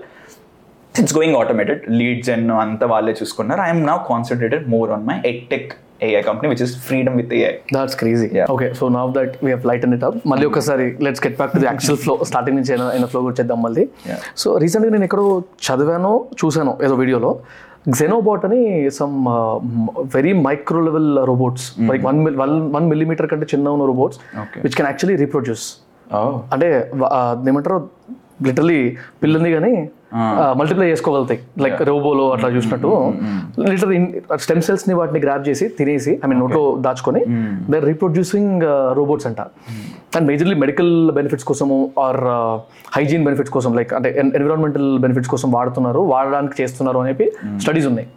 [0.95, 3.61] it's going automated leads and అంతా వాళ్ళే చూసుకున్నారు.
[3.67, 7.95] I'm now concentrated more on my edtech AI company which is freedom with AI that's
[7.99, 8.47] crazy Yeah.
[8.53, 11.59] Okay so now that we have lit it up మళ్ళీ ఒకసారి let's get back to
[11.63, 13.83] the actual flow starting నుంచి అయినా అయిన flow వచ్చేద్దాం మళ్ళీ.
[14.41, 15.25] So రీసెంట్గా నేను ఎక్కడో
[15.67, 17.31] చదివానో చూసాను ఏదో వీడియోలో
[17.99, 18.59] xenobot అని
[18.97, 19.13] some
[20.15, 24.59] very micro level robots like one one one millimetre కంటే చిన్న ఉన్న robots Okay.
[24.65, 25.65] Which can actually reproduce
[26.53, 26.67] అంటే
[27.49, 27.77] ఏమంటారు
[28.47, 28.79] లిటరలీ
[29.23, 29.73] పిల్లని కానీ
[30.59, 31.39] మల్టిప్లై చేసుకోగలుగుతాయి.
[31.63, 32.89] లైక్ రోబోలో అట్లా చూసినట్టు.
[33.71, 33.91] లిటర్
[34.43, 37.21] స్టెమ్ సెల్స్ని వాటిని గ్రాప్ చేసి తినేసి ఐ మీన్ నోట్లో దాచుకొని
[37.73, 38.63] దే రీప్రొడ్యూసింగ్
[38.97, 39.41] రోబోట్స్ అంట.
[40.17, 42.19] అండ్ మేజర్లీ మెడికల్ బెనిఫిట్స్ కోసము ఆర్
[42.97, 47.27] హైజీన్ బెనిఫిట్స్ కోసం లైక్ అంటే ఎన్విరాన్మెంటల్ బెనిఫిట్స్ కోసం వాడుతున్నారు వాడడానికి చేస్తున్నారు అనేవి
[47.63, 48.07] స్టడీస్ ఉన్నాయి.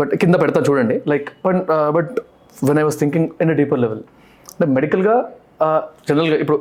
[0.00, 1.62] బట్ కింద పెడతా చూడండి like but
[1.98, 2.12] but
[2.68, 4.02] when I was thinking in deeper level
[4.54, 5.16] అంటే మెడికల్గా
[6.08, 6.58] జనరల్గా ఇప్పుడు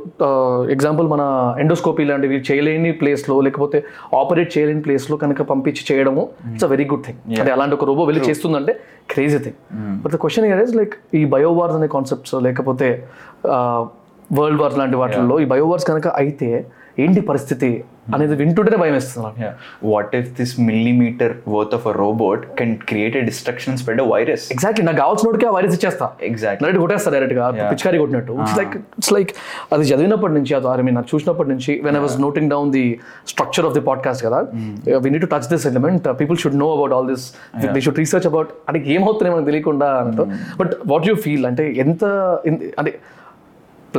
[0.71, 1.21] ఎగ్జాంపుల్ మన
[1.59, 3.83] ఎండోస్కోపీ లాంటివి చేయలేని ప్లేస్లో లేకపోతే
[4.15, 8.05] ఆపరేట్ చేయలేని ప్లేస్లో కనుక పంపించి చేయడము it's a very good thing అంటే అలాంటి ఒక రోబో
[8.05, 8.73] వెళ్ళి చేస్తుందంటే
[9.09, 9.59] crazy thing
[10.03, 12.89] but the question is like ఈ బయోవార్స్ అనే కాన్సెప్ట్స్ లేకపోతే
[14.33, 16.65] వరల్డ్ వార్స్ లాంటి వాటిల్లో ఈ బయోవార్స్ కనుక అయితే
[16.99, 17.83] ఏంటి పరిస్థితి?
[18.15, 19.49] అనేది వింటుంటేనే భయం వేస్తుంది.
[19.91, 24.85] What if this millimetre worth of a robot can create destruction spread a virus exactly
[24.87, 26.07] నాకు కావాల్సినోడికి ఆ వైరస్ ఇచ్చేస్తా.
[26.29, 27.45] ఎగ్జాక్ట్లీ డైరెక్ట్ కొట్టేస్తా డైరెక్ట్గా.
[27.71, 28.33] పిచికారి కొట్టినట్టు.
[28.43, 29.31] ఇట్స్ లైక్ ఇట్స్ లైక్
[29.77, 32.85] అది చదివినప్పటి నుంచి అది ఐ మీన్ నాకు చూసినప్పటి నుంచి when I was noting down the
[33.33, 34.41] structure of the podcast కదా
[35.05, 37.25] we need to touch this element people should know about all this
[37.77, 40.27] they should research about అంటే ఏమవుతున్నాయి మనకు తెలియకుండా అన్నట్టు
[40.61, 42.05] బట్ వాట్ యూ ఫీల్ అంటే ఎంత
[42.81, 42.93] అంటే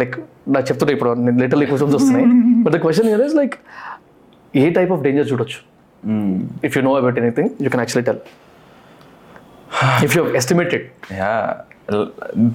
[0.00, 0.14] లైక్
[0.54, 2.26] నాకు చెప్తుంటే ఇప్పుడు నేను లిటర్లీ క్వశ్చన్స్ వస్తున్నాయి.
[2.64, 3.54] But the question is like
[4.54, 5.58] A type of danger చూడొచ్చు?
[6.66, 8.22] If you know about anything you can actually tell
[10.04, 10.84] if you estimated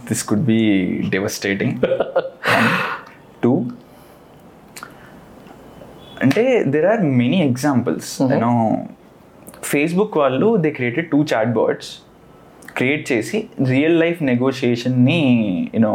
[0.07, 0.61] this could be
[1.09, 1.71] devastating.
[1.81, 2.69] One.
[3.43, 3.57] Two.
[6.23, 8.53] అంటే there are many examples you know
[9.63, 11.19] Facebook వాళ్ళు they created two
[11.53, 11.91] chatbots
[12.75, 13.37] create చేసి
[13.69, 15.21] real life నెగోషియేషన్ని
[15.75, 15.93] you know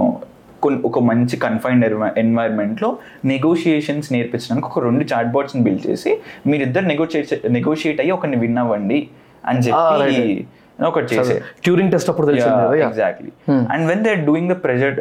[0.89, 1.85] ఒక మంచి confined
[2.19, 2.89] ఎన్వైర్న్మెంట్లో
[3.25, 6.13] negotiations నేర్పించడానికి ఒక రెండు chat బర్డ్స్ని build చేసి
[6.47, 9.01] మీరిద్దరు నెగోషియేట్ నెగోషియేట్ అయ్యి ఒకరిని విన్ అవ్వండి
[9.45, 10.47] అని చెప్పి
[10.79, 11.35] ఒకటి చేసే.
[11.65, 12.53] ట్యూరింగ్ టెస్ట్ అప్పుడు తెలిసింది.
[12.87, 13.31] Exactly
[13.75, 14.99] and when they doing the present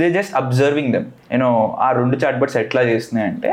[0.00, 3.52] they just observing them you know ఆ రెండు చాట్ బర్డ్స్ ఎట్లా చేస్తున్నాయి అంటే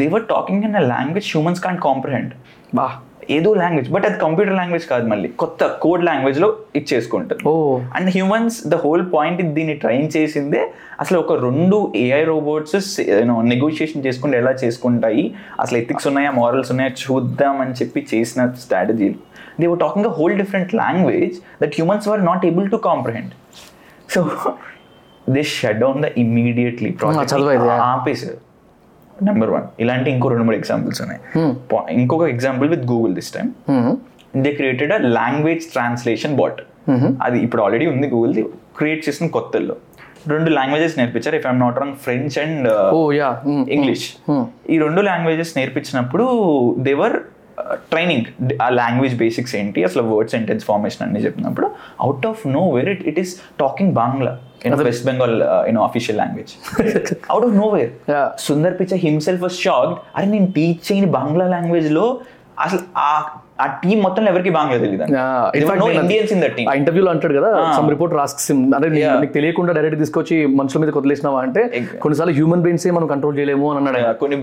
[0.00, 2.32] they were talking in a language humans can't comprehend
[2.74, 2.86] బా.
[3.30, 5.28] ఏదో లాంగ్వేజ్ బట్ అది కంప్యూటర్ లాంగ్వేజ్ కాదు మళ్ళీ.
[5.42, 7.52] కొత్త కోడ్ లాంగ్వేజ్లో ఇచ్చేసుకుంటారు ఓ.
[7.96, 10.62] And humans the whole point దీన్ని ట్రైన్ చేసిందే
[11.00, 13.00] అసలు ఒక రెండు ఏఐ రోబోట్స్
[13.52, 15.34] నెగోషియేషన్ చేసుకుంటే ఎలా చేసుకుంటాయి?
[15.60, 16.30] అసలు ఎథిక్స్ ఉన్నాయా?
[16.30, 16.90] మారల్స్ ఉన్నాయా?
[17.04, 19.18] చూద్దాం అని చెప్పి చేసిన స్ట్రాటజీలు
[19.60, 23.32] they were talking a whole different language that humans were not able to comprehend
[24.14, 24.22] so
[25.30, 26.90] they shut down the immediately.
[27.92, 28.38] ఆపేసారు
[29.22, 31.20] number one ఇలాంటి ఇంకో రెండు మూడు ఎగ్జాంపుల్స్ ఉన్నాయి.
[31.70, 33.50] Po- ఇంకొక example with Google this time
[34.36, 36.60] they created a language translation bot
[37.22, 38.42] అది ఇప్పుడు already ఉంది గూగుల్ది
[38.76, 39.74] create చేసిన కొత్తల్లో.
[40.28, 43.28] రెండు లాంగ్వేజెస్ నేర్పించారు if I'm not wrong French and oh yeah
[43.68, 44.04] English
[44.70, 46.26] ఈ రెండు లాంగ్వేజెస్ నేర్పించినప్పుడు
[46.80, 47.16] దేవర్
[47.90, 48.26] ట్రైనింగ్
[48.62, 51.66] ఆ లాంగ్వేజ్ బేసిక్స్ ఏంటి అసలు వర్డ్ సెంటెన్స్ ఫార్మేషన్ అన్ని చెప్పినప్పుడు
[52.00, 54.32] out of nowhere it it is talking Bangla
[54.66, 56.52] in West Bengal in official language
[57.30, 57.92] out of nowhere.
[58.38, 62.20] Sundar Pichai himself was shocked అరే నేను టీచ్ చేయని బాంగ్లా లాంగ్వేజ్లో
[62.58, 63.12] అసలు ఆ
[63.62, 65.04] ఆ టీం మొత్తం ఎవరికి తెలియదు
[66.00, 69.16] ఇండియన్స్ ఇన్ ఆ ఇంటర్వ్యూలో అంటాడు కదా సమ్ రిపోర్ట్ రాస్క్ అంటే నీకు- Yeah.
[69.20, 71.62] నీకు తెలియకుండా డైరెక్ట్ తీసుకొచ్చి మనుషుల మీద వదిలేసినావా అంటే
[72.00, 74.18] కొన్నిసార్లు హ్యూమన్ బ్రెయిన్స్ మనం కంట్రోల్ చేయలేము అని అన్నాడు.
[74.18, 74.36] కొన్ని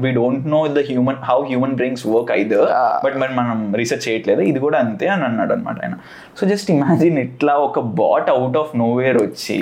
[0.00, 2.66] we don't know the human how human brains work either
[3.04, 4.40] but మరి మనం రీసెర్చ్ చేయట్లేదు.
[4.42, 5.94] ఇది కూడా అంతే అని అన్నాడు అనమాట ఆయన.
[6.38, 9.56] సో జస్ట్ ఇమాజిన్ ఇట్లా ఒక bot out of nowhere వచ్చి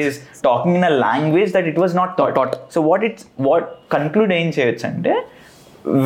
[0.00, 4.32] is talking in a language that it was not thought so what it's what conclude
[4.32, 5.14] ఏం చేయొచ్చు అంటే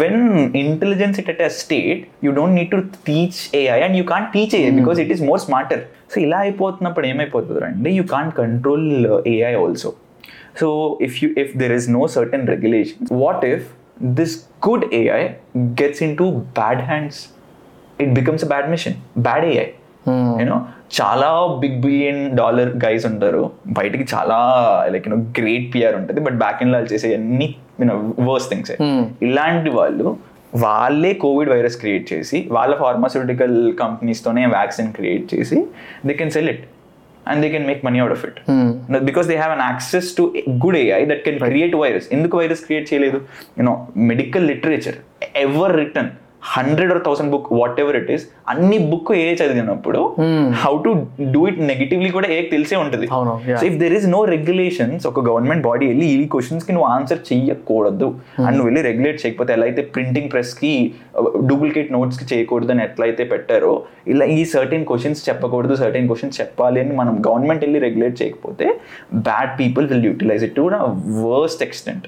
[0.00, 0.22] when
[0.62, 4.54] intelligence it at a state you don't need to teach AI and you can't teach
[4.60, 8.88] AI because it is more smarter so ఇలా అయిపోతున్నప్పుడు ఏమైపోతుంది అంటే you can't control
[9.34, 9.92] AI also
[10.60, 10.68] so
[11.08, 13.68] if you if there is no certain regulation what if
[14.20, 14.34] this
[14.68, 15.22] good AI
[15.82, 16.26] gets into
[16.60, 17.20] bad hands
[18.02, 19.68] it becomes a bad machine bad AI
[20.40, 20.56] you know
[20.96, 21.28] చాలా
[21.60, 23.42] big billion dollar guys ఉంటారు.
[23.78, 24.38] బయటికి చాలా
[24.92, 26.20] like you know great PR ఉంటుంది.
[26.26, 27.46] But back end వాళ్ళు చేసే అన్ని
[27.82, 27.96] you know
[28.30, 28.72] worse things
[29.28, 30.08] ఇలాంటి వాళ్ళు
[30.64, 35.58] వాళ్ళే కోవిడ్ వైరస్ క్రియేట్ చేసి వాళ్ళ ఫార్మాస్యూటికల్ కంపెనీస్తోనే వ్యాక్సిన్ క్రియేట్ చేసి
[36.08, 36.64] they can sell it
[37.26, 38.36] and they can make money out of it.
[39.08, 40.22] Because they have an access to
[40.58, 42.04] good AI that can create virus.
[42.16, 43.18] ఎందుకు virus create చేయలేదు?
[43.58, 43.74] You know
[44.10, 44.96] medical literature
[45.44, 46.10] ever written
[46.42, 47.48] hundred or thousand book
[47.82, 50.00] whatever it is అన్ని book ఏ చదివినప్పుడు
[50.62, 50.90] how to
[51.34, 53.06] do it negatively కూడా ఏ తెలిసే ఉంటుంది.
[53.60, 58.08] So if there is no regulations ఒక గవర్నమెంట్ బాడీ వెళ్ళి ఈ క్వశ్చన్స్కి నువ్వు ఆన్సర్ చెయ్యకూడదు.
[58.46, 60.72] అండ్ నువ్వు వెళ్ళి రెగ్యులేట్ చేయకపోతే ఎలా అయితే ప్రింటింగ్ ప్రెస్కి
[61.50, 63.72] డూప్లికేట్ నోట్స్కి చేయకూడదు అని ఎట్లయితే పెట్టారో
[64.14, 68.66] ఇలా ఈ సర్టెన్ క్వశ్చన్స్ చెప్పకూడదు సర్టెన్ క్వశ్చన్స్ చెప్పాలి అని మనం గవర్నమెంట్ వెళ్ళి రెగ్యులేట్ చేయకపోతే
[69.28, 70.66] bad people will utilize it to
[71.28, 72.06] worst extent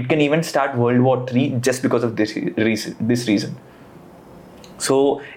[0.00, 2.34] it can even start world war three just because of this
[2.68, 3.56] reason this reason
[4.86, 4.94] so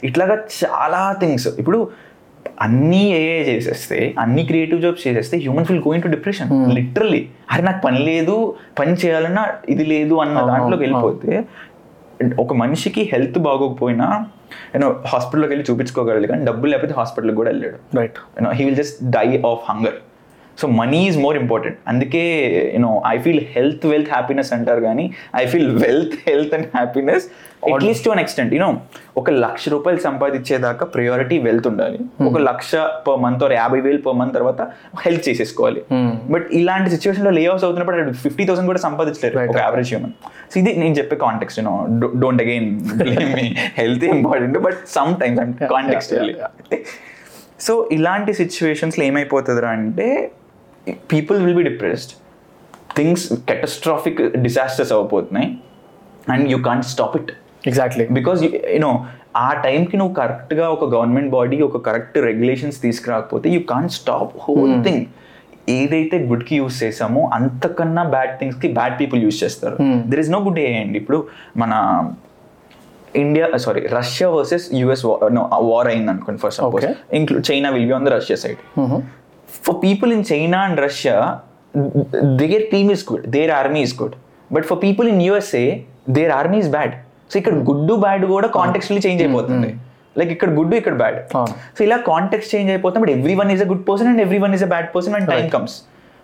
[0.10, 1.80] ఇట్లాగా చాలా థింగ్స్ ఇప్పుడు
[2.66, 7.22] అన్నీ ఏఏ చేసేస్తే అన్ని క్రియేటివ్ జాబ్స్ చేసేస్తే humans will going to depression literally
[7.52, 8.36] అరే నాకు పని లేదు
[8.80, 10.82] పని చేయాలన్నా ఇది లేదు అన్న దాంట్లోకి.
[10.86, 11.32] వెళ్ళిపోతే
[12.40, 14.08] ఒక మనిషికి హెల్త్ బాగోకపోయినా
[14.74, 17.78] యూనో హాస్పిటల్లోకి వెళ్ళి చూపించుకోగలడు కానీ డబ్బులు లేకపోతే హాస్పిటల్కి కూడా వెళ్ళాడు.
[18.00, 18.18] Right
[18.58, 19.98] he will just die of hunger
[20.58, 22.24] so money is more important అందుకే
[22.74, 27.30] you know I feel health wealth happiness అంటారు కానీ I feel wealth health and happiness
[27.74, 28.78] at least to an extent you know
[29.18, 32.00] ఒక లక్ష రూపాయలు సంపాదించేదాకా priority wealth ఉండాలి.
[32.24, 34.62] ఒక లక్ష per month or యాభై వేలు పర్ మంత్ తర్వాత
[35.06, 35.82] హెల్త్ చేసేసుకోవాలి.
[36.32, 39.40] బట్ ఇలాంటి సిచ్యువేషన్లో ఆఫ్స్ అవుతున్నప్పుడు ఫిఫ్టీ థౌసండ్ కూడా సంపాదించలేరు.
[39.40, 40.14] ఒక యావరేజ్ హ్యూమన్
[40.54, 41.86] సో ఇది నేను చెప్పే context you know
[42.20, 42.80] don't again
[43.80, 46.80] health important but some times yeah,
[47.60, 50.32] so ఇలాంటి సిచ్యువేషన్స్లో ఏమైపోతుందిరా అంటే
[50.88, 52.14] people will be depressed
[52.98, 55.50] things catastrophic disasters అవ్వబోతున్నాయి
[56.34, 57.32] and you can't stop it
[57.70, 58.92] exactly because you know
[59.36, 64.74] ఆ టైంకి నువ్వు కరెక్ట్గా ఒక గవర్నమెంట్ బాడీ ఒక correct regulations తీసుకురాకపోతే you can't stop whole
[64.88, 65.06] thing
[65.70, 69.78] ఏదైతే గుడ్కి యూస్ చేసామో అంతకన్నా బ్యాడ్ థింగ్స్కి బ్యాడ్ పీపుల్ యూస్ చేస్తారు.
[70.12, 70.98] There is no good AI అండి.
[71.02, 71.20] ఇప్పుడు
[71.62, 71.74] మన
[73.24, 75.06] India sorry Russia versus US
[75.72, 76.86] war అయింది అనుకోండి first suppose.
[77.20, 78.60] Include China will be on the Russia side
[79.66, 81.16] for people in China and Russia,
[82.42, 84.14] their team is good, their army is good.
[84.56, 85.66] But for people in USA,
[86.18, 86.92] their army is bad.
[87.30, 89.70] So ఇక్కడ good bad కూడా కాంటెక్స్ట్లీ change అయిపోతుంది.
[90.20, 91.20] Like ఇక్కడ good ఇక్కడ bad.
[91.76, 93.02] So ఇలా context change అయిపోతుంది.
[93.04, 95.30] But every one is a good person and every one is a bad person and
[95.34, 95.76] time comes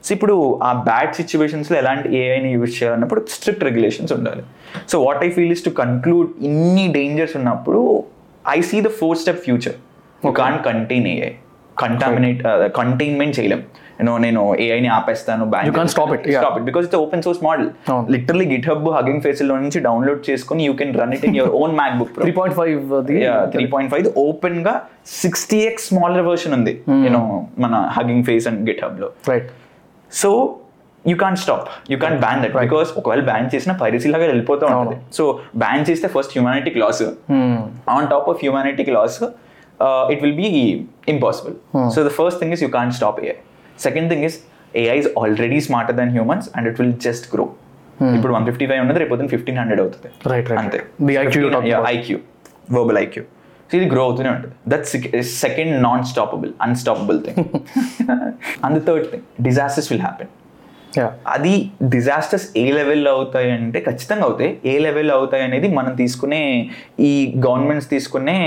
[0.05, 0.36] so ఇప్పుడు
[0.67, 4.43] ఆ bad సిచ్యువేషన్స్లో ఎలాంటి ఏఐని యూజ్ చేయాలన్నప్పుడు స్ట్రిక్ట్ రెగ్యులేషన్స్ ఉండాలి.
[4.91, 7.82] So what I feel is to conclude ఇన్ని dangers ఉన్నప్పుడు
[8.57, 9.78] I see the four step future
[10.25, 11.32] you can't contain AI
[11.84, 12.41] contaminate
[12.80, 13.61] containment చేయలేం.
[13.99, 15.43] నేను నేను ఏఐని ఆపేస్తాను
[15.93, 16.41] stop it, yeah.
[16.41, 17.69] Stop it because it's open source model.
[18.15, 22.11] Literally GitHub Hugging ఫేస్లో నుంచి download చేసుకుని you can run it in your own MacBook
[22.19, 22.93] three point five
[23.55, 24.75] three point five ఓపెన్గా
[25.23, 26.75] sixty X smaller version ఉంది
[27.05, 27.23] you know
[27.65, 29.49] మన Hugging Face and గిట్ హబ్లో right
[30.21, 30.32] so
[31.05, 34.97] you can't stop you can't ban that because ఒకవేళ ban చేసిన piracy లాగా వెళ్ళిపోతూ ఉంటుంది.
[35.17, 35.23] So
[35.65, 37.03] ban చేస్తే ఫస్ట్ హ్యూమానిటీకి loss
[37.97, 39.19] on top of హ్యూమానిటీకి loss
[40.13, 40.49] it will be
[41.15, 41.55] impossible
[41.95, 43.38] so the first thing is you can't stop AI
[43.88, 44.38] second thing is
[44.84, 47.45] AI is already smarter then humans and it will just grow
[48.15, 50.09] ఇప్పుడు one fifty five ఉన్నది రేపు fifteen hundred అవుతుంది.
[50.32, 50.59] Right, right.
[50.61, 50.80] అంతే.
[51.07, 51.89] The IQ you're talking about.
[51.95, 52.17] IQ
[52.78, 53.23] verbal IQ
[53.69, 54.53] so ఇది grow అవుతూనే ఉంటుంది.
[54.71, 54.86] That
[55.45, 57.39] second non stoppable unstoppable thing
[58.65, 60.37] and the third thing disasters will happen yeah
[61.36, 61.54] అది
[61.93, 64.52] disasters ఏ లెవెల్లో అవుతాయి అంటే ఖచ్చితంగా అవుతాయి.
[64.72, 66.41] ఏ లెవెల్లో అవుతాయి అనేది మనం తీసుకునే
[67.10, 67.12] ఈ
[67.45, 68.38] గవర్నమెంట్స్ తీసుకునే.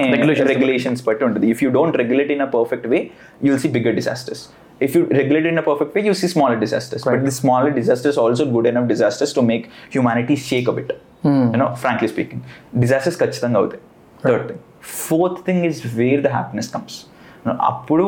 [0.53, 1.25] రెగ్యులేషన్స్ బట్టి.
[1.29, 1.47] ఉంటుంది.
[1.55, 3.01] If you don't regulate in a perfect way
[3.45, 4.43] you will see bigger disasters
[4.87, 8.19] if you regulate in a perfect way you see smaller disasters but the smaller disasters
[8.25, 10.93] also good enough disasters to make humanity shake a bit
[11.27, 12.43] you know frankly speaking
[12.85, 13.83] disasters ఖచ్చితంగా అవుతాయి.
[14.25, 14.63] Third thing
[15.07, 16.99] fourth thing is where the happiness comes
[17.71, 18.07] అప్పుడు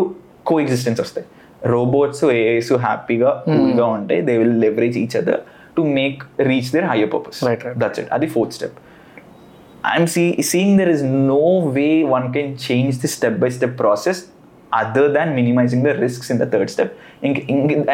[0.51, 1.26] coexistence వస్తాయి.
[1.74, 5.42] Robots AIs హ్యాపీగా కూల్గా ఉంటాయి they will leverage each other
[5.76, 6.18] to make
[6.50, 7.76] reach their higher purpose Right, right.
[7.82, 8.76] That's it అది fourth step
[9.92, 11.42] I'm see seeing there is no
[11.78, 14.20] way one can change the step by step process
[14.72, 16.92] other than minimising the risks in the third step
[17.24, 17.38] ఇంక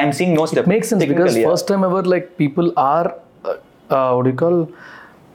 [0.01, 3.07] I'm seeing no step makes sense because first time ever like people are
[3.45, 3.57] uh,
[3.91, 4.59] uh, what do you call?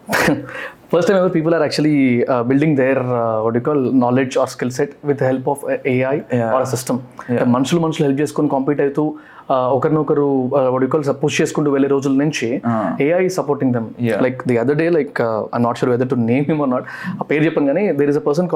[0.92, 1.96] first time ever people are actually
[2.26, 5.46] uh, building their uh, what do you call knowledge or skill set with the help
[5.48, 6.54] of a AI Yeah.
[6.54, 6.98] or a system
[7.56, 9.04] మనుషులు మనుషులు help చేసుకొని compete అవుతూ
[9.41, 12.61] uh, ఒకరినొకరు వడికల్ push చేసుకుంటూ వెళ్ళే రోజుల నుంచి
[13.01, 13.87] AI supporting them.
[14.21, 15.21] Like the other day like
[15.55, 18.21] I not sure whether to name him not ఆ పేరు చెప్పాను కానీ దేర్ ఇస్ అ
[18.21, 18.49] పర్సన్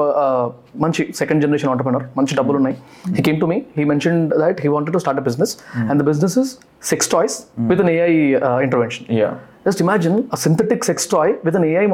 [0.76, 2.76] మంచి సెకండ్ జనరేషన్ ఆంటర్ప్రినర్ మంచి డబ్బులు ఉన్నాయి.
[3.06, 6.06] He came to me he mention that he wanted to start a business and the
[6.06, 8.12] business is sex toys with an AI
[8.62, 9.30] intervention yeah
[9.66, 11.86] Just imagine a synthetic sex toy with an AI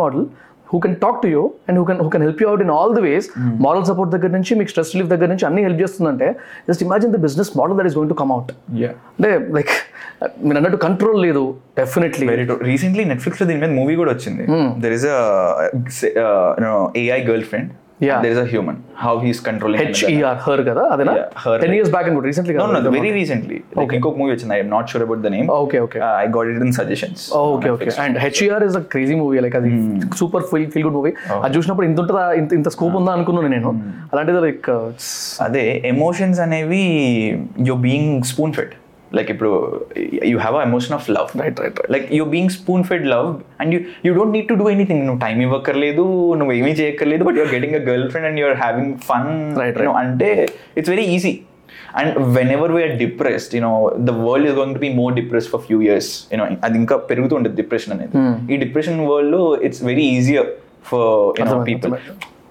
[0.70, 2.90] who can talk to you and who can who can help you out in all
[2.96, 3.24] the ways.
[3.64, 6.28] Moral support దగ్గర నుంచి మీకు stress relief దగ్గర నుంచి అన్ని help చేస్తుందంటే
[6.68, 8.50] just imagine the business model that is going to come out
[8.82, 9.72] yeah అంటే like
[10.46, 11.44] మీరు అన్నట్టు కంట్రోల్ లేదు
[11.80, 14.44] డెఫినెట్లీ వెరీ రీసెంట్లీ నెట్ఫ్లిక్స్లో దీని మీద మూవీ కూడా వచ్చింది.
[14.84, 15.06] There is
[17.04, 17.20] AI
[17.52, 17.70] girlfriend
[18.04, 18.20] Yeah.
[18.22, 18.76] there is a human.
[19.02, 20.00] How he's controlling another.
[20.00, 20.82] H E R her కదా?
[20.94, 21.14] అదేనా?
[21.42, 21.54] Her.
[21.62, 23.58] టెన్ ఇయర్స్ బ్యాక్ అనుకుంటా recently no no very recently.
[23.78, 26.62] Like ఇంకొక movie వచ్చింది I'm not sure about the name okay okay I got it
[26.66, 29.72] in suggestions okay okay and H E R is a crazy movie like అది
[30.20, 31.12] super feel feel good movie
[31.44, 32.24] అది చూసినప్పుడు ఇంత ఉంటుందా?
[32.42, 33.72] ఇంత ఇంత scope ఉందా అనుకున్నాను నేను.
[34.12, 34.70] అలాంటిది లైక్
[35.46, 36.84] అదే ఎమోషన్స్ అనేవి
[37.70, 38.74] you being spoon fed
[39.16, 39.50] like ఇప్పుడు
[40.30, 43.28] you have a emotion of love right right like you being spoon fed love
[43.60, 46.04] and you you don't need to do anything నువ్వు టైం ఇవ్వక్కర్లేదు
[46.40, 49.28] నువ్వు ఏమీ చేయక్కర్లేదు but you're getting a girlfriend and you're having fun
[49.60, 50.30] Right, అంటే
[50.78, 51.34] it's very easy
[52.00, 52.14] and
[52.50, 56.10] whenever we're depressed you know the world is going to be more depress for few years
[56.32, 58.12] you know అది ఇంకా పెరుగుతూ ఉంటుంది depression అనేది.
[58.52, 60.48] ఈ depression వరల్డ్లో it's very easier
[60.84, 61.06] for
[61.40, 61.92] you know people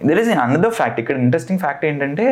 [0.10, 2.28] there is another fact ఇక్కడ interesting fact ఏంటంటే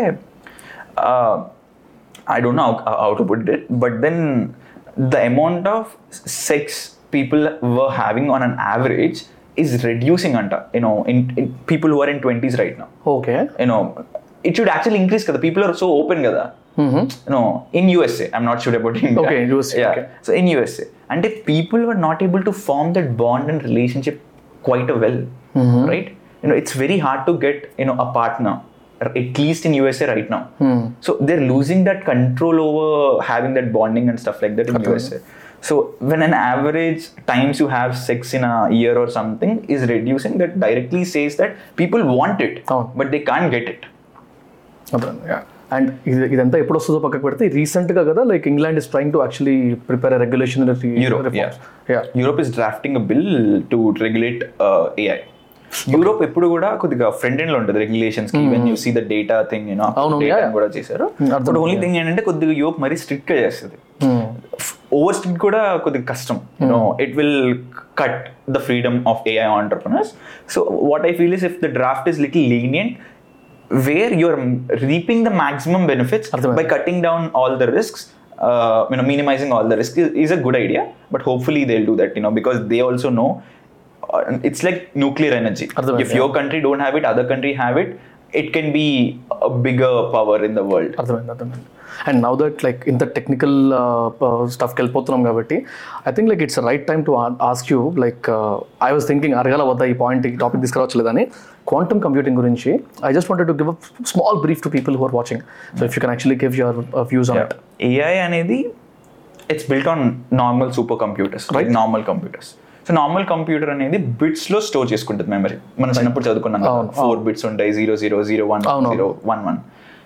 [2.28, 4.56] I don't know how, how to put it, but then
[4.98, 9.24] the amount of sex people were having on an average
[9.56, 10.74] is reducing anta.
[10.74, 12.90] You know in, in people who are in 20s right now.
[13.06, 13.50] Okay.
[13.60, 14.06] You know
[14.44, 15.40] it should actually increase kada.
[15.40, 16.54] People are so open kada.
[16.78, 17.28] Mm-hmm.
[17.28, 19.20] You know in usa i'm not sure about india.
[19.20, 19.90] Okay, in USA, yeah.
[19.92, 20.10] okay.
[20.22, 24.22] so in usa and if people were not able to form that bond and relationship
[24.64, 25.20] quite a well
[25.56, 25.86] mm-hmm.
[25.86, 26.16] right?
[26.42, 28.62] You know it's very hard to get you know a partner
[29.01, 30.43] at least in usa right now
[31.07, 32.87] so they're losing that control over
[33.23, 35.19] having that bonding and stuff like that in usa
[35.61, 35.75] so
[36.11, 37.03] when an average
[37.33, 41.53] times you have sex in a year or something is reducing that directly says that
[41.81, 42.89] people want it అవును.
[42.99, 43.83] but they can't get it
[45.77, 49.21] and ఇది ఇదంతా ఎప్పుడు వస్తుందో పక్కకు పెడితే recent గా కదా like England is trying to
[49.23, 49.57] actually
[49.89, 50.62] prepare regulation
[51.07, 51.55] Europe, yeah.
[51.93, 53.31] Yeah Europe is drafting a bill
[53.73, 54.43] to regulate
[55.05, 55.19] AI
[55.94, 58.42] Europe ఎప్పుడు కూడా కొద్దిగా ఫ్రంట్ ఎండ్లో ఉంటుంది రెగ్యులేషన్స్కి.
[58.54, 59.88] When you see the data thing you know.
[60.58, 61.06] కూడా చేశారు.
[61.48, 63.78] బట్ ఓన్లీ థింగ్ ఏంటంటే కొద్దిగా Europe మరీ స్ట్రిక్ట్గా చేస్తుంది
[65.00, 66.40] ఓవర్ స్ట్రిక్ట్ కూడా కొద్దిగా కష్టం.
[66.62, 67.38] You know it will
[68.02, 68.22] cut
[68.56, 70.12] the freedom of AI entrepreneurs
[70.56, 70.62] so
[70.92, 72.96] what I feel is if the draft is little lenient
[73.90, 74.40] where you're
[74.92, 76.32] reaping the maximum benefits
[76.74, 78.02] cutting down all the risks
[78.48, 80.84] uh, you know minimizing all the risk is, is a good idea.
[81.14, 83.30] But hopefully they'll do that you know because they also know
[84.47, 85.68] it's like nuclear energy.
[85.78, 87.91] అర్థమైంది, if your country don't have it other country have it
[88.39, 88.88] it can be
[89.49, 90.93] a bigger power in the world.
[91.02, 91.68] అర్థమైంది అర్థమైంది.
[92.10, 93.56] And now that like ఇంత technical
[94.54, 95.56] స్టఫ్కి వెళ్ళిపోతున్నాం కాబట్టి
[96.10, 97.14] I think like it's right time to
[97.49, 98.30] ask you like
[98.88, 101.26] I was thinking అరగల వద్ద ఈ point ఈ topic తీసుకురావచ్చలేదని.
[101.72, 102.72] క్వాంటమ్ కంప్యూటింగ్ గురించి
[103.10, 103.78] I just wanted to give a
[104.14, 105.43] small brief to people who are watching
[105.80, 106.80] so if you can actually give your
[107.12, 107.54] views on it
[107.91, 108.60] AI అనేది
[109.54, 110.04] it's built on
[110.43, 112.52] normal super computers right normal computers
[112.86, 116.64] so normal computer అనేది బిట్స్లో store చేసుకుంటుంది memory మనం చిన్నప్పుడు చదువుకున్నాం
[117.00, 118.64] four bits ఉంటాయి zero zero zero one.
[118.92, 119.60] Zero one one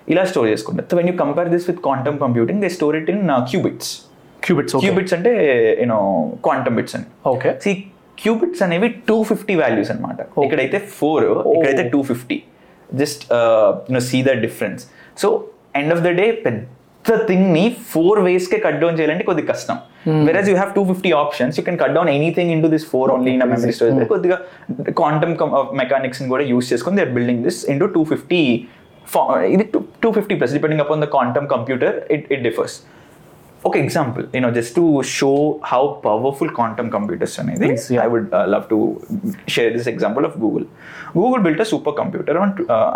[0.07, 3.21] ఇలా store చేసుకుంటారు so when you compare this with quantum computing they store it in
[3.51, 3.91] qubits
[4.43, 5.32] qubits qubits అంటే
[5.82, 5.99] యూనో
[6.43, 7.07] క్వాంటమ్ బిట్స్ అని.
[7.26, 7.71] ఓకే సి
[8.17, 11.23] క్యూబిట్స్ అనేవి two fifty values అనమాట ఇక్కడైతే four
[11.53, 12.38] ఇక్కడైతే two fifty
[12.89, 13.23] just
[13.89, 14.84] you know see the difference
[15.17, 15.30] so
[15.82, 16.59] end of the day పెద్ద
[17.27, 19.77] థింగ్ని four ways కే cut down చేయాలంటే కొద్దిగా కష్టం
[20.27, 23.11] whereas you have two fifty options you can cut down anything in to this four
[23.11, 24.37] only in memory storage కొద్దిగా
[25.01, 25.35] quantum
[25.75, 28.41] mechanics కూడా use చేసుకుని they are building this in two fifty
[29.47, 29.65] ఇది
[30.03, 32.77] two fifty plus depending upon the quantum computer it it differs
[33.63, 35.29] ఒక example you know just to show
[35.69, 38.03] how powerful quantum computers అనేది Please, yeah.
[38.03, 38.77] I would love to
[39.47, 40.65] share this example of Google
[41.17, 42.37] Google built a super computer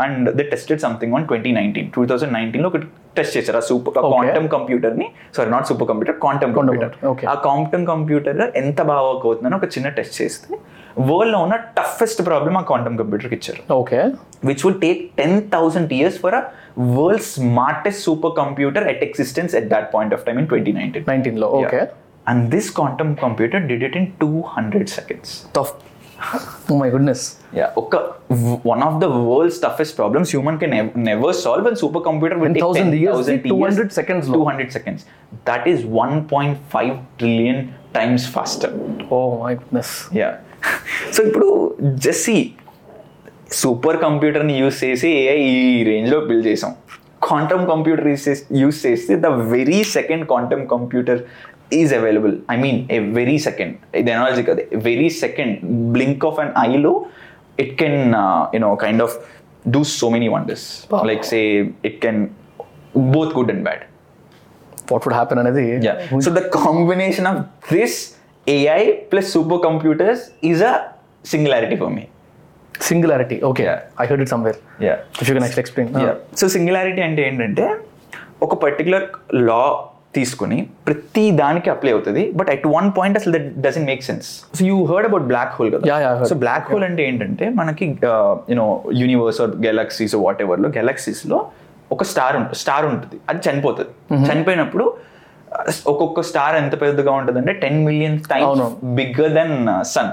[0.03, 2.79] and they tested something on twenty nineteen two thousand నైన్టీన్లో ఒక
[3.19, 3.57] test చేశారు?
[3.57, 6.93] ఆ super quantum కంప్యూటర్ని sorry not super computer quantum computer
[7.31, 10.49] ఆ quantum computer ఎంత బాగా అవుతుందని ఒక చిన్న టెస్ట్ చేస్తే
[11.09, 13.61] వరల్డ్లో ఉన్న టఫెస్ట్ ప్రాబ్లమ్ ఆ క్వాంటమ్ కంప్యూటర్ ఇచ్చారు.
[13.75, 13.99] Okay.
[14.47, 16.41] Which will take ten thousand years for a
[16.95, 20.73] world smartest super computer at existence at that point of time in twenty
[21.09, 21.81] నైన్టీన్లో okay
[22.27, 25.33] and this quantum computer did it in two hundred seconds
[26.70, 28.00] Oh my goodness Yeah, okay.
[28.64, 32.64] one of the world's toughest problems human can nev- never solve, and supercomputer will take
[32.64, 34.38] 10,000 years, 10,000 200 years, seconds లో.
[34.38, 35.00] 200 seconds.
[35.44, 36.88] That is 1.5
[37.20, 37.58] trillion
[37.98, 38.70] times faster.
[39.14, 40.30] Oh my goodness yeah
[41.16, 41.48] so ఇప్పుడు
[42.06, 42.38] జెస్సీ
[43.60, 46.72] super కంప్యూటర్ని use చేసి AI ఈ రేంజ్లో build చేసాం
[47.26, 48.08] quantum computer
[48.62, 51.20] use చేస్తే the very second quantum computer
[51.78, 55.54] Is available I mean a very second ఇది analogy కదా very second
[55.96, 56.92] blink of an ఐలో
[57.64, 57.98] it can
[58.56, 59.14] you know kind of
[59.74, 61.02] do so many wonders Wow.
[61.10, 61.40] Like say
[61.88, 62.20] it can
[63.14, 63.84] both good and bad
[64.92, 65.96] what would happen అనేది Yeah.
[66.26, 67.36] So the combination of
[67.70, 67.94] this
[68.46, 70.18] AI plus supercomputers
[70.50, 70.74] is a
[71.24, 72.04] singularity for me.
[72.86, 73.80] Singularity okay Yeah.
[74.02, 74.56] I heard it somewhere
[74.86, 74.96] Yeah.
[75.20, 76.14] If you can actually explain Yeah.
[76.40, 77.66] So singularity అంటే ఏంటంటే
[78.46, 79.06] ఒక particular
[79.48, 79.62] law
[80.17, 80.57] తీసుకుని
[80.87, 82.21] ప్రతి దానికి apply అవుతుంది.
[82.39, 85.71] But at one point అసలు that doesn't make sense so you heard about black hole
[85.75, 86.25] కదా.
[86.29, 87.87] So black hole అంటే ఏంటంటే మనకి
[88.51, 88.67] you know
[89.01, 91.39] universe or galaxies what ఎవర్లో గెలాక్సీస్లో
[91.95, 93.19] ఒక స్టార్ స్టార్ ఉంటుంది.
[93.29, 93.91] అది చనిపోతుంది.
[94.29, 94.85] చనిపోయినప్పుడు
[95.57, 98.61] uh, ఒక్కొక్క స్టార్ ఎంత పెద్దగా ఉంటుంది అంటే ten million times.
[98.99, 99.55] Bigger than
[99.93, 100.11] sun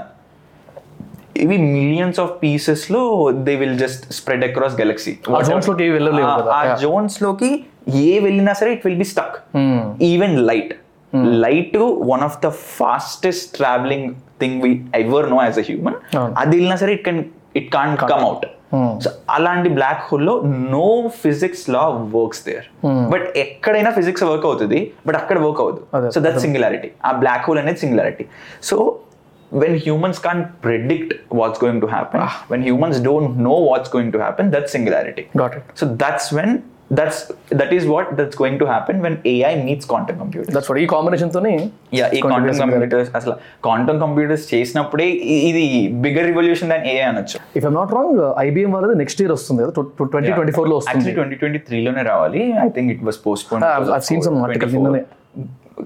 [1.37, 3.01] ఇవి millions of పీసెస్లో
[3.45, 5.85] they will just spread across galaxy zones లోకి.
[6.51, 6.59] ఆ.
[6.83, 7.51] జోన్స్లోకి
[8.01, 9.35] ఏ వెళ్ళినా సరే it will be stuck
[10.07, 10.73] even light
[11.43, 11.77] light
[12.09, 14.07] one of the fastest travelling
[14.39, 16.33] thing we ever know as a human అవును.
[16.37, 17.21] అది వెళ్ళినా సరే it can
[17.55, 18.45] it can't come out.
[19.03, 20.33] So అలాంటి black హోల్లో
[20.71, 20.87] no
[21.21, 21.83] physics law
[22.15, 22.65] works there
[23.11, 25.61] but ఎక్కడైనా physics work అవుతుంది but అక్కడ work.
[25.63, 25.81] అవ్వదు.
[26.11, 28.25] So that singularity ఆ బ్లాక్ హోల్ అనేది singularity
[28.61, 28.77] so
[29.51, 32.21] when humans can't predict what's going to happen
[32.51, 36.57] when humans don't know what's going to happen that singularity got it so that's when
[36.93, 40.85] that's that is what that's going to happen when AI meets quantum computer that's ఈ
[40.85, 43.33] combination తోని yeah ఈ quantum computers అసలు
[43.63, 45.09] quantum computers చేసినప్పుడే
[45.49, 47.39] ఇది bigger revolution than AI అనొచ్చు.
[47.55, 50.97] If I'm not wrong IBM వాళ్ళది next year వస్తుంది కదా ట్వంటీ ట్వంటీ ఫోర్లో వస్తుంది.
[50.97, 52.51] యాక్చువల్లీ ట్వంటీ ట్వంటీ త్రీలోనే రావాలి.
[52.51, 53.19] I think it was
[53.51, 55.03] postpone Ah, I've- I've seen some articles నిన్ననే.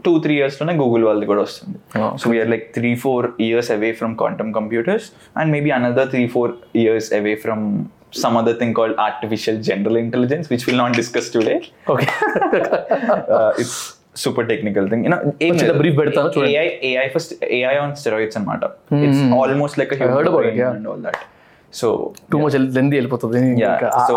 [0.05, 3.89] టూ త్రీ ఇయర్స్లోనే గూగుల్ వాళ్ళది కూడా వస్తుంది Oh, so we're like three four years away
[3.99, 5.07] from quantum computers
[5.39, 6.53] and maybe another three four
[6.84, 7.65] years away from
[8.13, 11.57] some other thing called artificial general intelligence which we'll not discuss today
[11.93, 12.07] okay
[13.35, 13.76] uh, it's
[14.15, 15.77] super technical thing you know లేదు.
[15.81, 15.95] brief.
[16.49, 18.63] AI AI first AI on steroids అన్నమాట
[19.07, 20.73] it's almost like a human heard about it, yeah.
[20.73, 21.19] and all that
[21.73, 21.88] so
[22.31, 24.15] too much లెంది వెళ్ళిపోతుంది yeah ఇంకా ఆ- so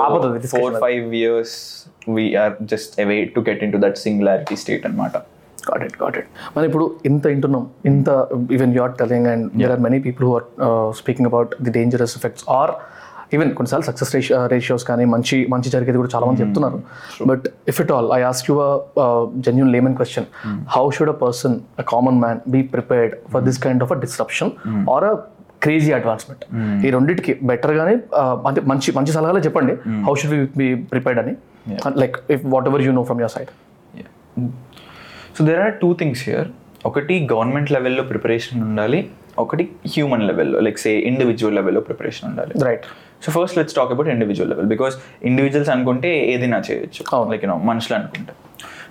[0.55, 1.53] four five years
[2.17, 5.15] we are just away to get into that singularity state అన్నమాట
[5.71, 8.09] got it got it మనం ఇప్పుడు ఇంత వింటున్నాం ఇంత
[8.57, 10.47] even you are telling and there are many people who are
[11.01, 12.75] speaking about the dangerous effects or
[13.35, 14.13] even కొన్నిసార్లు success
[14.53, 16.79] ratios కానీ మంచి మంచి జరిగేది కూడా చాలా మంది చెప్తున్నారు.
[17.31, 18.57] But if it all I ask you
[19.47, 20.27] genuine layman question
[20.77, 24.53] how should a person a common man be prepared for this kind of a disruption
[24.95, 25.15] or a
[25.65, 26.43] crazy advancement
[26.87, 29.75] ఈ రెండింటికి బెటర్ గానే uh, అంటే మంచి మంచి సలహాలే చెప్పండి.
[30.09, 31.35] How should be prepared అని?
[32.03, 33.53] Like if what ever you know from your side
[35.37, 36.49] so there are two things here
[36.91, 39.01] ఒకటి గవర్నమెంట్ లెవెల్లో ప్రిపరేషన్ ఉండాలి.
[39.43, 42.53] ఒకటి హ్యూమన్ లెవెల్లో లైక్ సే ఇండివిజువల్ లెవెల్లో ప్రిపరేషన్ ఉండాలి.
[42.67, 42.85] Right
[43.25, 44.95] so first let's talk about individual level because
[45.31, 47.03] individuals అనుకుంటే ఏదైనా చేయొచ్చు.
[47.33, 48.33] లైక్ యూనో మనుషులు అనుకుంటే.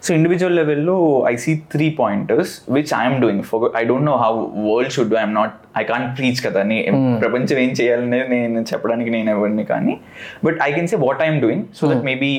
[0.05, 0.95] సో ఇండివిజువల్ లెవెల్లో
[1.31, 4.31] I see three pointers which I'm doing for I don't know how
[4.69, 6.63] world should I'm not I can't preach కదా.
[6.71, 6.77] నే
[7.23, 9.95] ప్రపంచం ఏం చేయాలనేది నేను చెప్పడానికి నేను ఎవరిని కానీ
[10.47, 12.31] but I can say what I'm doing so that maybe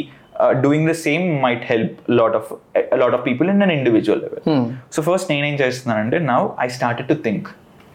[0.64, 2.52] doing the same might help lot of
[3.02, 4.42] lot of people in an individual level
[4.92, 7.48] so first నేనేం చేస్తున్నానంటే now I started to think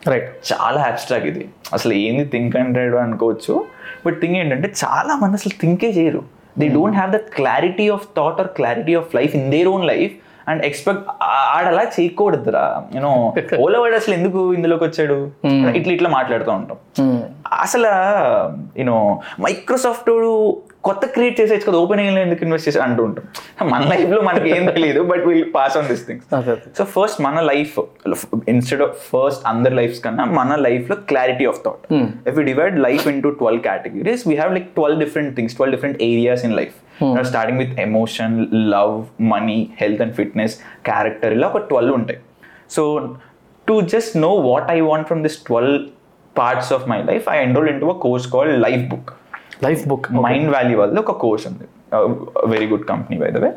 [0.07, 1.45] right చాలా abstract ఇది.
[1.73, 3.65] అసలు ఏంది think hundred అనుకోవచ్చు.
[4.05, 6.21] But thing ఏంటంటే చాలా మంది అసలు థింకే చేయరు.
[6.59, 10.13] They don't have the clarity of thought or clarity of life in their own life
[10.49, 11.03] and expect
[11.55, 12.63] ఆడలా చేయకూడదురా.
[12.95, 13.11] యూనో
[13.63, 15.17] ఓలవాడు అసలు ఎందుకు ఇందులోకి వచ్చాడు?
[15.79, 16.77] ఇట్లా ఇట్లా మాట్లాడుతూ ఉంటాం.
[17.65, 17.91] అసలు
[18.79, 18.97] యూనో
[19.41, 20.09] మైక్రోసాఫ్ట్
[20.83, 22.79] కొత్త క్రియేట్ చేసేచ్చు కదా ఓపెన్ ఎందుకు ఇన్వెస్ట్ చేసి?
[22.79, 23.25] అంటూ ఉంటాం.
[23.71, 26.25] మన లైఫ్లో మనకి ఏం తెలియదు but will pass on this things
[26.77, 27.79] so first మన లైఫ్
[28.47, 31.83] ఇన్స్టెడ్ ఆఫ్ ఫస్ట్ అందర్ లైఫ్స్ కన్నా మన లైఫ్లో clarity of thought
[32.29, 36.03] if you divide life into twelve categories we have like twelve different things twelve different
[36.03, 36.75] areas in life
[37.21, 42.19] starting with emotion love money health and fitness character ఇలా ఒక twelve ఉంటాయి.
[42.69, 42.83] So
[43.67, 45.77] to just know what I want from this twelve
[46.37, 49.09] parts of my life I enrol in to a course called life book
[49.65, 50.07] life book
[50.55, 51.65] Mindvalley వాళ్ళది ఒక course ఉంది.
[52.53, 53.49] Very good company by the way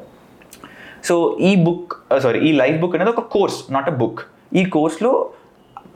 [1.08, 1.14] so
[1.48, 1.92] ఈ book
[2.24, 4.20] sorry ఈ life book అనేది ఒక course not a book
[4.60, 5.12] ఈ కోర్స్లో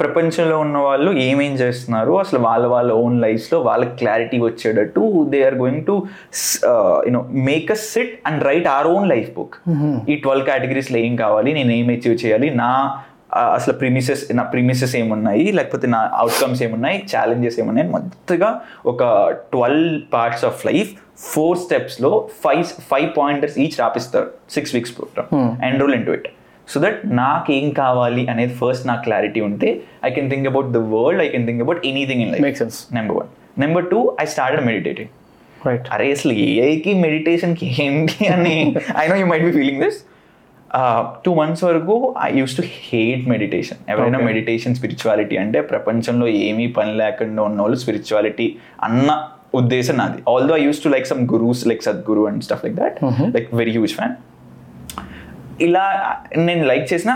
[0.00, 2.12] ప్రపంచంలో ఉన్న వాళ్ళు ఏమేం చేస్తున్నారు?
[2.22, 5.02] అసలు వాళ్ళ వాళ్ళ ఓన్ లైఫ్స్లో వాళ్ళకి క్లారిటీ వచ్చేటట్టు
[5.32, 5.94] they are going to
[7.08, 9.56] you know make a sit and write our own life book
[10.12, 11.52] ఈ ట్వెల్వ్ కేటగిరీస్లో ఏం కావాలి?
[11.58, 12.50] నేను ఏం అచీవ్ చేయాలి?
[12.62, 12.70] నా
[13.56, 15.52] అసలు ప్రిమిసెస్ నా ప్రిమిసెస్ ఏమున్నాయి?
[15.58, 16.98] లేకపోతే నా అవుట్కమ్స్ ఏమున్నాయి?
[17.12, 17.88] ఛాలెంజెస్ ఏమున్నాయి?
[17.88, 18.48] మొత్తగా
[18.86, 19.02] ఒక
[19.52, 20.90] twelve parts of life
[21.32, 22.10] four స్టెప్స్లో
[22.44, 24.28] five five pointers each రాపిస్తారు.
[24.50, 25.28] Six weeks program
[25.70, 26.28] enrol in to it
[26.68, 29.68] so that నాకేం కావాలి అనేది ఫస్ట్ నాకు క్లారిటీ ఉంటే
[30.04, 32.62] I can think about the world I can think about anything in life
[32.98, 35.12] number one number two I started meditating
[35.94, 38.56] అరే అసలు ఏఐకి మెడిటేషన్కి ఏంటి అని?
[39.02, 39.98] I know you might be feeling this
[41.24, 41.94] two months వరకు
[42.24, 44.18] I used to hate meditation ఎవరైనా.
[44.18, 48.46] Meditation spirituality అంటే ప్రపంచంలో ఏమీ పని లేకుండా ఉన్న వాళ్ళు స్పిరిచువాలిటీ
[48.82, 49.10] అన్న
[49.54, 50.18] ఉద్దేశం నాది.
[50.28, 52.98] Although I used to like some gurus like Sadhguru and stuff like that
[53.36, 54.16] like very huge fan
[55.60, 55.84] ఇలా
[56.36, 57.12] నేను లైక్ చేసిన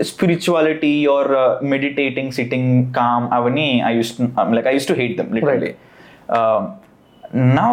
[0.00, 1.30] spirituality or
[1.64, 4.12] meditating sitting calm అవన్నీ I used
[4.56, 5.72] like I used to hate them literally
[7.54, 7.66] నా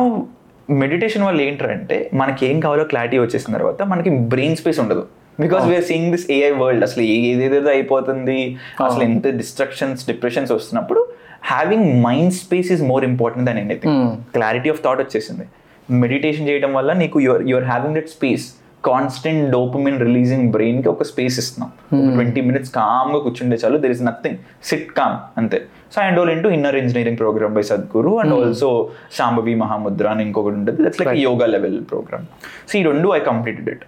[0.69, 5.07] meditation వల్ల ఏంటంటే మనకి ఏం కావాలో క్లారిటీ వచ్చేసిన తర్వాత మనకి బ్రెయిన్ స్పేస్ ఉండదు.
[5.39, 8.57] Because we're seeing this AI world అసలు ఏ- ఏదేదేదో అయిపోతుంది.
[8.85, 11.07] అసలు ఎంత డిస్ట్రక్షన్స్ డిప్రెషన్స్ వస్తున్నప్పుడు
[11.43, 13.93] having mind space is more important than anything
[14.33, 15.43] clarity of thought వచ్చేసింది.
[15.91, 18.53] మెడిటేషన్ చేయడం వల్ల నీకు your your having that space
[18.87, 21.69] constant dopamine releasing బ్రెయిన్కి ఒక స్పేస్ ఇస్తున్నాం.
[22.15, 25.59] ట్వంటీ మినిట్స్ కామ్గా కూర్చుండే చాలు there is nothing sit calm అంతే
[25.95, 30.55] so and all into inner engineering program by Sadhguru and also Shambhavi Mahamudra అని ఇంకొకటి
[30.55, 30.83] ఉంటుంది.
[30.83, 32.25] That's like yoga level program
[32.71, 33.83] so ఈ రెండు ఐ కంప్లీటెడ్ ఇట్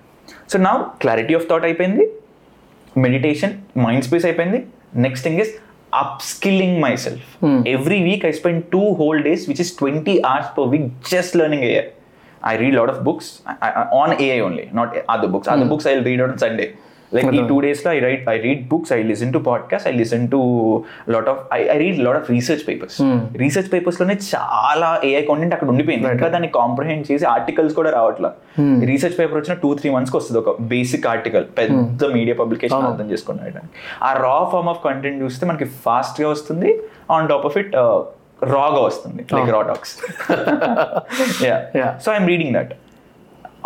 [0.53, 2.05] సో నా క్లారిటీ ఆఫ్ థాట్ అయిపోయింది.
[2.97, 4.67] Meditation mind space అయిపోయింది.
[4.95, 5.51] Next thing is
[6.21, 10.51] upskilling myself every week I spend two whole days which is twenty hours
[12.48, 13.40] I read lot of books
[13.94, 16.74] on AI only not other books other books I read on Sunday
[17.14, 20.32] like ఈ two డేస్లో I write I read books I listen to podcast I listen
[20.32, 20.40] to
[21.10, 22.98] lot of I I read lot of research papers
[23.36, 26.07] research పేపర్స్లోనే చాలా AI content అక్కడ ఉండిపోయింది.
[26.07, 28.34] ఇంకా దాన్ని comprehend చేసి articles కూడా రావట్లా.
[28.86, 33.40] రీసెర్చ్ పేపర్ వచ్చిన టూ త్రీ మంత్స్కి వస్తుంది ఒక బేసిక్ ఆర్టికల్ పెద్ద మీడియా పబ్లికేషన్ అర్థం చేసుకుని
[34.03, 36.82] ఆ రా ఫార్మ్ ఆఫ్ కంటెంట్ చూస్తే మనకి ఫాస్ట్గా వస్తుంది.
[37.11, 37.76] ఆన్ టాప్ ఆఫ్ ఇట్
[38.41, 39.94] రాగా వస్తుంది like raw talks.
[41.99, 42.72] So I'm reading that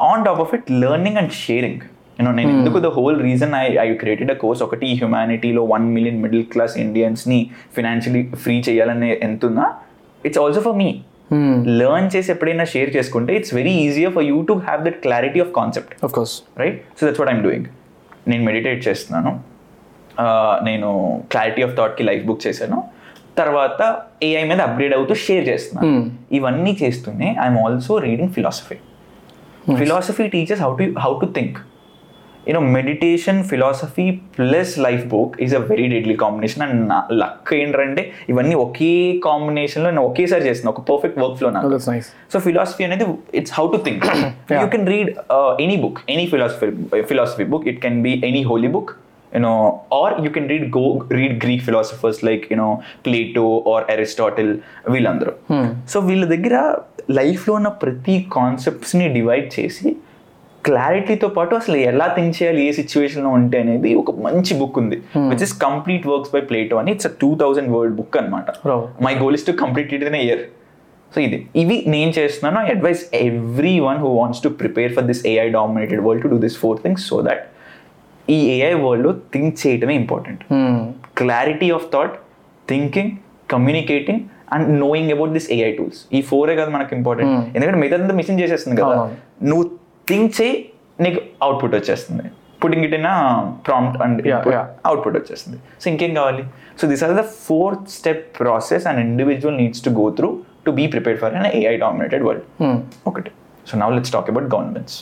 [0.01, 1.81] on top of it learning and sharing
[2.19, 6.21] you know నేను ఎందుకు the whole reason I I created a course ఒకటి హ్యుమానిటీలో వన్ మిలియన్
[6.21, 7.39] మిడిల్ క్లాస్ ఇండియన్స్ని
[7.75, 9.67] financially free చేయాలనే ఎంతుందా
[10.25, 10.89] it's also for me
[11.77, 15.51] learn చేసి ఎప్పుడైనా share చేసుకుంటే it's very easier for you to have that clarity of
[15.51, 15.93] concept
[16.57, 17.65] right so that's what I'm doing
[18.27, 19.31] నేను meditate చేస్తున్నాను.
[20.19, 20.25] ఆ,
[20.63, 20.89] నేను
[21.31, 22.77] క్లారిటీ ఆఫ్ థాట్కి లైఫ్ బుక్ చేశాను.
[23.37, 23.81] తర్వాత
[24.23, 25.93] ఏఐ మీద అప్గ్రేడ్ అవుతూ షేర్ చేస్తున్నాను
[26.31, 28.77] ఇవన్నీ చేస్తూనే I'm also reading philosophy
[29.77, 31.57] philosophy teachers how to how to think
[32.47, 34.05] you know meditation philosophy
[34.37, 38.91] plus life book is a very deadly combination and నా luck ఏంటంటే ఇవన్నీ ఒకే
[39.27, 41.79] కాంబినేషన్లో నేను ఒకేసారి చేస్తున్నాను ఒక పర్ఫెక్ట్ వర్క్ ఫ్లో నాకు
[42.33, 44.03] సో ఫిలాసఫీ అనేది it's how to think
[44.55, 45.11] you can read
[45.65, 46.69] any book any philosophy
[47.03, 48.93] philosophy book it can be any holy book
[49.35, 49.53] you know
[49.99, 50.85] or you can read go
[51.17, 52.69] read Greek philosophers like you know
[53.07, 54.51] Plato or Aristotle
[54.95, 55.33] వీళ్ళందరూ.
[55.93, 56.57] So వీళ్ళ దగ్గర
[57.19, 59.87] లైఫ్లో ఉన్న ప్రతి కాన్సెప్ట్స్ని divide చేసి
[60.67, 64.97] క్లారిటీతో పాటు అసలు ఎలా థింక్ చేయాలి ఏ సిచ్యువేషన్లో ఉంటే అనేది ఒక మంచి బుక్ ఉంది.
[65.31, 66.91] Which is complete works by Plato అని.
[66.95, 68.45] It's two thousand word book అనమాట.
[69.07, 70.43] My goal is to complete it in year
[71.15, 71.39] so ఇది.
[71.61, 72.59] ఇవి నేను చేస్తున్నాను.
[72.65, 73.03] I advise
[73.87, 77.05] everyone who wants to prepare for this AI dominated world to do this four things
[77.11, 77.43] so that
[78.33, 80.43] ఈ AI వరల్డ్లో think చేయటమే important
[81.21, 82.13] clarity of thought
[82.67, 83.11] thinking
[83.53, 84.21] communicating
[84.55, 88.77] and knowing about this AI tools ఈ ఫోరే కదా మనకు important ఎందుకంటే మిగతా machine చేసేస్తుంది
[88.81, 88.95] కదా.
[89.49, 89.65] నువ్వు
[90.11, 90.55] థింక్ చేయి
[91.03, 92.25] నీకు అవుట్పుట్ వచ్చేస్తుంది.
[92.61, 93.07] Putting it in
[93.67, 94.19] prompt and.
[94.89, 95.57] Output వచ్చేస్తుంది.
[95.81, 96.43] సో ఇంకేం కావాలి?
[96.79, 100.29] So this are the fourth step process and individual needs to go through
[100.65, 102.45] to be prepare for an AI dominated world
[103.11, 103.31] ఒకటి.
[103.69, 104.97] So now let's talk about governments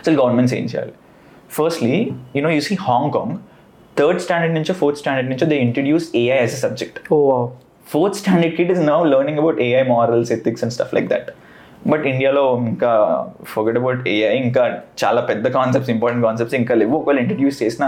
[0.00, 0.94] అసలు governments ఏం చేయాలి?
[1.57, 1.95] Firstly
[2.35, 3.35] you know you see Hong Kong
[3.97, 7.19] third standard నుంచో fourth standard నుంచో they introduce AI as a subject oh
[7.87, 11.29] fourth standard kid is now learning about AI morals ethics and stuff like that
[11.91, 12.91] but ఇండియాలో ఇంకా
[13.51, 14.63] forget about AI ఇంకా
[15.03, 17.85] చాలా పెద్ద concepts important concepts ఇంకా లేవు ఒకవేళ ఇంట్రడ్యూస్ చేసిన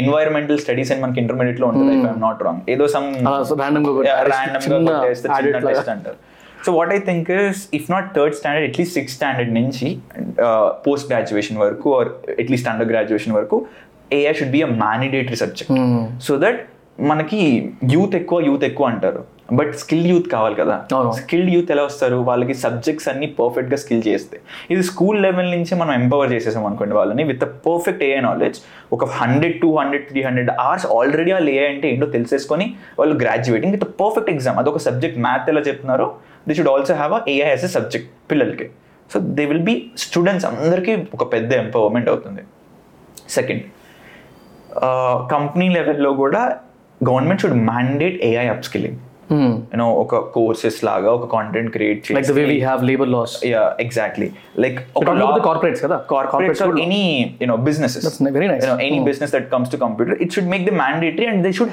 [0.00, 3.84] ఎన్వైరన్మెంటల్ స్టడీస్ అని మనకి ఇంటర్మీడియట్ లో ఉంటుంది ఐఎమ్ నాట్ రాంగ్ ఏదో సమ్ అలా so random
[3.86, 4.02] గా ఒక
[4.32, 5.74] ర్యాండమ్ గా చిన్న కొట్టేస్తే added చిన్న లాగా.
[5.74, 6.18] టెస్ట్ అంటారు
[6.65, 9.87] so what I think is if not third standard at least sixth standard నుంచి
[10.87, 12.11] పోస్ట్ గ్రాడ్యుయేషన్ వరకు or
[12.43, 13.57] at least under graduation వరకు
[14.19, 15.73] AI should be a mandatory subject
[16.27, 16.61] so that
[17.11, 17.39] మనకి
[17.93, 19.21] యూత్ ఎక్కువ youth ఎక్కువ అంటారు.
[19.59, 20.75] But skill youth కావాలి కదా.
[21.19, 22.17] Skilled youth ఎలా వస్తారు?
[22.27, 24.37] వాళ్ళకి సబ్జెక్ట్స్ అన్ని పర్ఫెక్ట్గా స్కిల్ చేస్తే.
[24.73, 28.59] ఇది స్కూల్ లెవెల్ నుంచి మనం ఎంపవర్ చేసేసాం అనుకోండి వాళ్ళని విత్ పర్ఫెక్ట్ ఏఐ నాలెడ్జ్
[28.97, 32.67] ఒక hundred two hundred three hundred hours already వాళ్ళు ఏఐ అంటే ఏంటో తెలిసేసుకొని
[33.01, 36.07] వాళ్ళు గ్రాడ్యుయేటింగ్ విత్ పర్ఫెక్ట్ ఎగ్జామ్ అదొక సబ్జెక్ట్ మ్యాథ్ ఎలా చెప్తున్నారో
[36.47, 38.67] they should also have a AI as a subject పిల్లలకి.
[39.13, 39.75] So they will be
[40.05, 42.43] students అందరికీ ఒక పెద్ద ఎంపవర్మెంట్ అవుతుంది.
[43.37, 43.63] సెకండ్
[45.33, 46.43] కంపెనీ లెవెల్లో కూడా
[47.09, 48.99] government should mandate AI upskilling
[49.73, 53.61] you know ఒక కోర్సెస్ లాగా ఒక content create like the way we have labour laws yeah
[53.85, 54.27] exactly
[54.63, 54.77] like
[55.47, 55.97] corporates కదా.
[56.11, 57.03] corporates or any
[57.41, 58.03] you know businesses.
[58.05, 58.63] That's very nice.
[58.65, 59.07] you know any Hmm.
[59.09, 61.71] business that comes to computer it should make them mandatory and they should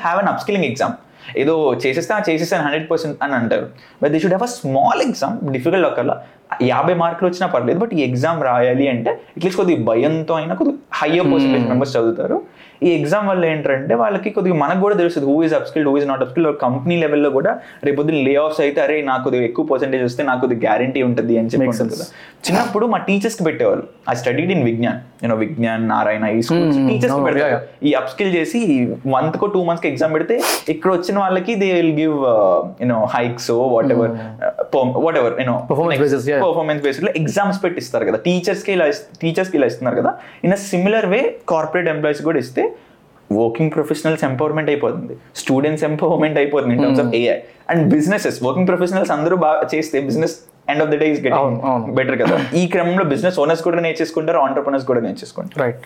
[1.37, 1.55] ఏదో
[1.85, 3.67] చేసేస్తే "ఆ, చేసేస్తాను hundred percent అని అంటారు.
[4.03, 6.17] But they should have a small exam difficult ఒకలా
[6.63, 11.29] యాభై మార్కులు వచ్చినా పర్లేదు బట్ ఈ ఎగ్జామ్ రాయాలి అంటే అట్లీస్ట్ కొద్దిగా భయంతో అయినా కొద్దిగా హయ్యర్
[11.33, 12.39] పర్సెంటేజ్ మెంబర్స్ చదువుతారు.
[12.83, 16.23] ఈ ఎగ్జామ్ వల్ల ఏంటంటే వాళ్ళకి కొద్దిగా మనకు కూడా తెలుస్తుంది who is upskilled who is not
[16.23, 17.53] upskilled company లెవెల్లో కూడా
[17.85, 21.49] రేపు లే ఆఫ్స్ అయితే అరే నాకు కొద్దిగా ఎక్కువ పర్సెంటేజ్ వస్తే నాకు కొద్దిగా గ్యారంటీ ఉంటుంది అని
[21.49, 21.67] చెప్పి.
[21.95, 22.07] కదా.
[22.47, 23.85] చిన్నప్పుడు మా టీచర్స్కి పెట్టేవాళ్ళు.
[24.11, 27.59] I studied in Vignan you know Vignan Narayana ఈ స్కూల్స్ Hmm, టీచర్స్ పెడతారు.
[27.83, 28.61] ఈ అప్స్కిల్ చేసి
[29.07, 30.37] మంత్ కో టూ మంత్స్కి ఎగ్జామ్ పెడితే
[30.69, 32.17] ఇక్కడ వచ్చిన వాళ్ళకి they will give
[32.83, 33.51] you know hikes
[33.93, 34.13] whatever
[35.17, 35.57] whatever you know.
[36.47, 38.17] Performance బేస్డ్లో exams పెట్టి ఇస్తారు కదా.
[38.19, 38.87] టీచర్స్కి ఇలా
[39.21, 40.13] టీచర్స్కి ఇలా ఇస్తున్నారు కదా.
[40.45, 42.65] In a similar way corporate employees కూడా ఇస్తే
[43.39, 45.15] వర్కింగ్ ప్రొఫెషనల్స్ ఎంపవర్మెంట్ అయిపోతుంది.
[45.41, 47.39] స్టూడెంట్స్ ఎంపవర్మెంట్ అయిపోతుంది in terms of AI
[47.73, 50.37] and businesses working professionals అందరూ బాగా చేస్తే business
[50.73, 51.59] end of the day is getting.
[51.99, 52.37] Better కదా.
[52.61, 55.61] ఈ క్రమంలో బిజినెస్ ఓనర్స్ కూడా నేర్చేసుకుంటారు ఆంటర్ప్రినర్స్ కూడా నేర్చేసుకుంటారు.
[55.65, 55.85] Right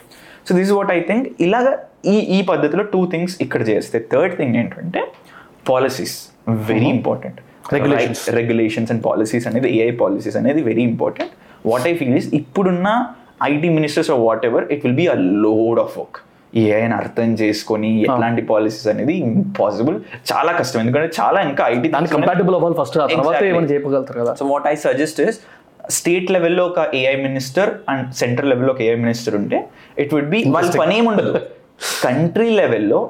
[0.48, 1.68] so this what I think ఇలాగ
[2.14, 5.02] ఈ ఈ పద్ధతిలో టూ థింగ్స్ ఇక్కడ చేస్తే థర్డ్ థింగ్ ఏంటంటే
[5.70, 6.16] policies
[6.70, 7.38] very important.
[8.38, 11.32] Regulations and policies అనేది ఏఐ పాలసీస్ అనేది very important
[11.70, 12.88] what I feel is ఇప్పుడున్న
[13.52, 16.18] IT ministers of whatever it will be a load of work
[16.62, 19.97] ఏఐని అర్థం చేసుకొని ఎట్లాంటి పాలసీస్ అనేది ఇంపాసిబుల్
[20.32, 20.81] చాలా కష్టం.
[20.81, 23.43] ఎందుకంటే చాలా ఇంకా ఐటీ దానికి కంపాటబుల్ అవ్వాలి ఫస్ట్ తర్వాత.
[23.44, 24.35] ఏమైనా చేయగలుగుతారు కదా?
[24.35, 25.39] So what I suggest is
[25.90, 29.59] state లెవెల్లో ఒక ఏఐ మినిస్టర్ అండ్ సెంట్రల్ లెవెల్లో ఒక ఏఐ మినిస్టర్ ఉంటే
[29.98, 31.32] ఇట్ వుడ్ బి వాళ్ళ పని ఏమి ఉండదు
[32.06, 33.01] కంట్రీ లెవెల్లో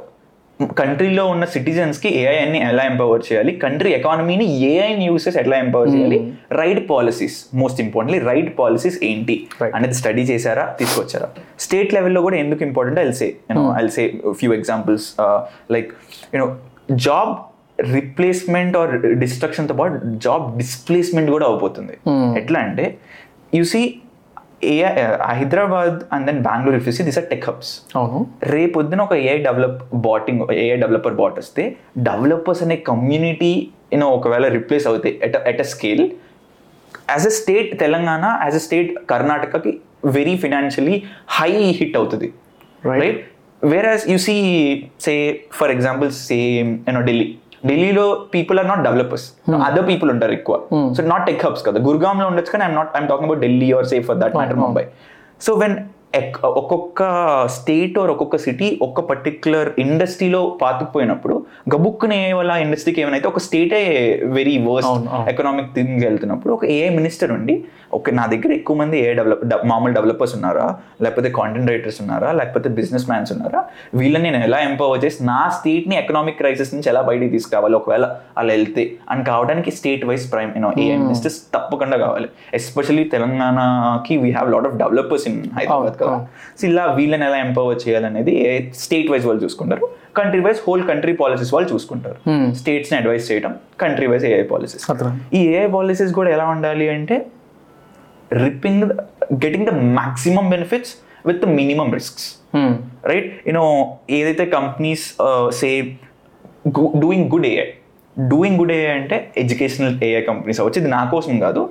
[0.62, 3.52] కంట్రీలో ఉన్న సిటిజన్స్కి ఏఐ ని ఎలా ఎంపవర్ చేయాలి?
[3.52, 6.34] కంట్రీ ఎకానమీని ఏఐ యూసెస్ ఎట్లా ఎంపవర్ చేయాలి?
[6.52, 9.46] Right policies most importantly right policies ఏంటి.
[9.74, 10.76] అనేది స్టడీ చేశారా?
[10.78, 11.28] తీసుకొచ్చారా?
[11.58, 15.20] స్టేట్ లెవెల్లో కూడా ఎందుకు important I'll say you know I'll say few examples
[15.70, 15.90] like
[16.34, 16.56] you know
[16.92, 17.34] job
[17.80, 21.96] replacement or డిస్ట్రక్షన్తో పాటు జాబ్ డిస్ప్లేస్మెంట్ కూడా అవబోతుంది
[22.38, 22.98] ఎట్లా అంటే
[23.54, 23.94] you see
[24.66, 24.76] a
[25.30, 28.20] Hyderabad and then Bengaluru if this are tech hubs అవును.
[28.54, 31.64] రేపొద్దున ఒక AI develop botting AI developer bot వస్తే
[32.08, 33.52] developers అనే కమ్యూనిటీ
[33.92, 36.04] యూనో ఒకవేళ రిప్లేస్ అవుతాయి at at a scale
[37.10, 39.72] as a state Telangana as a state కర్ణాటకకి
[40.16, 40.96] very financially
[41.28, 42.28] high hit అవుతుంది.
[42.84, 43.20] Right
[43.62, 44.34] where as you see
[45.00, 45.14] say
[45.52, 47.26] for example same you know Delhi
[47.66, 49.26] ఢిల్లీలో people are not developers
[49.68, 50.56] other people ఉంటారు ఎక్కువ
[50.94, 53.86] so not tech hubs కదా గుర్గాంలో ఉండొచ్చు కానీ I'm not I'm talking about Delhi or
[53.86, 54.84] safe for that matter Mumbai
[55.40, 55.76] so when
[56.44, 57.02] ఒక్కొక్క
[57.46, 63.80] state or ఒక్కొక్క city ఒక్క పర్టికులర్ ఇండస్ట్రీలో పాతుకుపోయినప్పుడు గబుక్కునే వాళ్ళ ఇండస్ట్రీకి ఏమైనా ఒక స్టేటే
[64.38, 65.28] వెరీ వర్స్ట్ అవును.
[65.28, 67.56] ఎకనామిక్ థింగ్ వెళ్తున్నప్పుడు ఒక ఏఐ మినిస్టర్ ఉండి
[67.92, 70.64] ఓకే నా దగ్గర ఎక్కువ మంది ఏ డెవలప్ మామూలు డెవలపర్స్ ఉన్నారా?
[71.02, 72.32] లేకపోతే కాంటెంట్ రైటర్స్ ఉన్నారా?
[72.32, 73.60] లేకపోతే బిజినెస్ మ్యాన్స్ ఉన్నారా?
[73.94, 77.76] వీళ్ళని నేను ఎలా ఎంపవర్ చేసి నా స్టేట్ని ఎకనామిక్ క్రైసిస్ నుంచి ఎలా బయటికి తీసుకురావాలి?
[77.76, 78.06] ఒకవేళ
[78.38, 82.28] అలా వెళ్తే అని కావడానికి state wise prime you know AI ministers తప్పకుండా కావాలి.
[82.54, 86.18] ఎస్పెషల్లీ తెలంగాణకి we have lot of developers in Hyderabad కదా
[86.58, 88.34] సో ఇలా వీళ్ళని ఎలా ఎంపవర్ చేయాలనేది
[88.84, 89.86] స్టేట్ వైజ్ వాళ్ళు చూసుకుంటారు.
[90.18, 92.18] Country wise whole country policies వాళ్ళు చూసుకుంటారు.
[92.60, 93.54] స్టేట్స్ని అడ్వైస్ చేయడం
[93.84, 94.84] కంట్రీ వైజ్ ఏఐ పాలసీస్.
[95.38, 97.18] ఈ ఏఐ పాలసీస్ కూడా ఎలా ఉండాలి అంటే
[98.44, 98.84] reaping
[99.44, 100.92] getting the maximum benefits
[101.28, 102.26] with the minimum risks
[103.10, 103.64] right you know
[104.18, 105.04] ఏదైతే companies
[105.60, 105.70] say
[107.04, 107.66] doing good AI
[108.16, 111.62] doing good AI అంటే ఎడ్యుకేషనల్ ఏఐ కంపెనీస్ అవచ్చు ఇది నా కోసం కాదు.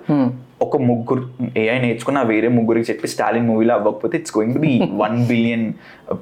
[0.65, 1.21] ఒక ముగ్గురు
[1.61, 4.73] ఏఐ నేర్చుకున్న వేరే ముగ్గురికి చెప్పి స్టాలిన్ మూవీలో అవ్వకపోతే it's going be
[5.03, 5.65] one billion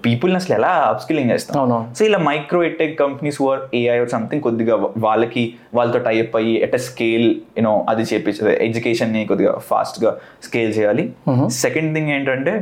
[0.05, 1.55] people అసలు ఎలా అప్స్కిలింగ్ చేస్తాం.
[1.97, 4.77] సో ఇలా మైక్రో ఎటెక్ కంపెనీస్ వర్ ఏఐ ఆర్ సంథింగ్ కొద్దిగా
[5.07, 5.43] వాళ్ళకి
[5.79, 7.27] వాళ్ళతో టైప్ అయ్యి ఎట్ స్కేల్
[7.59, 10.13] యూనో అది చేపించదు ఎడ్యుకేషన్ని కొద్దిగా ఫాస్ట్గా
[10.47, 11.05] స్కేల్ చేయాలి.
[11.65, 12.55] సెకండ్ థింగ్ ఏంటంటే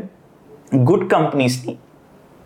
[0.89, 1.75] గుడ్ కంపెనీస్ని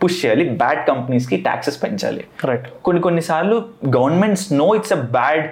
[0.03, 0.45] పుష్ చేయాలి.
[0.61, 2.23] బ్యాడ్ కంపెనీస్కి ట్యాక్సెస్ పెంచాలి.
[2.49, 3.57] రైట్ కొన్ని కొన్నిసార్లు
[3.97, 5.45] governments know it's a bad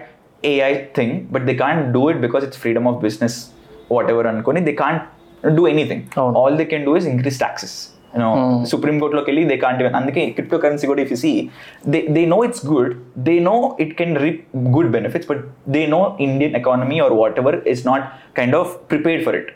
[0.51, 3.37] AI thing but they can't do it because it's freedom of business
[4.13, 5.01] whatever అనుకొని దే కాంట్
[5.55, 6.35] డూ ఎనీథింగ్ అవును.
[6.41, 7.75] All they can do is increase taxes
[8.15, 8.29] you know
[8.71, 11.31] supreme కోర్టులోకి వెళ్ళి they can't even అందుకే crypto currency కూడా if see
[11.93, 12.91] they they know it's good
[13.27, 13.55] they know
[13.85, 14.41] it can reap
[14.75, 15.43] good benefits but
[15.75, 18.05] they know Indian economy or whatever is not
[18.39, 19.49] kind of prepared for it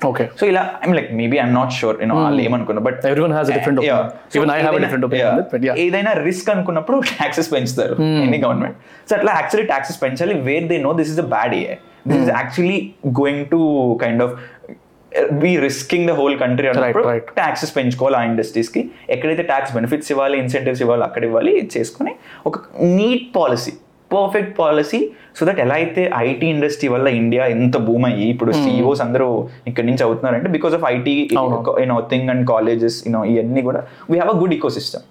[0.00, 3.46] okay so ఇలా I'm like maybe I'm not sure you know వాళ్ళు ఏమనుకున్నా but Everyone has
[3.48, 4.06] a different opinion.
[4.36, 5.80] Even I have a different opinion on it, but yeah.
[5.84, 8.76] ఏదైనా risk అనుకున్నప్పుడు taxes పెంచుతారు any government
[9.08, 11.66] so అట్లా actually taxes పెంచాలి where they know this is a bad a
[12.08, 12.78] this is actually
[13.20, 13.60] going to
[14.02, 14.34] kind of
[15.42, 17.04] be risking the whole country అన్నప్పుడు.
[17.34, 22.12] Taxes పెంచుకోవాలి ఆ ఇండస్ట్రీస్కి ఎక్కడైతే ట్యాక్స్ బెనిఫిట్స్ ఇవ్వాలి ఇన్సెంటివ్స్ ఇవ్వాలి అక్కడ ఇవ్వాలి చేసుకొని
[22.46, 22.56] ఒక
[22.96, 23.72] neat policy
[24.10, 25.00] perfect policy
[25.38, 29.28] so that ఎలా అయితే ఐటీ ఇండస్ట్రీ వల్ల ఇండియా ఎంత భూమ్ అయ్యి ఇప్పుడు సిఇఓస్ అందరూ
[29.66, 31.14] ఇక్కడ నుంచి అవుతున్నారంటే because of IT.
[31.80, 35.04] You know thing and colleges you know ఇవన్నీ కూడా we have a good ecosystem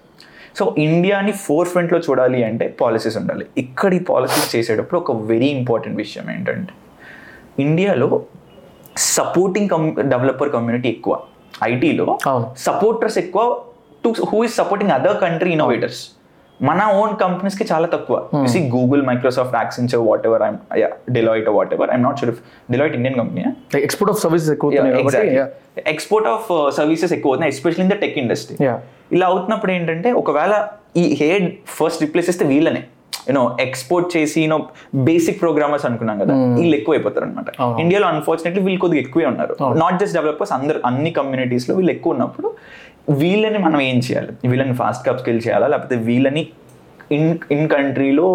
[0.58, 3.46] so ఇండియాని ఫోర్ ఫ్రంట్లో చూడాలి అంటే పాలసీస్ ఉండాలి.
[3.58, 6.72] ఇక్కడ ఈ పాలసీస్ చేసేటప్పుడు ఒక వెరీ ఇంపార్టెంట్ విషయం ఏంటంటే
[7.62, 8.22] ఇండియాలో
[8.96, 11.20] సపోర్టింగ్ కమ్ డెవలపర్ కమ్యూనిటీ ఎక్కువ.
[11.64, 12.18] ఐటీలో.
[12.58, 13.60] సపోర్టర్స్ ఎక్కువ
[14.04, 16.02] to who is supporting other country innovators
[16.68, 18.16] మన ఓన్ కంపెనీస్కి చాలా తక్కువ.
[18.52, 20.58] See Google Microsoft Accenture whatever I'm
[21.16, 22.40] Deloitte whatever I'm not sure if
[22.74, 23.42] Deloitte Indian company
[23.88, 24.70] export of services ఎక్కువ.
[25.94, 28.56] Export of services ఎక్కువ అవుతున్నాయి especially in the tech industry.
[29.16, 30.54] ఇలా అవుతున్నప్పుడు ఏంటంటే ఒకవేళ
[31.02, 31.46] ఈ హెడ్
[31.78, 32.82] ఫస్ట్ రిప్లేస్ చేస్తే వీళ్ళనే.
[33.28, 34.56] యూనో ఎక్స్పోర్ట్ చేసి యూనో
[35.08, 37.48] బేసిక్ ప్రోగ్రామర్స్ అనుకున్నాం కదా వీళ్ళు ఎక్కువ అయిపోతారు అనమాట.
[37.82, 39.54] ఇండియాలో అన్ఫార్చునేట్లీ వీళ్ళు కొద్దిగా ఎక్కువే ఉన్నారు.
[39.82, 42.50] నాట్ జస్ట్ డెవలపర్స్ అందరు అన్ని communities లో వీళ్ళు ఎక్కువ ఉన్నప్పుడు
[43.08, 44.32] వీళ్ళని మనం ఏం చేయాలి?
[44.48, 46.48] వీళ్ళని ఫాస్ట్గా స్కిల్ చేయాలా లేకపోతే వీళ్ళని
[47.12, 48.26] ఇన్ ఇన్ కంట్రీలో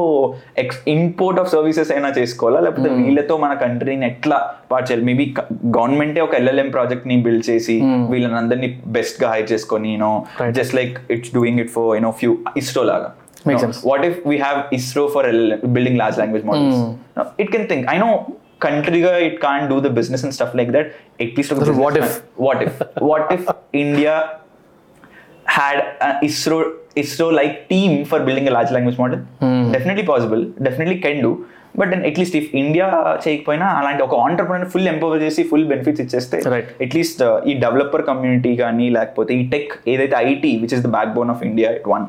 [0.58, 2.60] ఎక్స్ ఇంపోర్ట్ ఆఫ్ సర్వీసెస్ అయినా చేసుకోవాలా?
[2.60, 4.38] లేకపోతే వీళ్ళతో మన కంట్రీని ఎట్లా
[4.72, 5.06] పాటు చేయాలి?
[5.06, 5.34] మేబీ
[5.78, 10.26] గవర్నమెంటే ఒక ఎల్ఎల్ఎం ప్రాజెక్ట్ని బిల్డ్ చేసి వీళ్ళని అందరినీ బెస్ట్గా హైర్ చేసుకొని you know.
[10.52, 13.10] Just like it's doing it for you know few ISRO లాగా.
[13.86, 15.28] What if we have ISRO for
[15.66, 16.82] building large language models
[17.40, 18.26] it can think I know
[18.62, 20.90] కంట్రీగా it can do the business and stuff like that
[21.22, 22.22] at least what if?
[22.38, 22.82] what if?
[23.10, 24.16] What if india
[25.46, 29.20] had an isro isro like team for building a large language model.
[29.40, 29.72] Hmm.
[29.72, 30.44] Definitely possible.
[30.62, 31.48] Definitely can do
[31.80, 32.88] but then at least if India
[33.26, 36.38] చేయకపోయినా అలాంటి ఒక entrepreneur full empower చేసి full benefits ఇచ్చేస్తే.
[36.86, 41.44] At least ఈ developer community కానీ లేకపోతే ఈ tech ఏదైతే IT which is the backbone of
[41.50, 42.06] India it one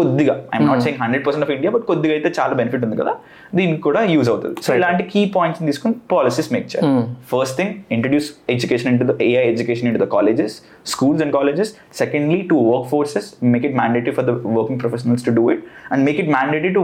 [0.00, 0.36] కొద్దిగా.
[0.54, 3.14] I'm not saying hundred percent of India but కొద్దిగా అయితే చాలా బెనిఫిట్ ఉంది కదా.
[3.60, 4.56] దీనికి కూడా యూజ్ అవుతుంది.
[4.68, 7.04] సో ఇలాంటి కీ పాయింట్స్ తీసుకుని పాలసీస్ మేక్ చేయాలి.
[7.34, 10.56] First thing introduce education into the AI education into the colleges
[10.90, 11.68] schools and colleges.
[11.98, 15.60] Secondly, to workforces, make it mandatory for the working professionals to do it,
[15.90, 16.82] and make it mandatory to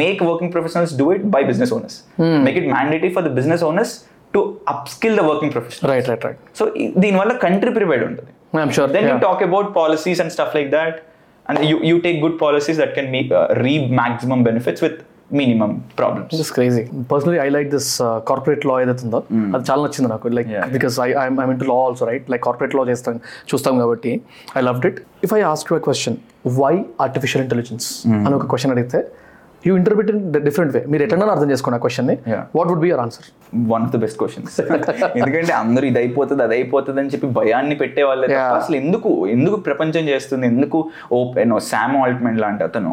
[0.00, 1.95] make working professionals do it by business owners.
[2.45, 3.91] Make it mandatory for the business owners
[4.33, 5.89] to upskill the working professionals.
[5.91, 9.67] Right right right So ఈ- దీనివల్ల country prepared ఉంటుంది I'm sure then you talk about
[9.73, 10.93] policies and stuff like that
[11.45, 14.97] and you, you take good policies that can make, uh, reap maximum benefits with
[15.31, 16.81] minimum problems this crazy
[17.11, 17.89] personally I like this
[18.29, 19.19] corporate law ఏదైతే ఉందో
[19.55, 20.65] అది చాలా నచ్చింది నాకు like Yeah.
[20.75, 23.15] Because I I'm I'm into law also right like corporate law చేస్తాం
[23.51, 24.11] చూస్తాం కాబట్టి
[24.57, 26.17] I loved it if I ask you question
[26.61, 26.73] why
[27.05, 27.87] artificial intelligence
[28.25, 29.01] అని ఒక క్వశ్చన్ అడిగితే
[29.66, 32.42] you interpret in different way మీరు ఎటన్నా అర్థం క్వశ్చన్ని Yeah.
[32.56, 33.26] What would be your answer
[33.72, 34.54] one of the best questions
[35.20, 38.28] ఎందుకంటే అందరూ ఇది అయిపోతుంది అది అయిపోతుంది అని చెప్పి భయాన్ని పెట్టే వాళ్ళే.
[38.60, 40.46] అసలు ఎందుకు ఎందుకు ప్రపంచం చేస్తుంది?
[40.52, 40.78] ఎందుకు
[41.20, 42.92] ఓపెన్ శామ్ ఆల్ట్మెంట్ లాంటి అతను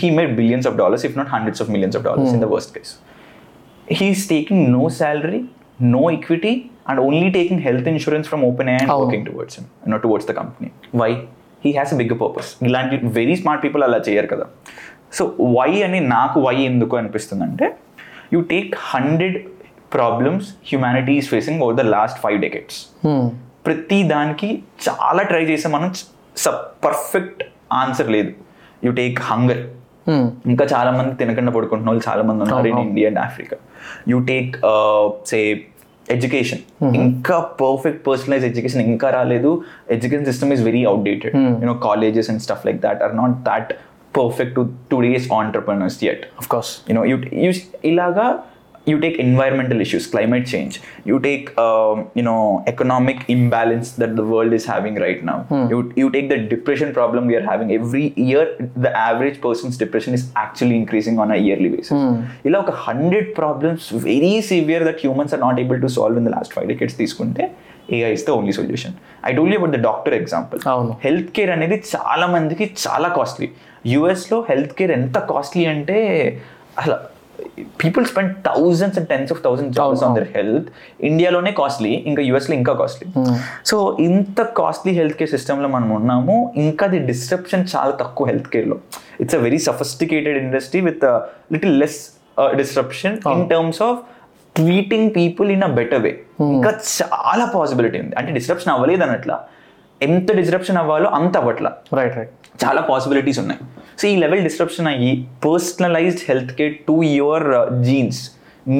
[0.00, 2.72] he made billions of dollars if not hundreds of millions of dollars in the worst
[2.76, 2.92] case
[3.98, 5.40] he's taking no salary
[5.96, 6.54] no equity
[6.90, 8.90] and only taking health insurance from open and.
[9.02, 9.58] Working towards
[9.94, 10.70] no towards the company
[11.02, 11.10] why
[11.64, 14.46] he has a big purpose ఇలాంటి very smart people అలా చేయరు కదా.
[15.16, 15.22] So
[15.58, 17.66] why అని నాకు why ఎందుకు అనిపిస్తుందంటే
[18.34, 19.36] you take hundred
[19.96, 22.78] problems humanity is facing over the last five decades
[23.66, 24.48] ప్రతి దానికి
[24.86, 25.90] చాలా ట్రై చేసాం మనం
[26.86, 27.42] పర్ఫెక్ట్
[27.82, 28.32] ఆన్సర్ లేదు.
[28.84, 29.62] యూ టేక్ హంగర్
[30.52, 32.80] ఇంకా చాలా మంది తినకుండా పడుకుంటున్న వాళ్ళు చాలా మంది ఉన్నారు in.
[32.88, 33.56] India and Africa
[34.12, 34.52] you take
[35.30, 35.38] say
[36.16, 36.62] education
[37.02, 39.50] ఇంకా పర్ఫెక్ట్ పర్సనలైజ్ ఎడ్యుకేషన్ ఇంకా రాలేదు.
[39.94, 43.70] Education system is very outdated you know colleges and stuff like that are not that
[44.18, 44.64] perfect to
[44.94, 47.52] today's entrepreneurs yet of course you know you, you
[47.92, 48.26] ilaga
[48.90, 50.74] you take environmental issues climate change
[51.10, 52.40] you take um, you know
[52.72, 55.36] economic imbalance that the world is having right now
[55.70, 58.42] you, you take the depression problem we are having every year
[58.86, 62.02] the average person's depression is actually increasing on a yearly basis
[62.48, 66.32] ఇలా ఒక hundred problems very severe that humans are not able to solve in the
[66.36, 67.46] last five decades తీసుకుంటే
[67.96, 68.94] AI is the only solution
[69.28, 70.60] I don't about the doctor example.
[71.06, 73.48] Health care అనేది చాలా మందికి చాలా costly
[73.92, 75.98] యూఎస్లో health care ఎంత costly అంటే
[76.80, 76.96] అసలు
[77.82, 80.68] people spend thousands and tens of thousand dollars on their health
[81.08, 83.06] ఇండియాలోనే కాస్ట్లీ ఇంకా యూఎస్లో ఇంకా కాస్ట్లీ
[83.70, 83.76] సో
[84.08, 88.78] ఇంత కాస్ట్లీ హెల్త్ కేర్ సిస్టంలో మనం ఉన్నాము ఇంకా ది డిస్ట్రప్షన్ చాలా తక్కువ health కేర్లో
[89.24, 91.06] it's a very sophisticated industry with
[91.56, 92.00] little less
[92.62, 94.00] disruption in terms of
[94.56, 96.12] treating people in a better way
[96.56, 98.14] ఇంకా చాలా పాసిబిలిటీ ఉంది.
[98.18, 99.32] అంటే డిస్ట్రప్షన్ అవ్వలేదు అన్నట్ల.
[100.00, 101.70] ఎంత డిస్ట్రప్షన్ అవ్వాలో అంత అవ్వట్లా.
[101.98, 102.32] రైట్ రైట్
[102.62, 103.60] చాలా పాసిబిలిటీస్ ఉన్నాయి.
[104.00, 105.10] సో ఈ లెవెల్ డిస్ట్రప్షన్ అయ్యి
[105.46, 107.46] personalised health care to your
[107.88, 108.22] genes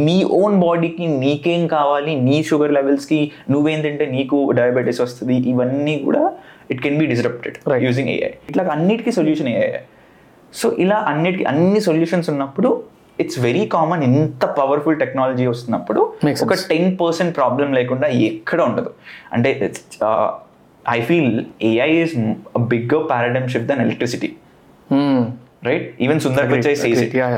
[0.06, 2.12] నీ ఓన్ బాడీకి నీకేం కావాలి?
[2.28, 3.18] నీ షుగర్ లెవెల్స్కి
[3.52, 5.34] నువ్వేం తింటే నీకు డయాబెటీస్ వస్తుంది?
[5.52, 6.22] ఇవన్నీ కూడా
[6.72, 7.56] it can be disrupted.
[7.86, 9.68] Using AI ఇట్లా అన్నిటికీ సొల్యూషన్ ఏఐ
[10.60, 12.70] సో ఇలా అన్నిటికీ అన్ని సొల్యూషన్స్ ఉన్నప్పుడు
[13.22, 16.00] ఇట్స్ వెరీ కామన్ ఇంత పవర్ఫుల్ టెక్నాలజీ వస్తున్నప్పుడు
[16.44, 16.54] ఒక.
[16.72, 18.90] టెన్ పర్సెంట్ ప్రాబ్లం లేకుండా ఎక్కడ ఉండదు.
[19.34, 19.50] అంటే
[20.96, 21.36] I feel
[21.70, 22.14] AI is
[22.72, 24.30] bigger paradigm shift than electricity
[25.68, 27.28] right even Sundar says it yeah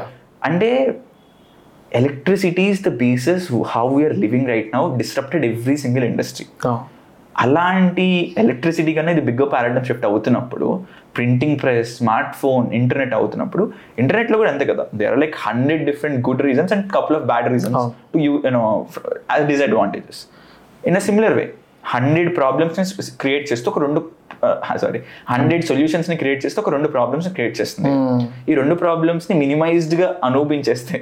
[0.49, 0.71] అంటే
[1.93, 6.47] electricity is the basis how we're living right now disrupted every single industry
[7.35, 8.07] అలాంటి
[8.43, 10.69] electricity కన్నా ఇది bigger paradigm shift అవుతున్నప్పుడు
[11.17, 13.65] printing press smart phone internet అవుతున్నప్పుడు
[14.03, 14.85] ఇంటర్నెట్లో కూడా అంతే కదా.
[15.01, 17.77] There are like hundred different good reasons and couple of bad reasons.
[18.15, 18.63] To you you know
[19.33, 20.21] as disadvantages
[20.85, 21.45] in a similar way
[21.93, 22.85] hundred ప్రాబ్లమ్స్ని
[23.23, 24.01] create చేస్తూ ఒక రెండు
[24.81, 24.99] సారీ
[25.33, 27.91] హండ్రెడ్ సొల్యూషన్స్ని క్రియేట్ చేస్తే ఒక రెండు ప్రాబ్లమ్స్ని క్రియేట్ చేస్తుంది.
[28.51, 30.99] ఈ రెండు ప్రాబ్లమ్స్ని మినిమైజ్డ్గా అనుభవించేస్తే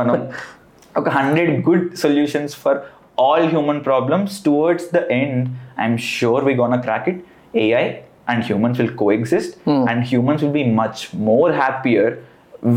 [0.00, 0.14] మనం
[1.00, 2.78] ఒక hundred good solutions for
[3.22, 5.40] all human problems towards the end
[5.80, 7.20] I'm sure we gonna crack it
[7.64, 7.84] AI
[8.32, 9.54] and humans will coexist
[9.90, 11.00] and humans will be much
[11.30, 12.12] more happier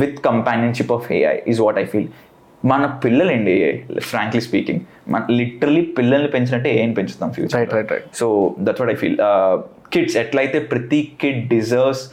[0.01, 2.09] with companionship of AI is what I feel
[2.67, 3.55] మన పిల్లలండి
[4.01, 8.27] frankly speaking మన literally పిల్లల్ని పెంచినట్టే ఏం పెంచుతాం future right right right so
[8.59, 9.17] that's what I feel
[9.91, 12.03] kids ఎట్లయితే ప్రతి kid deserves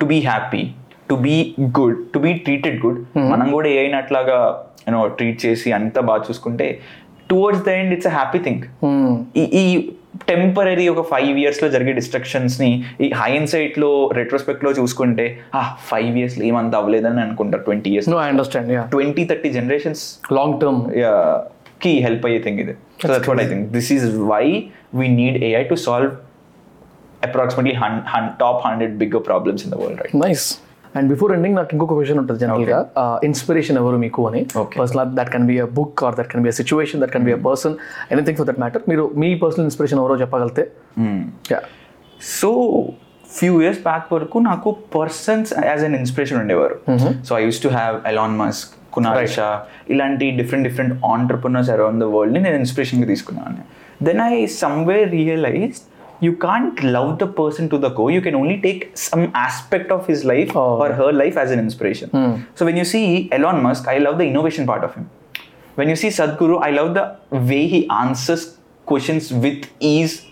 [0.00, 0.62] to be happy
[1.08, 1.36] to be
[1.78, 4.38] good to be treated good మనం కూడా ఏ అయినట్లాగా
[4.86, 6.66] యూనో ట్రీట్ చేసి అంతా బాగా చూసుకుంటే
[7.30, 8.62] towards the end it's a happy thing.
[9.36, 9.64] ఈ ఈ
[10.28, 12.70] టెంపరీ ఒక ఫైవ్ ఇయర్స్లో జరిగే డిస్ట్రక్షన్స్ని
[13.00, 18.28] ఈ హైన్ సైట్లో రెట్రోస్పెక్ట్లో చూసుకుంటే ఆ ఫైవ్ ఇయర్స్లో ఏమంత అవ్వలేదని అనుకుంటారు twenty years no I
[18.28, 22.74] understand twenty thirty generations long టర్మ్కి help అయ్యే థింగ్ ఇది.
[23.02, 24.44] So that's what I think this is why
[24.94, 26.12] we need AI to solve
[27.22, 27.74] approximately
[28.38, 30.46] top hundred bigger problems in the world right nice
[30.98, 32.78] and before ending నాకు ఇంకొక question ఉంటుంది జనరల్గా
[33.28, 34.40] inspiration ఎవరు మీకు అని.
[34.80, 37.34] Personal that can be a book or that can be a situation that can be
[37.38, 37.76] a person
[38.14, 40.64] anything for that matter మీరు మీ personal inspiration ఎవరో చెప్పగలితే.
[42.38, 42.50] సో
[43.38, 46.76] ఫ్యూ ఇయర్స్ బ్యాక్ వరకు నాకు పర్సన్స్ యాజ్ అన్ ఇన్స్పిరేషన్ ఉండేవారు.
[47.28, 49.46] So I used to have Elon Musk Kunal Shah
[49.92, 53.62] ఇలాంటి different different entrepreneurs around the వరల్డ్ని నేను ఇన్స్పిరేషన్గా తీసుకున్నాను.
[54.08, 55.78] Then I somewhere realise
[56.22, 58.10] you can't love the person to the core.
[58.10, 60.80] You can only take some aspect of his life oh.
[60.82, 62.10] or her life as an inspiration.
[62.10, 62.42] Hmm.
[62.54, 65.10] So when you see Elon Musk, I love the innovation part of him.
[65.74, 67.16] When you see Sadhguru, I love the
[67.50, 70.24] way he answers questions with ease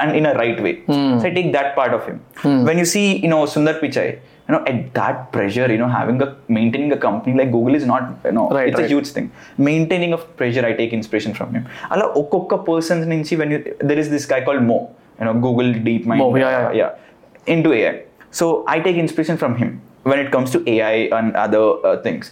[0.00, 0.80] and in a right way.
[0.80, 1.18] Hmm.
[1.20, 2.24] So I take that part of him.
[2.36, 2.64] Hmm.
[2.64, 4.18] When you see, you know, Sundar Pichai,
[4.48, 7.84] you know, at that pressure, you know, having a maintaining a company like Google is
[7.84, 8.84] not, you know, right, it's right.
[8.86, 9.32] a huge thing.
[9.58, 11.68] Maintaining of pressure, I take inspiration from him.
[11.90, 16.21] Allah okokka persons when you, there is this guy called Mo you know, Google DeepMind.
[16.23, 16.71] Mo, yeah, yeah.
[16.81, 17.95] yeah, into AI.
[18.31, 19.71] So I take inspiration from him
[20.11, 22.25] when it comes to AI and other uh, things.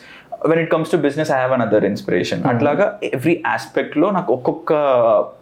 [0.50, 2.38] When it comes to business, I have another inspiration.
[2.52, 2.86] అట్లాగా
[3.16, 4.70] every aspect లో నాకు ఒక్కొక్క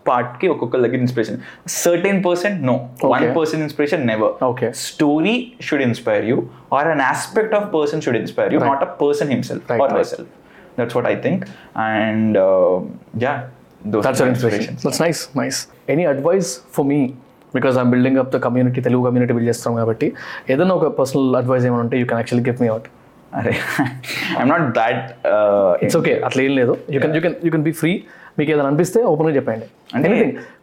[0.07, 1.37] part కి ఒక్కొక్క దగ్గర inspiration
[1.83, 2.75] certain percent no
[3.11, 3.33] one Okay.
[3.37, 4.69] Person inspiration never Okay.
[4.87, 5.35] Story
[5.67, 6.37] should inspire you
[6.77, 8.71] or an aspect of person should inspire you Right.
[8.71, 10.01] Not a person himself Right, or right.
[10.01, 10.27] herself.
[10.79, 11.39] That's what I think.
[11.91, 12.75] And uh,
[13.25, 13.37] yeah,
[13.93, 14.73] those That's are your inspiration.
[14.73, 14.83] inspirations.
[14.85, 15.59] That's nice, nice.
[15.95, 16.99] Any advice for me?
[17.54, 20.08] Because I'm building up the community Telugu community build చేస్తాం కాబట్టి
[20.52, 22.88] ఏదైనా ఒక personal advice ఏమైనా ఉంటే you can actually give me out
[23.32, 23.54] అరే
[24.38, 25.02] I'm not that
[25.84, 27.92] it's okay అట్లా ఏం లేదు you can you can you can be free
[28.38, 29.66] మీకు ఏదైనా అనిపిస్తే ఓపెన్గా చెప్పండి
[29.96, 30.12] అంటే-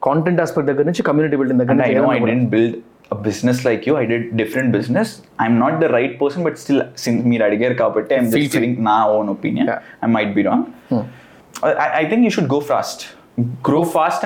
[0.07, 2.75] కాంటెంట్ ఆస్పెక్ట్ దగ్గర నుంచి కమ్యూనిటీ బిల్డింగ్ దగ్గర నుంచి build
[3.11, 3.93] a business like you.
[3.97, 5.07] I did different business.
[5.43, 8.73] I'm not the right person, but still, since మీరు అడిగారు కాబట్టి I'm Feel just giving
[8.89, 9.65] my own opinion.
[9.67, 9.79] Yeah.
[10.05, 10.61] I might be wrong.
[11.63, 12.99] I, I think you should go fast.
[13.63, 14.21] Grow fast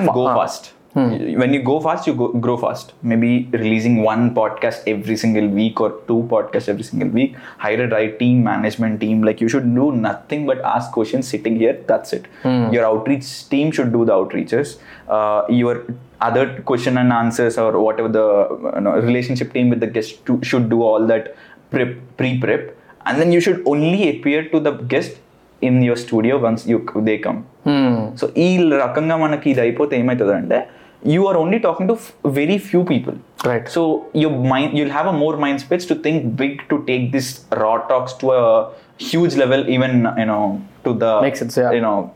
[0.95, 1.39] and go fast.
[1.39, 2.93] When you go fast, you go, grow fast.
[3.03, 7.37] Maybe releasing one podcast every single week or two podcasts every single week.
[7.59, 9.23] Hire a right team, management team.
[9.23, 11.85] Like you should do nothing but ask questions sitting here.
[11.87, 12.27] That's it.
[12.73, 14.79] Your outreach team should do the outreaches.
[15.09, 15.87] Uh, your
[16.21, 20.43] other question and answers or whatever the you know, relationship team with the guest to,
[20.43, 21.37] should do all that
[21.71, 22.77] prep, pre-prep.
[23.07, 25.17] And then you should only appear to the guest
[25.61, 27.47] in your studio once you they come.
[27.65, 28.17] Hmm.
[28.21, 30.59] So ఈ రకంగా మనకి ఇది అయిపోతే ఏమవుతుంది
[31.04, 33.18] you are only talking to f- very few people.
[33.44, 33.68] Right.
[33.68, 37.46] So your mind you'll have a more mind space to think big to take this
[37.52, 41.72] raw talks to a huge level even you know to the makes sense yeah.
[41.72, 42.14] you know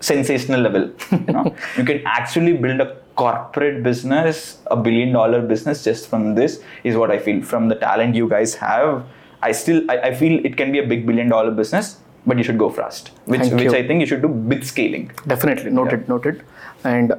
[0.00, 0.90] sensational level.
[1.10, 1.56] You know?
[1.76, 6.96] You can actually build a corporate business a billion dollar business just from this is
[6.96, 7.42] what i feel.
[7.42, 9.04] From the talent you guys have
[9.42, 12.44] i still i, I feel it can be a big billion dollar business but you
[12.44, 13.10] should go fast.
[13.26, 13.78] Which Thank which you.
[13.78, 15.10] i think you should do bit scaling.
[15.26, 15.70] Definitely.
[15.70, 16.14] Noted yeah.
[16.14, 16.42] noted.
[16.84, 17.10] And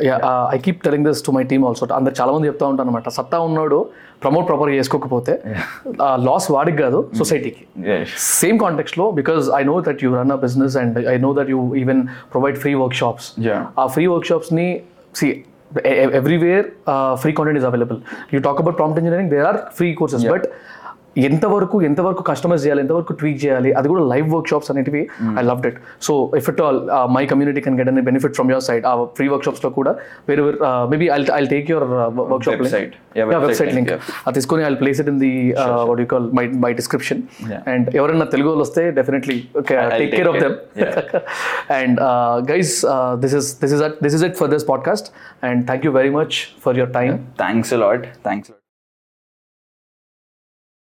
[0.54, 3.40] I keep telling this to my team also అందరు చాలా మంది చెప్తా ఉంటాను అనమాట సత్తా
[3.48, 3.80] ఉన్నాడు
[4.24, 5.34] promote ప్రాపర్గా చేసుకోకపోతే
[6.28, 7.64] లాస్ వాడికి కాదు సొసైటీకి
[8.36, 11.60] same కాంటెక్స్లో because I know that you run a business and I know that you
[11.84, 12.02] even
[12.34, 13.62] provide free workshops Yeah.
[13.80, 14.68] ఆ ఫ్రీ వర్క్ షాప్స్ని
[15.16, 15.28] see
[16.20, 16.66] everywhere
[17.22, 18.00] free content is available
[18.34, 20.46] you talk about prompt engineering there are free courses but
[21.28, 25.02] ఎంతవరకు ఎంతవరకు customise చేయాలి ఎంతవరకు tweak చేయాలి అది కూడా live workshops అనేటివి
[25.40, 25.78] I love it
[26.08, 26.80] so if it all
[27.18, 29.94] my community can get an benefit from your side ఆ free వర్క్ షాప్స్లో కూడా
[30.30, 30.44] వేరే
[30.94, 31.88] maybe I I take your
[32.48, 33.94] workshop website link.
[34.26, 35.34] అది తీసుకొని I place it in the
[35.92, 37.22] what you call my my description.
[37.74, 39.38] And ఎవరైనా తెలుగు వాళ్ళు వస్తే definitely
[40.02, 40.40] take care of.
[40.46, 40.58] Them
[41.80, 42.00] and
[42.52, 42.76] guys
[43.26, 45.10] this is this is this is it for this podcast
[45.50, 46.36] and thank you very much
[46.66, 46.94] for your
[47.86, 48.06] lot.
[48.24, 48.65] Thanks a lot.